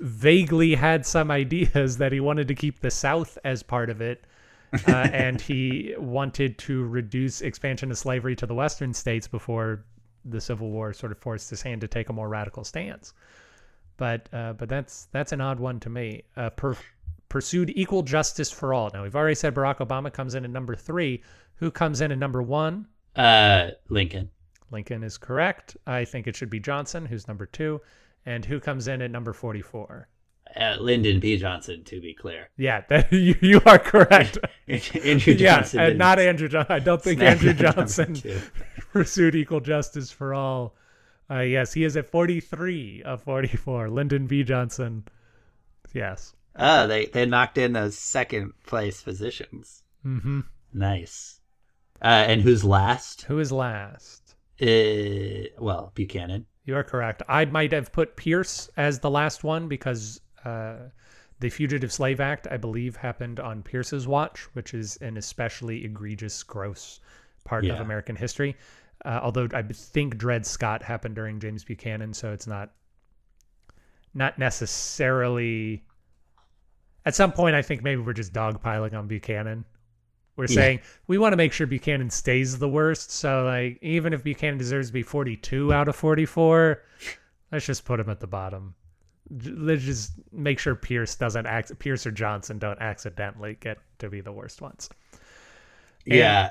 vaguely 0.00 0.74
had 0.74 1.06
some 1.06 1.30
ideas 1.30 1.98
that 1.98 2.12
he 2.12 2.20
wanted 2.20 2.48
to 2.48 2.54
keep 2.54 2.80
the 2.80 2.90
South 2.90 3.38
as 3.44 3.62
part 3.62 3.90
of 3.90 4.00
it, 4.00 4.26
uh, 4.88 4.90
and 5.12 5.40
he 5.40 5.94
wanted 5.98 6.58
to 6.58 6.84
reduce 6.84 7.40
expansion 7.40 7.90
of 7.90 7.98
slavery 7.98 8.36
to 8.36 8.46
the 8.46 8.54
Western 8.54 8.92
states 8.92 9.28
before 9.28 9.84
the 10.24 10.40
Civil 10.40 10.70
War 10.70 10.92
sort 10.92 11.12
of 11.12 11.18
forced 11.18 11.50
his 11.50 11.62
hand 11.62 11.80
to 11.82 11.88
take 11.88 12.08
a 12.08 12.12
more 12.12 12.28
radical 12.28 12.64
stance. 12.64 13.14
But 13.96 14.28
uh, 14.32 14.54
but 14.54 14.68
that's 14.68 15.06
that's 15.12 15.32
an 15.32 15.40
odd 15.40 15.60
one 15.60 15.78
to 15.80 15.90
me. 15.90 16.24
Uh, 16.36 16.50
per, 16.50 16.76
pursued 17.28 17.72
equal 17.74 18.02
justice 18.02 18.50
for 18.50 18.74
all. 18.74 18.90
Now 18.92 19.02
we've 19.02 19.14
already 19.16 19.34
said 19.34 19.54
Barack 19.54 19.78
Obama 19.78 20.12
comes 20.12 20.34
in 20.34 20.44
at 20.44 20.50
number 20.50 20.74
three. 20.74 21.22
Who 21.56 21.70
comes 21.70 22.00
in 22.00 22.10
at 22.10 22.18
number 22.18 22.42
one? 22.42 22.86
Uh, 23.14 23.70
Lincoln. 23.88 24.30
Lincoln 24.74 25.02
is 25.02 25.16
correct. 25.16 25.76
I 25.86 26.04
think 26.04 26.26
it 26.26 26.36
should 26.36 26.50
be 26.50 26.60
Johnson, 26.60 27.06
who's 27.06 27.26
number 27.26 27.46
two. 27.46 27.80
And 28.26 28.44
who 28.44 28.60
comes 28.60 28.88
in 28.88 29.00
at 29.00 29.10
number 29.10 29.32
44? 29.32 30.08
Uh, 30.56 30.76
Lyndon 30.78 31.20
B. 31.20 31.36
Johnson, 31.36 31.82
to 31.84 32.00
be 32.00 32.12
clear. 32.12 32.50
Yeah, 32.56 32.82
that, 32.88 33.12
you, 33.12 33.34
you 33.40 33.60
are 33.64 33.78
correct. 33.78 34.38
Andrew 34.68 35.34
yeah, 35.34 35.56
Johnson. 35.56 35.80
and 35.80 35.98
didn't 35.98 36.28
Andrew 36.28 36.48
Johnson. 36.48 36.72
I 36.72 36.78
don't 36.80 37.02
think 37.02 37.22
Andrew 37.22 37.54
Johnson 37.54 38.16
pursued 38.92 39.34
equal 39.34 39.60
justice 39.60 40.10
for 40.10 40.34
all. 40.34 40.74
Uh, 41.30 41.40
yes, 41.40 41.72
he 41.72 41.84
is 41.84 41.96
at 41.96 42.10
43 42.10 43.02
of 43.04 43.22
44. 43.22 43.88
Lyndon 43.88 44.26
B. 44.26 44.42
Johnson. 44.42 45.04
Yes. 45.94 46.34
Oh, 46.56 46.86
they 46.86 47.06
they 47.06 47.26
knocked 47.26 47.58
in 47.58 47.72
those 47.72 47.96
second 47.96 48.52
place 48.66 49.02
positions. 49.02 49.82
Mm-hmm. 50.04 50.40
Nice. 50.72 51.40
Uh, 52.02 52.24
and 52.28 52.42
who's 52.42 52.64
last? 52.64 53.22
Who 53.22 53.38
is 53.38 53.50
last? 53.50 54.23
Uh, 54.60 55.48
well, 55.58 55.92
Buchanan. 55.94 56.46
You 56.64 56.76
are 56.76 56.84
correct. 56.84 57.22
I 57.28 57.44
might 57.44 57.72
have 57.72 57.92
put 57.92 58.16
Pierce 58.16 58.70
as 58.76 59.00
the 59.00 59.10
last 59.10 59.44
one 59.44 59.68
because 59.68 60.20
uh, 60.44 60.76
the 61.40 61.50
Fugitive 61.50 61.92
Slave 61.92 62.20
Act, 62.20 62.46
I 62.50 62.56
believe, 62.56 62.96
happened 62.96 63.40
on 63.40 63.62
Pierce's 63.62 64.06
watch, 64.06 64.48
which 64.54 64.72
is 64.72 64.96
an 64.98 65.16
especially 65.16 65.84
egregious, 65.84 66.42
gross 66.42 67.00
part 67.44 67.66
of 67.66 67.80
American 67.80 68.16
history. 68.16 68.56
Uh, 69.04 69.20
although 69.22 69.48
I 69.52 69.62
think 69.62 70.16
Dred 70.16 70.46
Scott 70.46 70.82
happened 70.82 71.14
during 71.14 71.38
James 71.40 71.64
Buchanan, 71.64 72.14
so 72.14 72.32
it's 72.32 72.46
not 72.46 72.70
not 74.14 74.38
necessarily. 74.38 75.84
At 77.04 77.14
some 77.14 77.32
point, 77.32 77.54
I 77.54 77.60
think 77.60 77.82
maybe 77.82 78.00
we're 78.00 78.14
just 78.14 78.32
dogpiling 78.32 78.94
on 78.94 79.06
Buchanan. 79.06 79.66
We're 80.36 80.46
Yeah. 80.46 80.54
saying 80.54 80.80
we 81.06 81.18
want 81.18 81.32
to 81.32 81.36
make 81.36 81.52
sure 81.52 81.66
Buchanan 81.66 82.10
stays 82.10 82.58
the 82.58 82.68
worst. 82.68 83.10
So, 83.10 83.44
like, 83.44 83.78
even 83.82 84.12
if 84.12 84.24
Buchanan 84.24 84.58
deserves 84.58 84.88
to 84.88 84.92
be 84.92 85.02
42 85.02 85.72
out 85.72 85.88
of 85.88 85.96
44, 85.96 86.82
let's 87.52 87.66
just 87.66 87.84
put 87.84 88.00
him 88.00 88.08
at 88.10 88.20
the 88.20 88.26
bottom. 88.26 88.74
Let's 89.30 89.84
just 89.84 90.12
make 90.32 90.58
sure 90.58 90.74
Pierce 90.74 91.14
doesn't 91.14 91.46
act. 91.46 91.78
Pierce 91.78 92.06
or 92.06 92.10
Johnson 92.10 92.58
don't 92.58 92.80
accidentally 92.80 93.56
get 93.60 93.78
to 93.98 94.10
be 94.10 94.20
the 94.20 94.32
worst 94.32 94.60
ones. 94.60 94.88
And- 96.06 96.16
Yeah. 96.16 96.50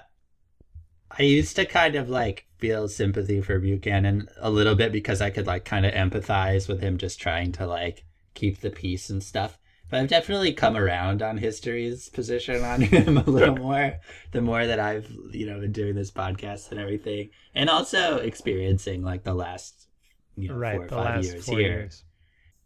I 1.16 1.24
used 1.24 1.56
to 1.58 1.66
kind 1.66 1.96
of 1.96 2.10
like 2.10 2.48
feel 2.58 2.88
sympathy 2.88 3.40
for 3.42 3.60
Buchanan 3.60 4.28
a 4.38 4.50
little 4.50 4.74
bit 4.74 4.92
because 4.92 5.22
I 5.22 5.30
could 5.30 5.46
like 5.46 5.64
kind 5.66 5.86
of 5.86 5.94
empathize 5.94 6.68
with 6.68 6.82
him 6.82 6.98
just 6.98 7.22
trying 7.22 7.52
to 7.54 7.68
like 7.68 8.04
keep 8.34 8.62
the 8.62 8.72
peace 8.72 9.12
and 9.12 9.22
stuff. 9.22 9.60
But 9.94 10.02
I've 10.02 10.10
definitely 10.10 10.54
come 10.54 10.76
around 10.76 11.22
on 11.22 11.38
history's 11.38 12.10
position 12.10 12.64
on 12.64 12.82
him 12.82 13.16
a 13.16 13.30
little 13.30 13.56
more 13.56 14.00
the 14.32 14.42
more 14.42 14.66
that 14.66 14.80
I've, 14.80 15.08
you 15.30 15.46
know, 15.46 15.60
been 15.60 15.72
doing 15.72 15.94
this 15.94 16.10
podcast 16.10 16.72
and 16.72 16.80
everything. 16.80 17.30
And 17.54 17.70
also 17.70 18.18
experiencing 18.18 19.04
like 19.04 19.24
the 19.24 19.36
last 19.36 19.90
you 20.36 20.50
know, 20.50 20.56
right. 20.56 20.78
four 20.78 20.86
or 20.86 20.90
five 20.90 21.24
years 21.24 21.46
here 21.46 21.60
years. 21.60 22.04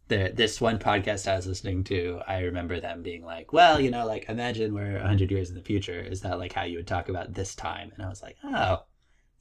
the 0.08 0.32
this 0.34 0.58
one 0.58 0.78
podcast 0.78 1.30
I 1.30 1.36
was 1.36 1.46
listening 1.46 1.84
to, 1.84 2.18
I 2.26 2.44
remember 2.44 2.80
them 2.80 3.02
being 3.02 3.26
like, 3.26 3.52
"Well, 3.52 3.78
you 3.78 3.90
know, 3.90 4.06
like 4.06 4.30
imagine 4.30 4.72
we're 4.72 4.98
hundred 4.98 5.30
years 5.30 5.50
in 5.50 5.54
the 5.54 5.60
future. 5.60 6.00
Is 6.00 6.22
that 6.22 6.38
like 6.38 6.54
how 6.54 6.62
you 6.62 6.78
would 6.78 6.86
talk 6.86 7.10
about 7.10 7.34
this 7.34 7.54
time?" 7.54 7.92
And 7.94 8.06
I 8.06 8.08
was 8.08 8.22
like, 8.22 8.38
"Oh, 8.42 8.84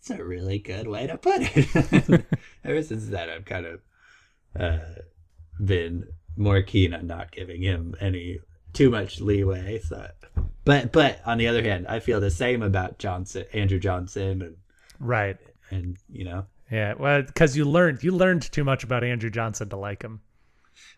it's 0.02 0.10
a 0.10 0.22
really 0.22 0.60
good 0.60 0.90
way 0.90 1.08
to 1.08 1.18
put 1.18 1.38
it." 1.40 2.26
Ever 2.66 2.84
since 2.84 3.08
then, 3.08 3.30
I've 3.30 3.46
kind 3.46 3.66
of 3.66 3.80
uh, 4.60 4.80
been 5.64 6.04
more 6.38 6.62
keen 6.62 6.94
on 6.94 7.08
not 7.08 7.32
giving 7.32 7.62
him 7.62 7.96
any 8.00 8.40
too 8.74 8.90
much 8.90 9.20
leeway. 9.20 9.80
So, 9.80 10.08
but 10.64 10.92
but 10.92 11.20
on 11.26 11.38
the 11.38 11.48
other 11.48 11.64
hand, 11.64 11.88
I 11.88 12.00
feel 12.00 12.20
the 12.20 12.32
same 12.32 12.62
about 12.62 13.00
Johnson, 13.00 13.46
Andrew 13.54 13.80
Johnson, 13.80 14.42
and 14.42 14.56
Right. 15.00 15.38
and 15.70 15.98
you 16.10 16.24
know, 16.26 16.46
Yeah. 16.72 16.94
Well, 16.98 17.22
because 17.24 17.58
you 17.58 17.66
learned 17.66 18.04
you 18.04 18.12
learned 18.12 18.44
too 18.52 18.64
much 18.64 18.84
about 18.84 19.04
Andrew 19.04 19.30
Johnson 19.30 19.70
to 19.70 19.78
like 19.78 20.04
him. 20.04 20.22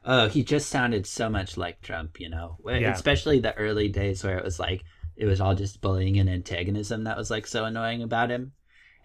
Oh, 0.04 0.28
he 0.28 0.44
just 0.44 0.70
sounded 0.70 1.06
so 1.08 1.30
much 1.30 1.56
like 1.58 1.82
Trump, 1.82 2.20
you 2.20 2.30
know. 2.30 2.58
Yeah. 2.66 2.92
Especially 2.94 3.40
the 3.40 3.56
early 3.56 3.88
days 3.90 4.24
where 4.24 4.38
it 4.38 4.44
was 4.44 4.60
like 4.60 4.84
it 5.16 5.26
was 5.26 5.42
all 5.42 5.56
just 5.56 5.82
bullying 5.82 6.18
and 6.20 6.30
antagonism 6.30 7.04
that 7.04 7.18
was 7.18 7.30
like 7.30 7.46
so 7.48 7.66
annoying 7.66 8.04
about 8.04 8.30
him. 8.30 8.54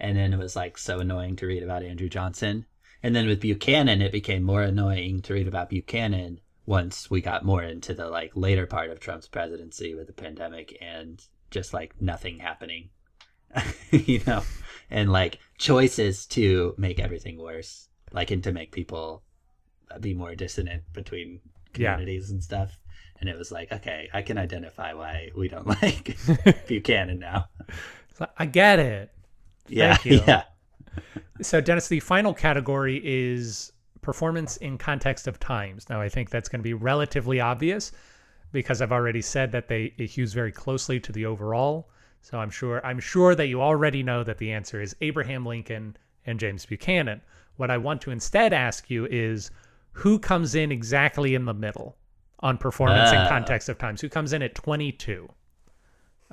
And 0.01 0.17
then 0.17 0.33
it 0.33 0.39
was 0.39 0.57
like 0.57 0.77
so 0.79 0.99
annoying 0.99 1.37
to 1.37 1.47
read 1.47 1.63
about 1.63 1.83
Andrew 1.85 2.09
Johnson. 2.09 2.67
And 3.05 3.15
then 3.15 3.27
with 3.27 3.41
Buchanan 3.41 4.01
it 4.01 4.13
became 4.13 4.43
more 4.43 4.63
annoying 4.63 5.21
to 5.23 5.35
read 5.35 5.47
about 5.47 5.69
Buchanan 5.69 6.41
once 6.65 7.11
we 7.11 7.21
got 7.21 7.45
more 7.45 7.63
into 7.63 7.93
the 7.93 8.09
like 8.09 8.33
later 8.35 8.67
part 8.67 8.89
of 8.89 8.99
Trump's 8.99 9.29
presidency 9.29 9.95
with 9.95 10.07
the 10.07 10.15
pandemic 10.15 10.75
and 10.81 11.23
just 11.51 11.75
like 11.75 11.95
nothing 12.01 12.39
happening. 12.39 12.89
you 13.91 14.23
know, 14.27 14.43
and 14.91 15.13
like 15.13 15.39
choices 15.59 16.25
to 16.29 16.75
make 16.79 16.99
everything 16.99 17.39
worse, 17.39 17.89
like 18.11 18.31
and 18.31 18.43
to 18.43 18.53
make 18.53 18.73
people 18.73 19.23
be 20.01 20.15
more 20.15 20.35
dissonant 20.35 20.83
between 20.95 21.41
Yeah. 21.77 21.93
communities 21.93 22.31
and 22.31 22.43
stuff. 22.43 22.79
And 23.21 23.29
it 23.29 23.37
was 23.37 23.53
like, 23.53 23.71
okay, 23.71 24.09
I 24.15 24.23
can 24.23 24.39
identify 24.39 24.95
why 24.95 25.31
we 25.37 25.49
don't 25.49 25.67
like 25.83 26.17
Buchanan 26.67 27.19
now. 27.19 27.51
I 28.39 28.47
get 28.47 28.79
it. 28.79 29.11
Yeah, 29.69 29.99
you. 30.05 30.21
yeah. 30.27 30.45
So, 31.43 31.61
Dennis, 31.61 31.89
the 31.89 32.01
final 32.01 32.33
category 32.35 33.01
is 33.05 33.73
performance 34.03 34.57
in 34.59 34.79
context 34.79 35.27
of 35.27 35.41
times. 35.41 35.89
Now, 35.89 36.01
I 36.01 36.09
think 36.09 36.31
that's 36.31 36.49
going 36.49 36.61
to 36.61 36.65
be 36.65 36.75
relatively 36.75 37.41
obvious 37.41 37.91
because 38.53 38.81
I've 38.81 38.93
already 38.93 39.23
said 39.23 39.51
that 39.53 39.67
they 39.69 39.93
it 39.99 40.11
hews 40.11 40.33
very 40.33 40.53
closely 40.53 41.01
to 41.01 41.13
the 41.13 41.27
overall. 41.27 41.89
So 42.23 42.39
I'm 42.39 42.51
sure 42.51 42.85
I'm 42.87 43.01
sure 43.01 43.35
that 43.35 43.49
you 43.49 43.61
already 43.61 44.03
know 44.03 44.23
that 44.25 44.39
the 44.39 44.53
answer 44.53 44.81
is 44.81 44.95
Abraham 45.01 45.45
Lincoln 45.45 45.97
and 46.27 46.39
James 46.39 46.65
Buchanan. 46.65 47.21
What 47.57 47.71
I 47.71 47.79
want 47.79 48.01
to 48.03 48.11
instead 48.11 48.53
ask 48.53 48.89
you 48.91 49.07
is 49.07 49.51
who 49.93 50.19
comes 50.19 50.55
in 50.55 50.71
exactly 50.73 51.35
in 51.35 51.45
the 51.45 51.55
middle 51.55 51.97
on 52.41 52.59
performance 52.59 53.11
in 53.13 53.19
Ah. 53.19 53.29
context 53.29 53.69
of 53.69 53.79
times? 53.79 54.01
Who 54.01 54.09
comes 54.09 54.33
in 54.33 54.43
at 54.43 54.55
22? 54.55 55.29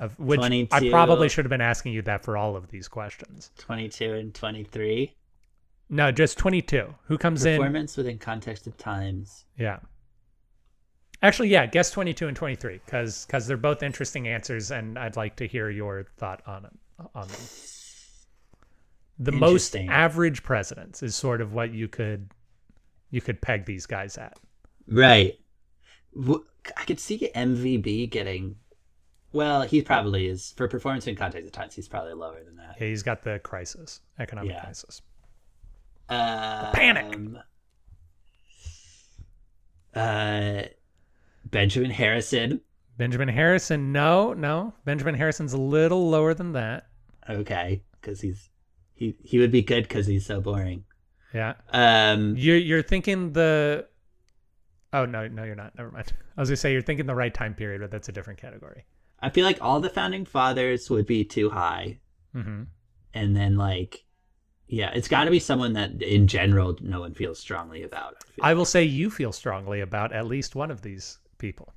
Of 0.02 0.18
which 0.18 0.40
I 0.40 0.90
probably 0.90 1.28
should 1.28 1.44
have 1.44 1.50
been 1.50 1.60
asking 1.60 1.92
you 1.92 2.02
that 2.02 2.24
for 2.24 2.36
all 2.36 2.56
of 2.56 2.68
these 2.68 2.88
questions. 2.88 3.52
22 3.58 4.14
and 4.14 4.34
23. 4.34 5.14
No, 5.90 6.10
just 6.10 6.38
22. 6.38 6.92
Who 7.04 7.16
comes 7.16 7.44
in? 7.44 7.58
Performance 7.58 7.96
within 7.96 8.18
context 8.18 8.66
of 8.66 8.76
times. 8.76 9.44
Yeah. 9.56 9.78
Actually, 11.22 11.50
yeah, 11.50 11.66
guess 11.66 11.92
22 11.92 12.26
and 12.26 12.36
23 12.36 12.80
cuz 12.84 13.26
cuz 13.26 13.46
they're 13.46 13.56
both 13.56 13.84
interesting 13.84 14.26
answers 14.26 14.72
and 14.72 14.98
I'd 14.98 15.14
like 15.14 15.36
to 15.36 15.46
hear 15.46 15.70
your 15.70 16.08
thought 16.16 16.42
on 16.48 16.64
it, 16.64 16.72
on 17.14 17.28
them. 17.28 17.40
The 19.20 19.30
most 19.30 19.76
average 19.76 20.42
presidents 20.42 21.00
is 21.04 21.14
sort 21.14 21.40
of 21.40 21.52
what 21.52 21.72
you 21.72 21.86
could 21.86 22.28
you 23.12 23.20
could 23.20 23.40
peg 23.40 23.66
these 23.66 23.86
guys 23.86 24.18
at. 24.18 24.36
Right. 24.88 25.38
I 26.76 26.84
could 26.86 26.98
see 26.98 27.30
MVB 27.36 28.10
getting. 28.10 28.56
Well, 29.32 29.62
he 29.62 29.80
probably 29.82 30.26
is 30.26 30.52
for 30.56 30.68
performance 30.68 31.06
in 31.06 31.16
context 31.16 31.46
of 31.46 31.52
times. 31.52 31.74
He's 31.74 31.88
probably 31.88 32.12
lower 32.14 32.42
than 32.44 32.56
that. 32.56 32.76
Yeah, 32.80 32.88
he's 32.88 33.02
got 33.02 33.22
the 33.22 33.38
crisis, 33.38 34.00
economic 34.18 34.52
Yeah. 34.52 34.62
crisis. 34.64 35.00
Uh, 36.08 36.70
panic. 36.72 37.16
Uh, 39.94 40.62
Benjamin 41.46 41.90
Harrison. 41.90 42.60
Benjamin 42.98 43.28
Harrison, 43.28 43.92
no, 43.92 44.32
no. 44.32 44.74
Benjamin 44.84 45.14
Harrison's 45.14 45.52
a 45.52 45.58
little 45.58 46.08
lower 46.10 46.34
than 46.34 46.52
that. 46.52 46.86
Okay, 47.28 47.82
because 48.00 48.20
he's 48.20 48.50
he 48.94 49.16
he 49.22 49.38
would 49.38 49.50
be 49.50 49.62
good 49.62 49.84
because 49.84 50.06
he's 50.06 50.26
so 50.26 50.40
boring. 50.40 50.84
Yeah. 51.32 51.54
Um, 51.70 52.36
You're 52.36 52.58
you're 52.58 52.82
thinking 52.82 53.32
the 53.32 53.86
Oh 54.92 55.06
no, 55.06 55.26
no 55.28 55.44
you're 55.44 55.54
not. 55.54 55.76
Never 55.76 55.90
mind. 55.90 56.12
I 56.36 56.40
was 56.40 56.50
going 56.50 56.54
to 56.54 56.60
say 56.60 56.72
you're 56.72 56.82
thinking 56.82 57.06
the 57.06 57.14
right 57.14 57.32
time 57.32 57.54
period, 57.54 57.80
but 57.80 57.90
that's 57.90 58.08
a 58.08 58.12
different 58.12 58.38
category. 58.38 58.84
I 59.22 59.30
feel 59.30 59.44
like 59.46 59.58
all 59.62 59.80
the 59.80 59.88
founding 59.88 60.24
fathers 60.24 60.90
would 60.90 61.06
be 61.06 61.24
too 61.24 61.48
high, 61.50 61.98
Mhm. 62.34 62.66
and 63.14 63.36
then 63.36 63.56
like, 63.56 64.04
yeah, 64.66 64.90
it's 64.94 65.08
got 65.08 65.24
to 65.24 65.30
be 65.30 65.38
someone 65.38 65.74
that 65.74 66.02
in 66.02 66.26
general 66.26 66.76
no 66.80 67.00
one 67.00 67.14
feels 67.14 67.38
strongly 67.38 67.82
about. 67.84 68.16
I. 68.42 68.50
I 68.50 68.54
will 68.54 68.64
say 68.64 68.82
you 68.84 69.10
feel 69.10 69.32
strongly 69.32 69.80
about 69.80 70.12
at 70.12 70.26
least 70.26 70.54
one 70.56 70.70
of 70.70 70.82
these 70.82 71.18
people. 71.38 71.72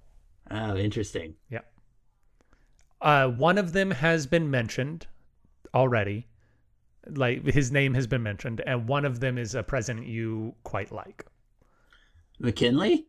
oh, 0.51 0.75
interesting. 0.77 1.35
Yeah. 1.49 1.61
Uh, 3.01 3.27
one 3.29 3.57
of 3.57 3.73
them 3.73 3.91
has 3.91 4.25
been 4.27 4.49
mentioned 4.49 5.07
already. 5.73 6.27
Like 7.07 7.45
his 7.45 7.71
name 7.71 7.93
has 7.93 8.07
been 8.07 8.23
mentioned, 8.23 8.61
and 8.65 8.87
one 8.87 9.05
of 9.05 9.19
them 9.19 9.37
is 9.37 9.53
a 9.53 9.61
president 9.61 10.07
you 10.07 10.55
quite 10.63 10.91
like. 10.91 11.25
McKinley. 12.39 13.05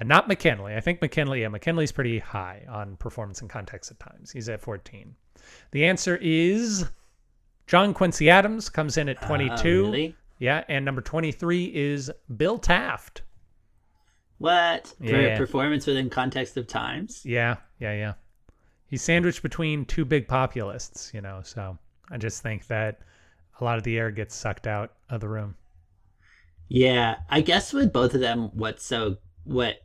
Uh, 0.00 0.04
not 0.04 0.28
McKinley. 0.28 0.74
I 0.74 0.80
think 0.80 1.00
McKinley, 1.00 1.42
yeah, 1.42 1.48
McKinley's 1.48 1.92
pretty 1.92 2.18
high 2.18 2.62
on 2.68 2.96
performance 2.96 3.40
and 3.40 3.50
context 3.50 3.90
at 3.90 3.98
times. 3.98 4.30
He's 4.30 4.48
at 4.48 4.60
14. 4.60 5.14
The 5.70 5.84
answer 5.84 6.16
is 6.20 6.86
John 7.66 7.94
Quincy 7.94 8.30
Adams 8.30 8.68
comes 8.68 8.96
in 8.96 9.08
at 9.08 9.20
22. 9.22 9.50
Uh, 9.52 9.90
really? 9.90 10.16
Yeah, 10.38 10.64
and 10.68 10.84
number 10.84 11.00
23 11.00 11.72
is 11.74 12.10
Bill 12.36 12.58
Taft. 12.58 13.22
What? 14.38 14.92
Yeah. 15.00 15.36
performance 15.38 15.86
within 15.86 16.10
context 16.10 16.56
of 16.56 16.66
times? 16.66 17.22
Yeah, 17.24 17.56
yeah, 17.78 17.94
yeah. 17.94 18.12
He's 18.88 19.02
sandwiched 19.02 19.42
between 19.42 19.84
two 19.86 20.04
big 20.04 20.28
populists, 20.28 21.10
you 21.14 21.20
know, 21.22 21.40
so 21.42 21.78
I 22.10 22.18
just 22.18 22.42
think 22.42 22.66
that 22.66 23.00
a 23.60 23.64
lot 23.64 23.78
of 23.78 23.84
the 23.84 23.98
air 23.98 24.10
gets 24.10 24.34
sucked 24.34 24.66
out 24.66 24.92
of 25.08 25.20
the 25.20 25.28
room. 25.28 25.56
Yeah, 26.68 27.16
I 27.30 27.40
guess 27.40 27.72
with 27.72 27.92
both 27.92 28.14
of 28.14 28.20
them, 28.20 28.50
what's 28.52 28.84
so 28.84 29.16
what 29.44 29.76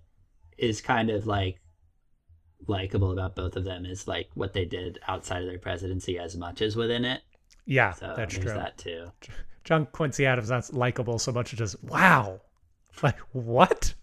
is 0.62 0.80
kind 0.82 1.09
of 1.09 1.28
like 1.28 1.59
likable 2.68 3.12
about 3.12 3.36
both 3.36 3.55
of 3.55 3.64
them 3.64 3.86
is 3.86 4.07
like 4.07 4.30
what 4.36 4.53
they 4.53 4.66
did 4.66 4.99
outside 5.07 5.41
of 5.41 5.47
their 5.47 5.59
presidency 5.59 6.20
as 6.20 6.38
much 6.38 6.62
as 6.62 6.76
within 6.76 7.03
it. 7.03 7.22
Yeah, 7.66 7.91
So 7.93 8.14
that's 8.16 8.34
true. 8.38 8.45
that 8.45 8.78
too. 8.78 9.12
John 9.64 9.88
Quincy 9.88 10.26
Adams 10.26 10.49
not 10.49 10.72
likable 10.74 11.20
so 11.20 11.32
much 11.32 11.53
as 11.53 11.59
just 11.59 11.84
wow. 11.84 12.39
Like 13.01 13.20
what? 13.32 13.93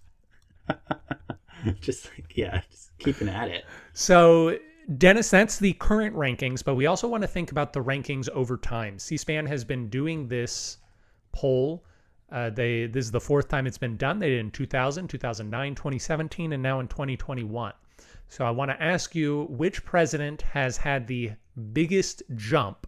just 1.81 2.09
like 2.15 2.37
yeah, 2.37 2.63
just 2.71 2.97
keeping 2.99 3.29
at 3.29 3.49
it. 3.49 3.65
So 3.93 4.59
Dennis, 4.97 5.29
that's 5.29 5.59
the 5.59 5.75
current 5.75 6.17
rankings, 6.17 6.65
but 6.65 6.75
we 6.75 6.87
also 6.87 7.07
want 7.07 7.23
to 7.23 7.29
think 7.29 7.51
about 7.51 7.75
the 7.75 7.83
rankings 7.85 8.31
over 8.31 8.57
time. 8.57 8.99
C-SPAN 8.99 9.45
has 9.47 9.63
been 9.63 9.89
doing 9.91 10.27
this 10.27 10.79
poll. 11.33 11.85
Uh, 12.31 12.51
they 12.51 12.87
this 12.87 13.07
is 13.07 13.11
the 13.11 13.21
fourth 13.21 13.49
time 13.49 13.67
it's 13.67 13.79
been 13.79 13.97
done. 13.97 14.19
They 14.19 14.31
did 14.31 14.41
in 14.41 14.51
2000, 14.51 15.09
2009, 15.09 15.75
2017, 15.75 16.53
and 16.53 16.63
now 16.63 16.81
in 16.81 16.89
2021. 16.89 17.73
So 18.29 18.45
I 18.45 18.51
want 18.51 18.71
to 18.71 18.83
ask 18.83 19.15
you 19.15 19.47
which 19.49 19.85
president 19.85 20.43
has 20.43 20.77
had 20.77 21.07
the 21.07 21.33
biggest 21.73 22.23
jump 22.37 22.87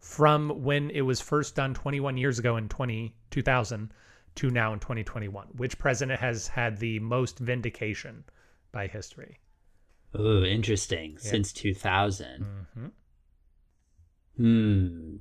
from 0.00 0.64
when 0.64 0.90
it 0.90 1.02
was 1.02 1.20
first 1.20 1.54
done 1.54 1.74
21 1.74 2.16
years 2.16 2.38
ago 2.40 2.56
in 2.56 2.68
20, 2.68 3.14
2000 3.30 3.92
to 4.34 4.50
now 4.50 4.72
in 4.72 4.80
2021? 4.80 5.46
Which 5.56 5.78
president 5.78 6.18
has 6.18 6.48
had 6.48 6.78
the 6.78 6.98
most 6.98 7.38
vindication 7.38 8.24
by 8.72 8.88
history? 8.88 9.38
Oh, 10.14 10.42
interesting. 10.42 11.12
Yeah. 11.12 11.30
Since 11.30 11.52
2000. 11.52 12.44
Mm-hmm. 12.76 12.86
Hmm. 14.36 15.16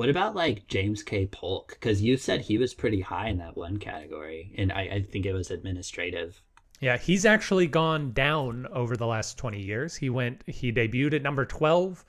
What 0.00 0.08
about 0.08 0.34
like 0.34 0.66
James 0.66 1.02
K. 1.02 1.26
Polk? 1.26 1.76
Because 1.78 2.00
you 2.00 2.16
said 2.16 2.40
he 2.40 2.56
was 2.56 2.72
pretty 2.72 3.02
high 3.02 3.28
in 3.28 3.36
that 3.36 3.54
one 3.54 3.76
category, 3.76 4.50
and 4.56 4.72
I, 4.72 4.80
I 4.80 5.02
think 5.02 5.26
it 5.26 5.34
was 5.34 5.50
administrative. 5.50 6.40
Yeah, 6.80 6.96
he's 6.96 7.26
actually 7.26 7.66
gone 7.66 8.12
down 8.12 8.66
over 8.72 8.96
the 8.96 9.06
last 9.06 9.36
20 9.36 9.60
years. 9.60 9.94
He 9.96 10.08
went, 10.08 10.42
he 10.46 10.72
debuted 10.72 11.12
at 11.12 11.22
number 11.22 11.44
12 11.44 12.02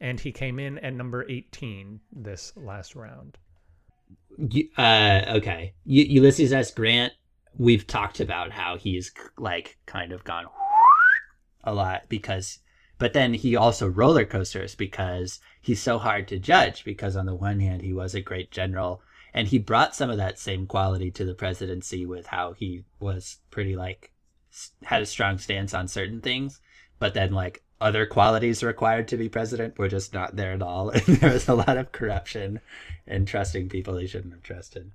and 0.00 0.18
he 0.18 0.32
came 0.32 0.58
in 0.58 0.78
at 0.78 0.92
number 0.92 1.24
18 1.28 2.00
this 2.10 2.52
last 2.56 2.96
round. 2.96 3.38
Uh, 4.76 5.22
okay. 5.36 5.72
U- 5.84 6.02
Ulysses 6.02 6.52
S. 6.52 6.72
Grant. 6.72 7.12
We've 7.56 7.86
talked 7.86 8.18
about 8.18 8.50
how 8.50 8.76
he's 8.76 9.12
like 9.38 9.78
kind 9.86 10.10
of 10.10 10.24
gone 10.24 10.46
a 11.62 11.72
lot 11.72 12.08
because, 12.08 12.58
but 12.98 13.12
then 13.12 13.34
he 13.34 13.56
also 13.56 13.86
roller 13.86 14.24
coasters 14.24 14.74
because 14.74 15.40
he's 15.60 15.82
so 15.82 15.98
hard 15.98 16.28
to 16.28 16.38
judge. 16.38 16.84
Because 16.84 17.16
on 17.16 17.26
the 17.26 17.34
one 17.34 17.60
hand, 17.60 17.82
he 17.82 17.92
was 17.92 18.14
a 18.14 18.20
great 18.20 18.50
general, 18.50 19.02
and 19.34 19.48
he 19.48 19.58
brought 19.58 19.94
some 19.94 20.10
of 20.10 20.16
that 20.16 20.38
same 20.38 20.66
quality 20.66 21.10
to 21.12 21.24
the 21.24 21.34
presidency 21.34 22.06
with 22.06 22.26
how 22.26 22.52
he 22.52 22.84
was 22.98 23.38
pretty 23.50 23.76
like 23.76 24.12
had 24.84 25.02
a 25.02 25.06
strong 25.06 25.36
stance 25.38 25.74
on 25.74 25.88
certain 25.88 26.20
things, 26.20 26.60
but 26.98 27.12
then 27.12 27.32
like 27.32 27.62
other 27.80 28.06
qualities 28.06 28.62
required 28.62 29.06
to 29.08 29.16
be 29.18 29.28
president 29.28 29.78
were 29.78 29.88
just 29.88 30.14
not 30.14 30.36
there 30.36 30.52
at 30.52 30.62
all, 30.62 30.88
and 30.94 31.02
there 31.04 31.32
was 31.32 31.48
a 31.48 31.54
lot 31.54 31.76
of 31.76 31.92
corruption 31.92 32.60
and 33.06 33.28
trusting 33.28 33.68
people 33.68 33.96
he 33.98 34.06
shouldn't 34.06 34.32
have 34.32 34.42
trusted. 34.42 34.90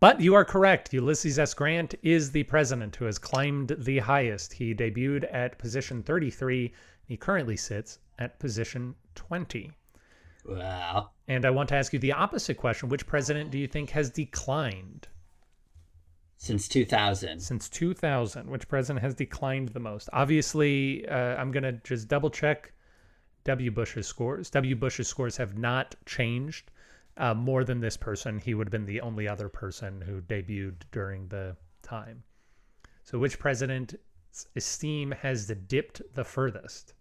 But 0.00 0.20
you 0.20 0.34
are 0.34 0.44
correct. 0.44 0.92
Ulysses 0.92 1.38
S. 1.38 1.54
Grant 1.54 1.94
is 2.02 2.30
the 2.30 2.42
president 2.42 2.94
who 2.96 3.06
has 3.06 3.18
climbed 3.18 3.74
the 3.78 4.00
highest. 4.00 4.52
He 4.52 4.74
debuted 4.74 5.26
at 5.32 5.56
position 5.56 6.02
33. 6.02 6.74
He 7.08 7.16
currently 7.16 7.56
sits 7.56 8.00
at 8.18 8.38
position 8.38 8.94
20. 9.14 9.72
Wow. 10.44 11.10
And 11.26 11.46
I 11.46 11.50
want 11.50 11.70
to 11.70 11.74
ask 11.74 11.94
you 11.94 11.98
the 11.98 12.12
opposite 12.12 12.58
question. 12.58 12.90
Which 12.90 13.06
president 13.06 13.50
do 13.50 13.58
you 13.58 13.66
think 13.66 13.88
has 13.90 14.10
declined 14.10 15.08
Since 16.36 16.68
2000. 16.68 17.40
since 17.40 17.70
2000? 17.70 18.50
Which 18.50 18.68
president 18.68 19.02
has 19.02 19.14
declined 19.14 19.70
the 19.70 19.80
most? 19.80 20.10
Obviously, 20.12 21.08
uh, 21.08 21.36
I'm 21.36 21.50
going 21.50 21.62
to 21.62 21.72
just 21.72 22.08
double 22.08 22.28
check 22.28 22.72
W. 23.44 23.70
Bush's 23.70 24.06
scores. 24.06 24.50
W. 24.50 24.76
Bush's 24.76 25.08
scores 25.08 25.38
have 25.38 25.56
not 25.56 25.94
changed 26.04 26.70
uh, 27.16 27.32
more 27.32 27.64
than 27.64 27.80
this 27.80 27.96
person. 27.96 28.38
He 28.38 28.52
would 28.52 28.66
have 28.66 28.72
been 28.72 28.84
the 28.84 29.00
only 29.00 29.26
other 29.26 29.48
person 29.48 30.02
who 30.02 30.20
debuted 30.20 30.82
during 30.92 31.28
the 31.28 31.56
time. 31.80 32.22
So, 33.02 33.18
which 33.18 33.38
president's 33.38 33.96
esteem 34.54 35.12
has 35.12 35.46
dipped 35.46 36.02
the 36.14 36.24
furthest? 36.24 36.92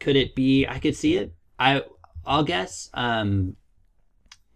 Could 0.00 0.16
it 0.16 0.34
be? 0.34 0.66
I 0.66 0.78
could 0.78 0.96
see 0.96 1.16
it. 1.16 1.34
I 1.58 1.82
I'll 2.24 2.44
guess. 2.44 2.90
Um, 2.94 3.56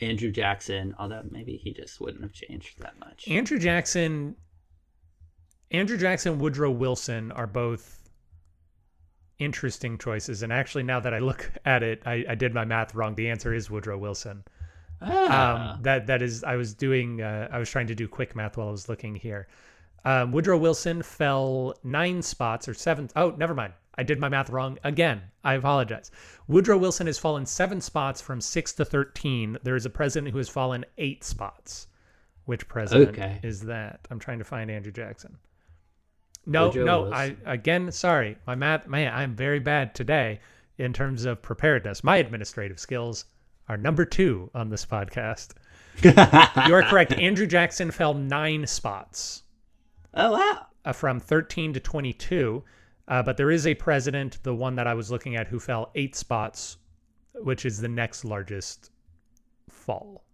Andrew 0.01 0.31
Jackson. 0.31 0.95
Although 0.99 1.23
maybe 1.31 1.57
he 1.57 1.73
just 1.73 2.01
wouldn't 2.01 2.23
have 2.23 2.33
changed 2.33 2.81
that 2.81 2.99
much. 2.99 3.29
Andrew 3.29 3.59
Jackson, 3.59 4.37
Andrew 5.71 5.99
Jackson, 5.99 6.39
Woodrow 6.39 6.71
Wilson 6.71 7.33
are 7.33 7.47
both 7.47 8.09
interesting 9.39 9.99
choices. 9.99 10.43
And 10.43 10.53
actually, 10.53 10.83
now 10.83 11.01
that 11.01 11.15
I 11.15 11.19
look 11.19 11.51
at 11.65 11.83
it, 11.83 12.03
I, 12.07 12.25
I 12.29 12.35
did 12.35 12.55
my 12.55 12.65
math 12.65 12.95
wrong. 12.95 13.15
The 13.15 13.29
answer 13.29 13.55
is 13.55 13.71
Woodrow 13.71 13.99
Wilson. 13.99 14.45
Ah. 15.03 15.75
Um, 15.75 15.83
that 15.83 16.07
that 16.07 16.23
is, 16.23 16.43
I 16.43 16.57
was 16.57 16.73
doing, 16.73 17.21
uh, 17.21 17.49
I 17.53 17.59
was 17.59 17.69
trying 17.69 17.87
to 17.89 17.95
do 17.95 18.09
quick 18.09 18.35
math 18.35 18.57
while 18.57 18.69
I 18.69 18.71
was 18.71 18.89
looking 18.89 19.15
here. 19.15 19.47
Um, 20.07 20.33
Woodrow 20.33 20.57
Wilson 20.57 21.03
fell 21.03 21.75
nine 21.83 22.23
spots 22.23 22.69
or 22.69 22.75
seven. 22.75 23.11
Oh, 23.17 23.35
never 23.37 23.55
mind. 23.55 23.73
I 23.99 24.03
did 24.03 24.19
my 24.21 24.29
math 24.29 24.51
wrong 24.51 24.79
again. 24.85 25.23
I 25.43 25.55
apologize. 25.55 26.11
Woodrow 26.49 26.77
Wilson 26.79 27.07
has 27.07 27.19
fallen 27.19 27.47
seven 27.47 27.81
spots 27.81 28.21
from 28.21 28.41
six 28.41 28.73
to 28.75 28.85
13. 28.85 29.59
There 29.63 29.77
is 29.77 29.87
a 29.87 29.91
president 29.91 30.33
who 30.33 30.39
has 30.39 30.49
fallen 30.49 30.85
eight 30.99 31.25
spots. 31.25 31.87
Which 32.45 32.69
president 32.69 33.09
Okay. 33.11 33.41
is 33.43 33.63
that? 33.63 34.07
I'm 34.11 34.19
trying 34.19 34.39
to 34.39 34.45
find 34.45 34.71
Andrew 34.71 34.93
Jackson. 34.93 35.37
No, 36.47 36.67
Woodrow 36.67 36.85
no, 36.85 37.01
Wilson. 37.03 37.37
I 37.45 37.53
again 37.53 37.91
sorry. 37.91 38.37
My 38.47 38.55
math 38.55 38.87
man, 38.87 39.13
I'm 39.13 39.35
very 39.35 39.59
bad 39.59 39.95
today 39.95 40.39
in 40.79 40.93
terms 40.93 41.25
of 41.25 41.43
preparedness. 41.43 42.05
My 42.05 42.19
administrative 42.19 42.79
skills 42.79 43.25
are 43.69 43.77
number 43.77 44.05
2 44.05 44.51
on 44.55 44.69
this 44.69 44.87
podcast. 44.87 45.55
You 46.03 46.75
are 46.75 46.83
correct. 46.83 47.13
Andrew 47.19 47.47
Jackson 47.47 47.91
fell 47.91 48.15
9 48.15 48.67
spots 48.67 49.43
oh 50.15 50.33
wow. 50.33 50.67
uh, 50.85 50.93
from 50.93 51.19
13 51.19 51.73
to 51.73 51.81
22. 51.81 52.63
Uh, 53.09 53.23
but 53.23 53.37
there 53.37 53.51
is 53.51 53.67
a 53.67 53.75
president, 53.75 54.43
the 54.43 54.55
one 54.55 54.75
that 54.77 54.87
I 54.87 54.95
was 54.95 55.11
looking 55.11 55.37
at, 55.37 55.47
who 55.47 55.61
fell 55.61 55.91
eight 55.95 56.17
spots, 56.17 56.79
which 57.35 57.65
is 57.65 57.81
the 57.81 57.89
next 57.89 58.25
largest 58.25 58.91
fall. 59.69 60.25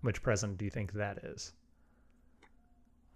Which 0.00 0.22
president 0.22 0.58
do 0.58 0.64
you 0.64 0.70
think 0.70 0.92
that 0.94 1.18
is? 1.18 1.52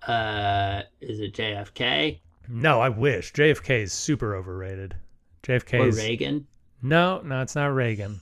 Uh, 0.07 0.83
is 1.01 1.21
it 1.21 1.33
JFK 1.35 2.21
No, 2.49 2.81
I 2.81 2.91
wish. 2.91 3.33
JFK 3.33 3.83
is 3.85 3.93
super 3.93 4.35
overrated. 4.37 4.95
JFK 5.43 5.81
or 5.81 5.89
is 5.89 5.97
Reagan? 5.97 6.47
no, 6.83 7.21
no, 7.23 7.41
it's 7.41 7.55
not 7.55 7.67
Reagan. 7.75 8.21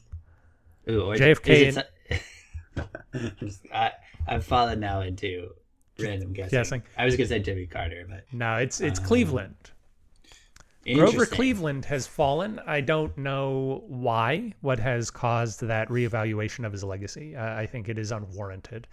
Ooh, 0.89 1.03
or 1.03 1.17
JFK 1.17 1.77
it, 2.09 2.23
I, 3.75 3.91
I've 4.29 4.45
fallen 4.45 4.79
now 4.81 5.01
into 5.01 5.51
random 5.99 6.33
guessing. 6.33 6.57
Guessing. 6.57 6.83
I 6.97 7.05
was 7.05 7.17
gonna 7.17 7.29
say 7.29 7.41
Jimmy 7.41 7.67
Carter, 7.67 8.07
but 8.09 8.25
No, 8.33 8.57
it's 8.57 8.81
it's 8.81 9.01
Um, 9.01 9.07
Cleveland. 9.07 9.71
Grover. 10.85 11.27
Cleveland 11.27 11.85
has 11.87 12.07
fallen. 12.07 12.61
I 12.67 12.81
don't 12.81 13.17
know 13.17 13.85
why. 13.87 14.55
What 14.61 14.79
has 14.79 15.11
caused 15.11 15.61
that 15.63 15.89
reevaluation 15.89 16.67
of 16.67 16.73
his 16.73 16.83
legacy? 16.85 17.37
Uh, 17.37 17.55
I 17.55 17.67
think 17.67 17.89
it 17.89 17.99
is 17.99 18.11
unwarranted. 18.11 18.89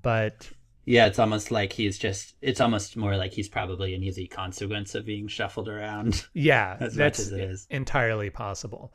But 0.00 0.48
Yeah, 0.84 1.06
it's 1.06 1.18
almost 1.18 1.50
like 1.50 1.72
he's 1.72 1.98
just. 1.98 2.34
It's 2.40 2.60
almost 2.60 2.96
more 2.96 3.16
like 3.16 3.32
he's 3.32 3.48
probably 3.48 3.94
an 3.94 4.02
easy 4.02 4.26
consequence 4.26 4.94
of 4.94 5.04
being 5.04 5.28
shuffled 5.28 5.68
around. 5.68 6.24
Yeah, 6.34 6.76
As 6.80 6.92
much 6.92 6.98
that's 6.98 7.18
as 7.20 7.32
it 7.32 7.40
is. 7.40 7.66
entirely 7.70 8.30
possible. 8.30 8.94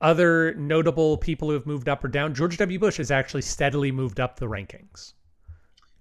Other 0.00 0.54
notable 0.54 1.16
people 1.18 1.48
who 1.48 1.54
have 1.54 1.66
moved 1.66 1.88
up 1.88 2.02
or 2.04 2.08
down, 2.08 2.34
George 2.34 2.56
W. 2.58 2.78
Bush 2.78 2.96
has 2.96 3.10
actually 3.10 3.42
steadily 3.42 3.92
moved 3.92 4.20
up 4.20 4.38
the 4.38 4.46
rankings. 4.46 5.12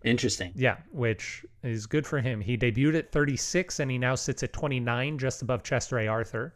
Interesting. 0.04 0.52
Yeah, 0.56 0.78
which 0.92 1.46
is 1.64 1.86
good 1.86 2.06
for 2.06 2.20
him. 2.20 2.42
He 2.42 2.58
debuted 2.58 2.96
at 2.96 3.12
36 3.12 3.80
and 3.80 3.90
he 3.90 3.98
now 3.98 4.16
sits 4.16 4.44
at 4.44 4.52
29, 4.52 5.18
just 5.18 5.42
above 5.42 5.64
Chester 5.64 6.00
A. 6.00 6.08
Arthur, 6.08 6.54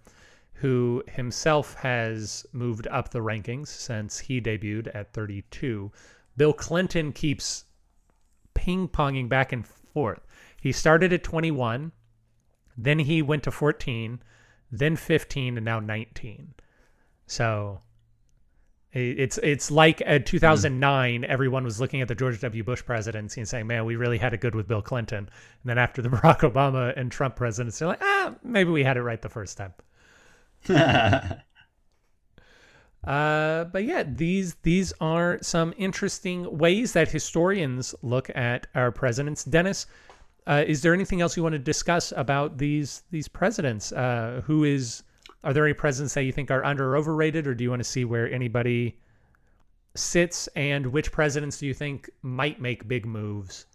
who 0.53 1.03
himself 1.07 1.75
has 1.75 2.45
moved 2.51 2.87
up 2.87 3.09
the 3.09 3.19
rankings 3.19 3.67
since 3.67 4.19
he 4.19 4.41
debuted 4.41 4.93
at 4.93 5.13
32. 5.13 5.91
Bill 6.35 6.53
Clinton 6.53 7.13
keeps 7.13 7.65
ping 8.53 8.87
ponging 8.87 9.29
back 9.29 9.53
and 9.53 9.65
forth. 9.65 10.27
He 10.59 10.71
started 10.71 11.13
at 11.13 11.23
21, 11.23 11.91
then 12.77 12.99
he 12.99 13.21
went 13.21 13.43
to 13.43 13.51
14, 13.51 14.21
then 14.71 14.95
15, 14.95 15.57
and 15.57 15.65
now 15.65 15.79
19. 15.79 16.53
So 17.27 17.79
it's 18.93 19.37
it's 19.39 19.69
like 19.69 20.01
at 20.05 20.25
2009, 20.25 21.25
everyone 21.25 21.63
was 21.63 21.79
looking 21.79 22.01
at 22.01 22.07
the 22.07 22.15
George 22.15 22.39
W. 22.41 22.63
Bush 22.63 22.83
presidency 22.83 23.41
and 23.41 23.47
saying, 23.47 23.67
"Man, 23.67 23.85
we 23.85 23.95
really 23.95 24.17
had 24.17 24.33
it 24.33 24.41
good 24.41 24.55
with 24.55 24.67
Bill 24.67 24.81
Clinton." 24.81 25.19
And 25.19 25.29
then 25.65 25.77
after 25.77 26.01
the 26.01 26.09
Barack 26.17 26.39
Obama 26.39 26.93
and 26.95 27.11
Trump 27.11 27.35
presidency, 27.35 27.79
they're 27.79 27.89
like, 27.89 28.01
"Ah, 28.01 28.35
maybe 28.43 28.71
we 28.71 28.83
had 28.83 28.97
it 28.97 29.03
right 29.03 29.21
the 29.21 29.29
first 29.29 29.57
time." 29.57 29.73
Uh, 33.03 33.63
but 33.65 33.85
yeah, 33.85 34.03
these 34.03 34.55
these 34.63 34.91
are 34.99 35.39
some 35.41 35.73
interesting 35.77 36.57
ways 36.57 36.91
that 36.91 37.09
historians 37.09 37.95
look 38.01 38.29
at 38.35 38.67
our 38.75 38.91
presidents. 38.91 39.45
Dennis, 39.45 39.87
uh, 40.45 40.65
is 40.67 40.81
there 40.81 40.93
anything 40.93 41.21
else 41.21 41.37
you 41.37 41.43
want 41.43 41.53
to 41.53 41.59
discuss 41.59 42.11
about 42.17 42.57
these 42.57 43.03
these 43.09 43.29
presidents? 43.29 43.93
Uh, 43.93 44.41
who 44.45 44.65
is? 44.65 45.03
Are 45.43 45.53
there 45.53 45.65
any 45.65 45.73
presidents 45.73 46.13
that 46.15 46.23
you 46.23 46.31
think 46.31 46.51
are 46.51 46.65
under 46.65 46.91
or 46.91 46.97
overrated, 46.97 47.47
or 47.47 47.53
do 47.53 47.63
you 47.63 47.69
want 47.69 47.79
to 47.81 47.89
see 47.89 48.05
where 48.05 48.31
anybody 48.31 48.99
sits 49.95 50.47
and 50.55 50.87
which 50.87 51.11
presidents 51.11 51.57
do 51.57 51.65
you 51.65 51.73
think 51.73 52.09
might 52.21 52.61
make 52.61 52.87
big 52.87 53.05
moves 53.05 53.65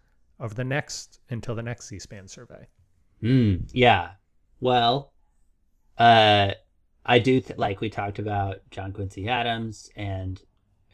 over 0.40 0.54
the 0.54 0.64
next 0.64 1.20
until 1.30 1.54
the 1.54 1.62
next 1.62 1.86
C-SPAN 1.86 2.28
survey? 2.28 2.66
Mm, 3.22 3.68
yeah. 3.72 4.12
Well, 4.60 5.12
uh, 5.98 6.52
I 7.04 7.18
do 7.18 7.42
like 7.56 7.80
we 7.80 7.90
talked 7.90 8.18
about 8.18 8.58
John 8.70 8.92
Quincy 8.92 9.28
Adams 9.28 9.90
and 9.96 10.40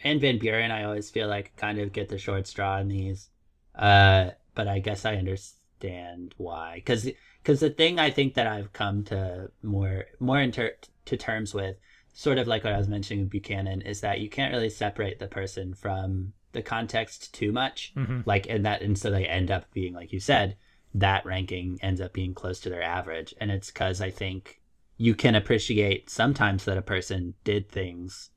and 0.03 0.21
Van 0.21 0.39
Buren. 0.39 0.71
I 0.71 0.85
always 0.85 1.11
feel 1.11 1.29
like 1.29 1.57
kind 1.57 1.79
of 1.79 1.93
get 1.93 2.09
the 2.09 2.19
short 2.19 2.47
straw 2.47 2.79
in 2.79 2.89
these, 2.89 3.29
uh, 3.75 4.31
but 4.55 4.69
I 4.69 4.79
guess 4.79 5.05
I 5.05 5.17
understand 5.17 6.35
why. 6.37 6.77
Because 6.77 7.09
because 7.49 7.61
the 7.61 7.71
thing 7.71 7.99
I 7.99 8.11
think 8.11 8.35
that 8.35 8.47
I've 8.47 8.75
come 8.75 9.05
to 9.05 9.51
more 9.63 10.05
more 10.21 10.39
into 10.39 10.71
to 11.07 11.17
terms 11.17 11.55
with, 11.55 11.79
sort 12.13 12.37
of 12.37 12.47
like 12.47 12.63
what 12.63 12.75
I 12.75 12.77
was 12.77 12.89
mentioning 12.89 13.25
with 13.25 13.31
Buchanan, 13.31 13.81
is 13.81 14.03
that 14.03 14.21
you 14.21 14.29
can't 14.29 14.53
really 14.53 14.69
separate 14.69 15.19
the 15.19 15.29
person 15.29 15.73
from 15.73 16.35
the 16.53 16.61
context 16.61 17.33
too 17.33 17.51
much. 17.51 17.95
Mhm. 17.97 18.27
Like 18.27 18.47
and 18.51 18.67
that 18.67 18.83
and 18.83 18.99
so 18.99 19.11
they 19.11 19.25
end 19.25 19.51
up 19.51 19.65
being 19.73 19.95
like 19.95 20.13
you 20.13 20.21
said, 20.21 20.59
that 20.93 21.25
ranking 21.25 21.79
ends 21.81 22.03
up 22.03 22.13
being 22.13 22.35
close 22.35 22.61
to 22.61 22.69
their 22.69 22.83
average, 22.83 23.33
and 23.41 23.51
it's 23.51 23.71
because 23.71 24.03
I 24.03 24.11
think 24.11 24.61
you 24.99 25.15
can 25.15 25.35
appreciate 25.35 26.11
sometimes 26.11 26.67
that 26.67 26.77
a 26.77 26.83
person 26.83 27.33
did 27.45 27.71
things 27.71 28.29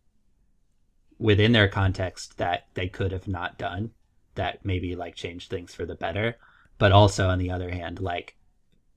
within 1.18 1.51
their 1.51 1.68
context 1.68 2.38
that 2.38 2.68
they 2.76 2.88
could 2.88 3.12
have 3.12 3.28
not 3.28 3.57
done 3.57 3.91
that 4.36 4.64
maybe 4.64 4.95
like 4.95 5.16
changed 5.16 5.49
things 5.49 5.76
for 5.76 5.86
the 5.86 5.95
better 5.95 6.38
but 6.78 6.93
also 6.93 7.28
on 7.28 7.39
the 7.39 7.51
other 7.51 7.70
hand 7.70 7.99
like 7.99 8.38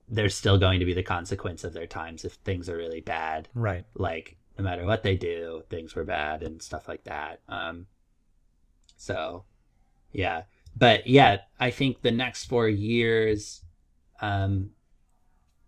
there's 0.07 0.35
still 0.35 0.57
going 0.57 0.79
to 0.79 0.85
be 0.85 0.93
the 0.93 1.03
consequence 1.03 1.63
of 1.63 1.73
their 1.73 1.87
times 1.87 2.25
if 2.25 2.33
things 2.33 2.69
are 2.69 2.77
really 2.77 3.01
bad. 3.01 3.49
Right. 3.53 3.85
like 3.95 4.37
no 4.57 4.63
matter 4.63 4.85
what 4.85 5.03
they 5.03 5.17
do 5.17 5.63
things 5.69 5.95
were 5.95 6.05
bad 6.05 6.43
and 6.43 6.61
stuff 6.61 6.87
like 6.87 7.03
that. 7.05 7.41
Um 7.49 7.87
so 8.97 9.45
yeah. 10.11 10.43
But 10.77 11.07
yeah 11.07 11.39
i 11.59 11.71
think 11.71 12.01
the 12.01 12.11
next 12.11 12.45
four 12.45 12.67
years 12.67 13.63
um 14.21 14.71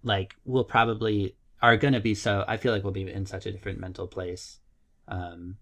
like 0.03 0.35
we'll 0.45 0.63
probably 0.63 1.35
are 1.61 1.77
going 1.77 1.93
to 1.93 1.99
be 1.99 2.13
so 2.13 2.45
i 2.47 2.55
feel 2.57 2.71
like 2.71 2.83
we'll 2.83 2.93
be 2.93 3.11
in 3.11 3.25
such 3.25 3.45
a 3.45 3.51
different 3.51 3.79
mental 3.79 4.07
place 4.07 4.59
um 5.07 5.57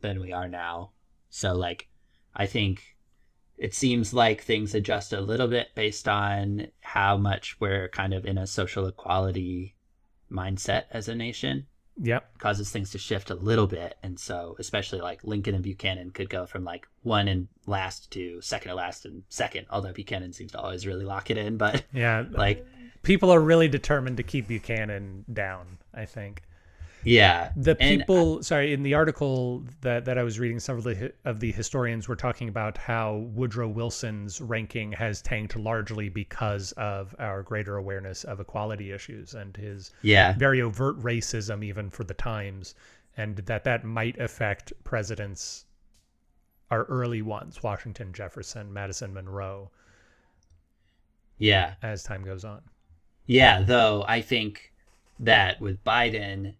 than 0.00 0.20
we 0.20 0.32
are 0.32 0.48
now. 0.48 0.90
So 1.30 1.54
like 1.54 1.88
i 2.34 2.46
think 2.46 2.95
it 3.58 3.74
seems 3.74 4.12
like 4.12 4.42
things 4.42 4.74
adjust 4.74 5.12
a 5.12 5.20
little 5.20 5.48
bit 5.48 5.68
based 5.74 6.06
on 6.08 6.68
how 6.80 7.16
much 7.16 7.56
we're 7.60 7.88
kind 7.88 8.12
of 8.14 8.24
in 8.26 8.36
a 8.38 8.46
social 8.46 8.86
equality 8.86 9.74
mindset 10.30 10.84
as 10.90 11.08
a 11.08 11.14
nation 11.14 11.66
Yep. 11.98 12.38
causes 12.40 12.70
things 12.70 12.90
to 12.90 12.98
shift 12.98 13.30
a 13.30 13.34
little 13.34 13.66
bit 13.66 13.96
and 14.02 14.20
so 14.20 14.54
especially 14.58 15.00
like 15.00 15.24
lincoln 15.24 15.54
and 15.54 15.64
buchanan 15.64 16.10
could 16.10 16.28
go 16.28 16.44
from 16.44 16.62
like 16.62 16.86
one 17.02 17.26
and 17.26 17.48
last 17.64 18.10
to 18.10 18.38
second 18.42 18.68
to 18.68 18.74
last 18.74 19.06
and 19.06 19.22
second 19.30 19.66
although 19.70 19.94
buchanan 19.94 20.34
seems 20.34 20.52
to 20.52 20.60
always 20.60 20.86
really 20.86 21.06
lock 21.06 21.30
it 21.30 21.38
in 21.38 21.56
but 21.56 21.84
Yeah. 21.94 22.24
like 22.30 22.66
people 23.02 23.30
are 23.32 23.40
really 23.40 23.68
determined 23.68 24.16
to 24.18 24.22
keep 24.24 24.48
Buchanan 24.48 25.24
down, 25.32 25.78
I 25.94 26.06
think. 26.06 26.42
Yeah. 27.06 27.52
The 27.56 27.76
And- 27.80 28.00
uh, 28.00 28.04
people, 28.04 28.42
sorry, 28.42 28.72
in 28.72 28.82
the 28.82 28.94
article 28.94 29.64
that, 29.80 30.04
that 30.04 30.18
I 30.18 30.22
was 30.22 30.38
reading, 30.38 30.58
several 30.60 30.86
of 30.88 30.98
the, 30.98 31.12
of 31.24 31.40
the 31.40 31.52
historians 31.52 32.08
were 32.08 32.16
talking 32.16 32.48
about 32.48 32.76
how 32.76 33.28
Woodrow 33.34 33.68
Wilson's 33.68 34.40
ranking 34.40 34.92
has 34.92 35.22
tanked 35.22 35.56
largely 35.56 36.08
because 36.08 36.72
of 36.72 37.14
our 37.18 37.42
greater 37.42 37.76
awareness 37.76 38.24
of 38.24 38.40
equality 38.40 38.92
issues 38.92 39.34
and 39.34 39.56
his 39.56 39.92
yeah. 40.02 40.34
very 40.36 40.60
overt 40.60 40.98
racism, 41.00 41.64
even 41.64 41.90
for 41.90 42.04
the 42.04 42.14
times, 42.14 42.74
and 43.16 43.36
that 43.36 43.64
that 43.64 43.84
might 43.84 44.18
affect 44.18 44.72
presidents, 44.84 45.64
our 46.70 46.84
early 46.84 47.22
ones, 47.22 47.62
Washington, 47.62 48.12
Jefferson, 48.12 48.72
Madison, 48.72 49.14
Monroe, 49.14 49.70
yeah. 51.38 51.74
As 51.82 52.02
time 52.02 52.24
goes 52.24 52.44
on. 52.44 52.62
Yeah, 53.26 53.62
though 53.62 54.04
I 54.06 54.20
think 54.22 54.72
that 55.20 55.60
with 55.60 55.82
Biden, 55.84 56.54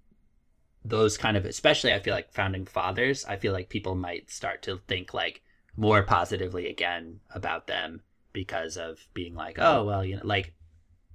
those 0.88 1.16
kind 1.18 1.36
of, 1.36 1.44
especially 1.44 1.92
I 1.92 1.98
feel 1.98 2.14
like 2.14 2.32
founding 2.32 2.66
fathers, 2.66 3.24
I 3.24 3.36
feel 3.36 3.52
like 3.52 3.68
people 3.68 3.94
might 3.94 4.30
start 4.30 4.62
to 4.62 4.78
think 4.86 5.12
like 5.14 5.42
more 5.76 6.02
positively 6.02 6.68
again 6.68 7.20
about 7.34 7.66
them 7.66 8.02
because 8.32 8.76
of 8.76 9.06
being 9.14 9.34
like, 9.34 9.58
oh, 9.58 9.84
well, 9.84 10.04
you 10.04 10.16
know, 10.16 10.22
like, 10.24 10.52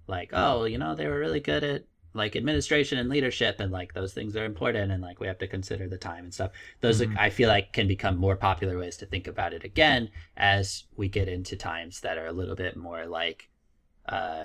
like, 0.07 0.31
oh, 0.33 0.65
you 0.65 0.77
know, 0.77 0.95
they 0.95 1.07
were 1.07 1.19
really 1.19 1.39
good 1.39 1.63
at 1.63 1.83
like 2.13 2.35
administration 2.35 2.97
and 2.97 3.09
leadership 3.09 3.61
and 3.61 3.71
like 3.71 3.93
those 3.93 4.13
things 4.13 4.35
are 4.35 4.43
important 4.43 4.91
and 4.91 5.01
like 5.01 5.21
we 5.21 5.27
have 5.27 5.37
to 5.37 5.47
consider 5.47 5.87
the 5.87 5.97
time 5.97 6.25
and 6.25 6.33
stuff. 6.33 6.51
Those 6.81 7.01
Mhm. 7.01 7.17
I 7.17 7.29
feel 7.29 7.47
like 7.47 7.71
can 7.71 7.87
become 7.87 8.17
more 8.17 8.35
popular 8.35 8.77
ways 8.77 8.97
to 8.97 9.05
think 9.05 9.27
about 9.27 9.53
it 9.53 9.63
again 9.63 10.09
as 10.35 10.83
we 10.97 11.07
get 11.07 11.29
into 11.29 11.55
times 11.55 12.01
that 12.01 12.17
are 12.17 12.27
a 12.27 12.33
little 12.33 12.55
bit 12.55 12.75
more 12.75 13.05
like, 13.05 13.49
uh, 14.09 14.43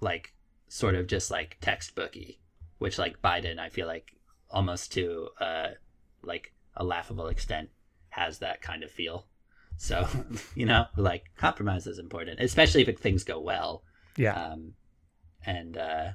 like 0.00 0.34
sort 0.68 0.94
of 0.94 1.06
just 1.06 1.30
like 1.30 1.58
textbooky, 1.60 2.38
which 2.82 2.98
like 2.98 3.22
Biden, 3.22 3.58
I 3.58 3.68
feel 3.68 3.86
like 3.86 4.14
almost 4.50 4.92
to 4.92 5.28
uh 5.40 5.68
like 6.22 6.52
a 6.76 6.84
laughable 6.84 7.28
extent 7.28 7.70
has 8.10 8.38
that 8.40 8.60
kind 8.60 8.82
of 8.82 8.90
feel. 8.90 9.26
So 9.76 10.06
you 10.54 10.66
know, 10.66 10.86
like 10.96 11.30
compromise 11.36 11.86
is 11.86 11.98
important, 11.98 12.40
especially 12.40 12.82
if 12.82 12.98
things 12.98 13.24
go 13.24 13.40
well. 13.40 13.82
Yeah. 14.16 14.34
Um, 14.34 14.74
and 15.44 15.76
uh, 15.76 16.10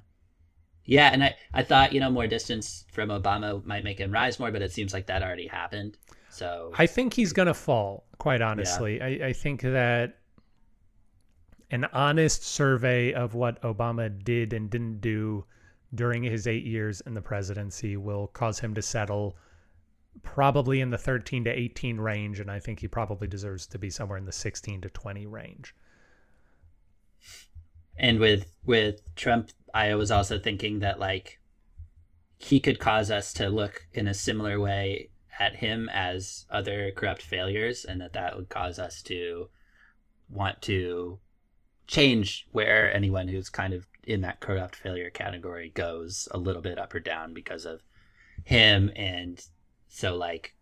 yeah, 0.86 1.10
and 1.12 1.24
I 1.24 1.36
I 1.54 1.64
thought 1.64 1.94
you 1.94 2.00
know 2.00 2.10
more 2.10 2.28
distance 2.28 2.86
from 2.92 3.10
Obama 3.10 3.64
might 3.66 3.84
make 3.84 4.00
him 4.00 4.12
rise 4.12 4.40
more, 4.40 4.52
but 4.52 4.62
it 4.62 4.72
seems 4.72 4.94
like 4.94 5.08
that 5.08 5.24
already 5.24 5.48
happened. 5.48 5.98
So 6.30 6.72
I 6.78 6.86
think 6.86 7.14
he's 7.14 7.34
going 7.34 7.48
to 7.48 7.54
fall, 7.54 8.06
quite 8.20 8.42
honestly. 8.42 9.02
I, 9.02 9.28
I 9.28 9.34
think 9.34 9.62
that 9.62 10.20
an 11.72 11.86
honest 11.86 12.44
survey 12.44 13.14
of 13.14 13.34
what 13.34 13.62
Obama 13.64 14.24
did 14.24 14.54
and 14.54 14.70
didn't 14.70 15.02
do 15.02 15.46
during 15.96 16.24
his 16.24 16.48
eight 16.48 16.66
years 16.66 17.02
in 17.02 17.14
the 17.14 17.22
presidency 17.22 17.98
will 17.98 18.28
cause 18.28 18.60
him 18.60 18.74
to 18.74 18.82
settle 18.82 19.38
probably 20.24 20.82
in 20.82 20.90
the 20.90 20.98
13 20.98 21.44
to 21.46 21.50
18 21.50 22.00
range. 22.00 22.40
And 22.40 22.52
I 22.52 22.60
think 22.60 22.80
he 22.80 22.88
probably 22.88 23.28
deserves 23.28 23.68
to 23.68 23.80
be 23.80 23.90
somewhere 23.90 24.18
in 24.18 24.26
the 24.26 24.32
16 24.32 24.82
to 24.82 24.90
20 24.90 25.26
range. 25.26 25.74
and 27.98 28.20
with 28.20 28.52
with 28.66 29.16
Trump, 29.16 29.50
I 29.74 29.96
was 29.96 30.12
also 30.12 30.38
thinking 30.40 30.80
that 30.80 31.00
like 31.00 31.40
he 32.38 32.60
could 32.60 32.80
cause 32.80 33.10
us 33.10 33.34
to 33.34 33.50
look 33.50 33.88
in 33.94 34.08
a 34.08 34.14
similar 34.14 34.60
way 34.60 35.10
at 35.40 35.58
him 35.58 35.90
as 35.92 36.46
other 36.50 36.92
corrupt 36.92 37.22
failures, 37.22 37.86
and 37.86 38.02
that 38.02 38.14
that 38.14 38.36
would 38.36 38.50
cause 38.50 38.80
us 38.80 39.02
to 39.04 39.50
want 40.30 40.62
to 40.64 41.20
change 41.88 42.48
where 42.52 42.94
anyone 42.94 43.28
who's 43.28 43.50
kind 43.50 43.74
of 43.74 43.88
in 44.06 44.22
that 44.22 44.40
corrupt 44.40 44.76
failure 44.76 45.10
category 45.10 45.70
goes 45.74 46.28
a 46.32 46.38
little 46.38 46.62
bit 46.62 46.78
up 46.78 46.94
or 46.94 47.00
down 47.00 47.34
because 47.34 47.66
of 47.66 47.82
him 48.44 48.92
and 48.96 49.46
so 49.88 50.16
like 50.16 50.54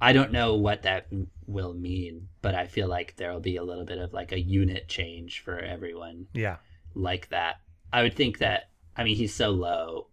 i 0.00 0.12
don't 0.12 0.32
know 0.32 0.54
what 0.54 0.82
that 0.82 1.06
m- 1.10 1.28
will 1.46 1.72
mean 1.74 2.28
but 2.42 2.54
i 2.54 2.66
feel 2.66 2.88
like 2.88 3.14
there 3.16 3.32
will 3.32 3.40
be 3.40 3.56
a 3.56 3.62
little 3.64 3.84
bit 3.84 3.98
of 3.98 4.12
like 4.12 4.32
a 4.32 4.40
unit 4.40 4.88
change 4.88 5.40
for 5.40 5.58
everyone 5.58 6.26
Yeah. 6.34 6.56
like 6.94 7.28
that. 7.30 7.56
I 7.92 8.02
would 8.02 8.14
think 8.14 8.38
that 8.38 8.70
I 8.96 9.04
mean 9.04 9.16
he's 9.16 9.34
so 9.34 9.50
low, 9.50 10.08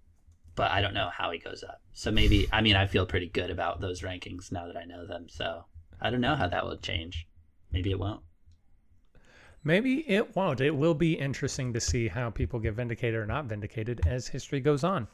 but 0.55 0.72
I 0.72 0.82
don't 0.82 0.93
know 0.93 1.09
how 1.13 1.32
he 1.32 1.39
goes 1.39 1.63
up. 1.63 1.82
So 1.93 2.11
maybe 2.11 2.47
I 2.51 2.61
mean 2.61 2.76
I 2.76 2.88
feel 2.88 3.05
pretty 3.05 3.28
good 3.30 3.49
about 3.49 3.80
those 3.82 4.01
rankings 4.01 4.51
now 4.51 4.67
that 4.67 4.78
I 4.78 4.86
know 4.86 5.05
them. 5.05 5.28
So 5.30 5.65
I 6.01 6.09
don't 6.09 6.22
know 6.22 6.36
how 6.36 6.47
that 6.47 6.65
will 6.65 6.78
change. 6.78 7.28
Maybe 7.72 7.91
it 7.91 7.99
won't. 7.99 8.22
Maybe 9.64 10.10
it 10.10 10.36
won't. 10.36 10.62
It 10.62 10.76
will 10.76 10.93
be 10.93 11.14
interesting 11.14 11.74
to 11.74 11.80
see 11.80 12.07
how 12.07 12.30
people 12.30 12.60
get 12.60 12.76
vindicated 12.76 13.20
or 13.20 13.26
not 13.26 13.45
vindicated 13.45 14.01
as 14.05 14.28
history 14.28 14.60
goes 14.60 14.84
on. 14.84 15.07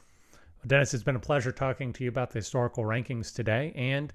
Dennis, 0.66 0.94
it's 0.94 1.02
been 1.02 1.16
a 1.16 1.20
pleasure 1.20 1.52
talking 1.52 1.92
to 1.92 2.04
you 2.04 2.10
about 2.10 2.30
the 2.30 2.38
historical 2.38 2.84
rankings 2.84 3.34
today, 3.34 3.72
and 3.76 4.12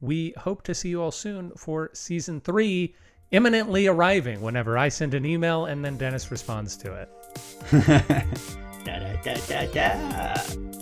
we 0.00 0.34
hope 0.36 0.62
to 0.64 0.74
see 0.74 0.88
you 0.88 1.02
all 1.02 1.10
soon 1.10 1.52
for 1.56 1.90
season 1.92 2.40
three, 2.40 2.94
imminently 3.30 3.86
arriving 3.86 4.40
whenever 4.40 4.76
I 4.76 4.88
send 4.88 5.14
an 5.14 5.24
email 5.24 5.66
and 5.66 5.84
then 5.84 5.96
Dennis 5.96 6.30
responds 6.30 6.76
to 6.78 6.92
it. 6.94 7.08
da, 8.84 8.98
da, 9.22 9.66
da. 9.66 10.81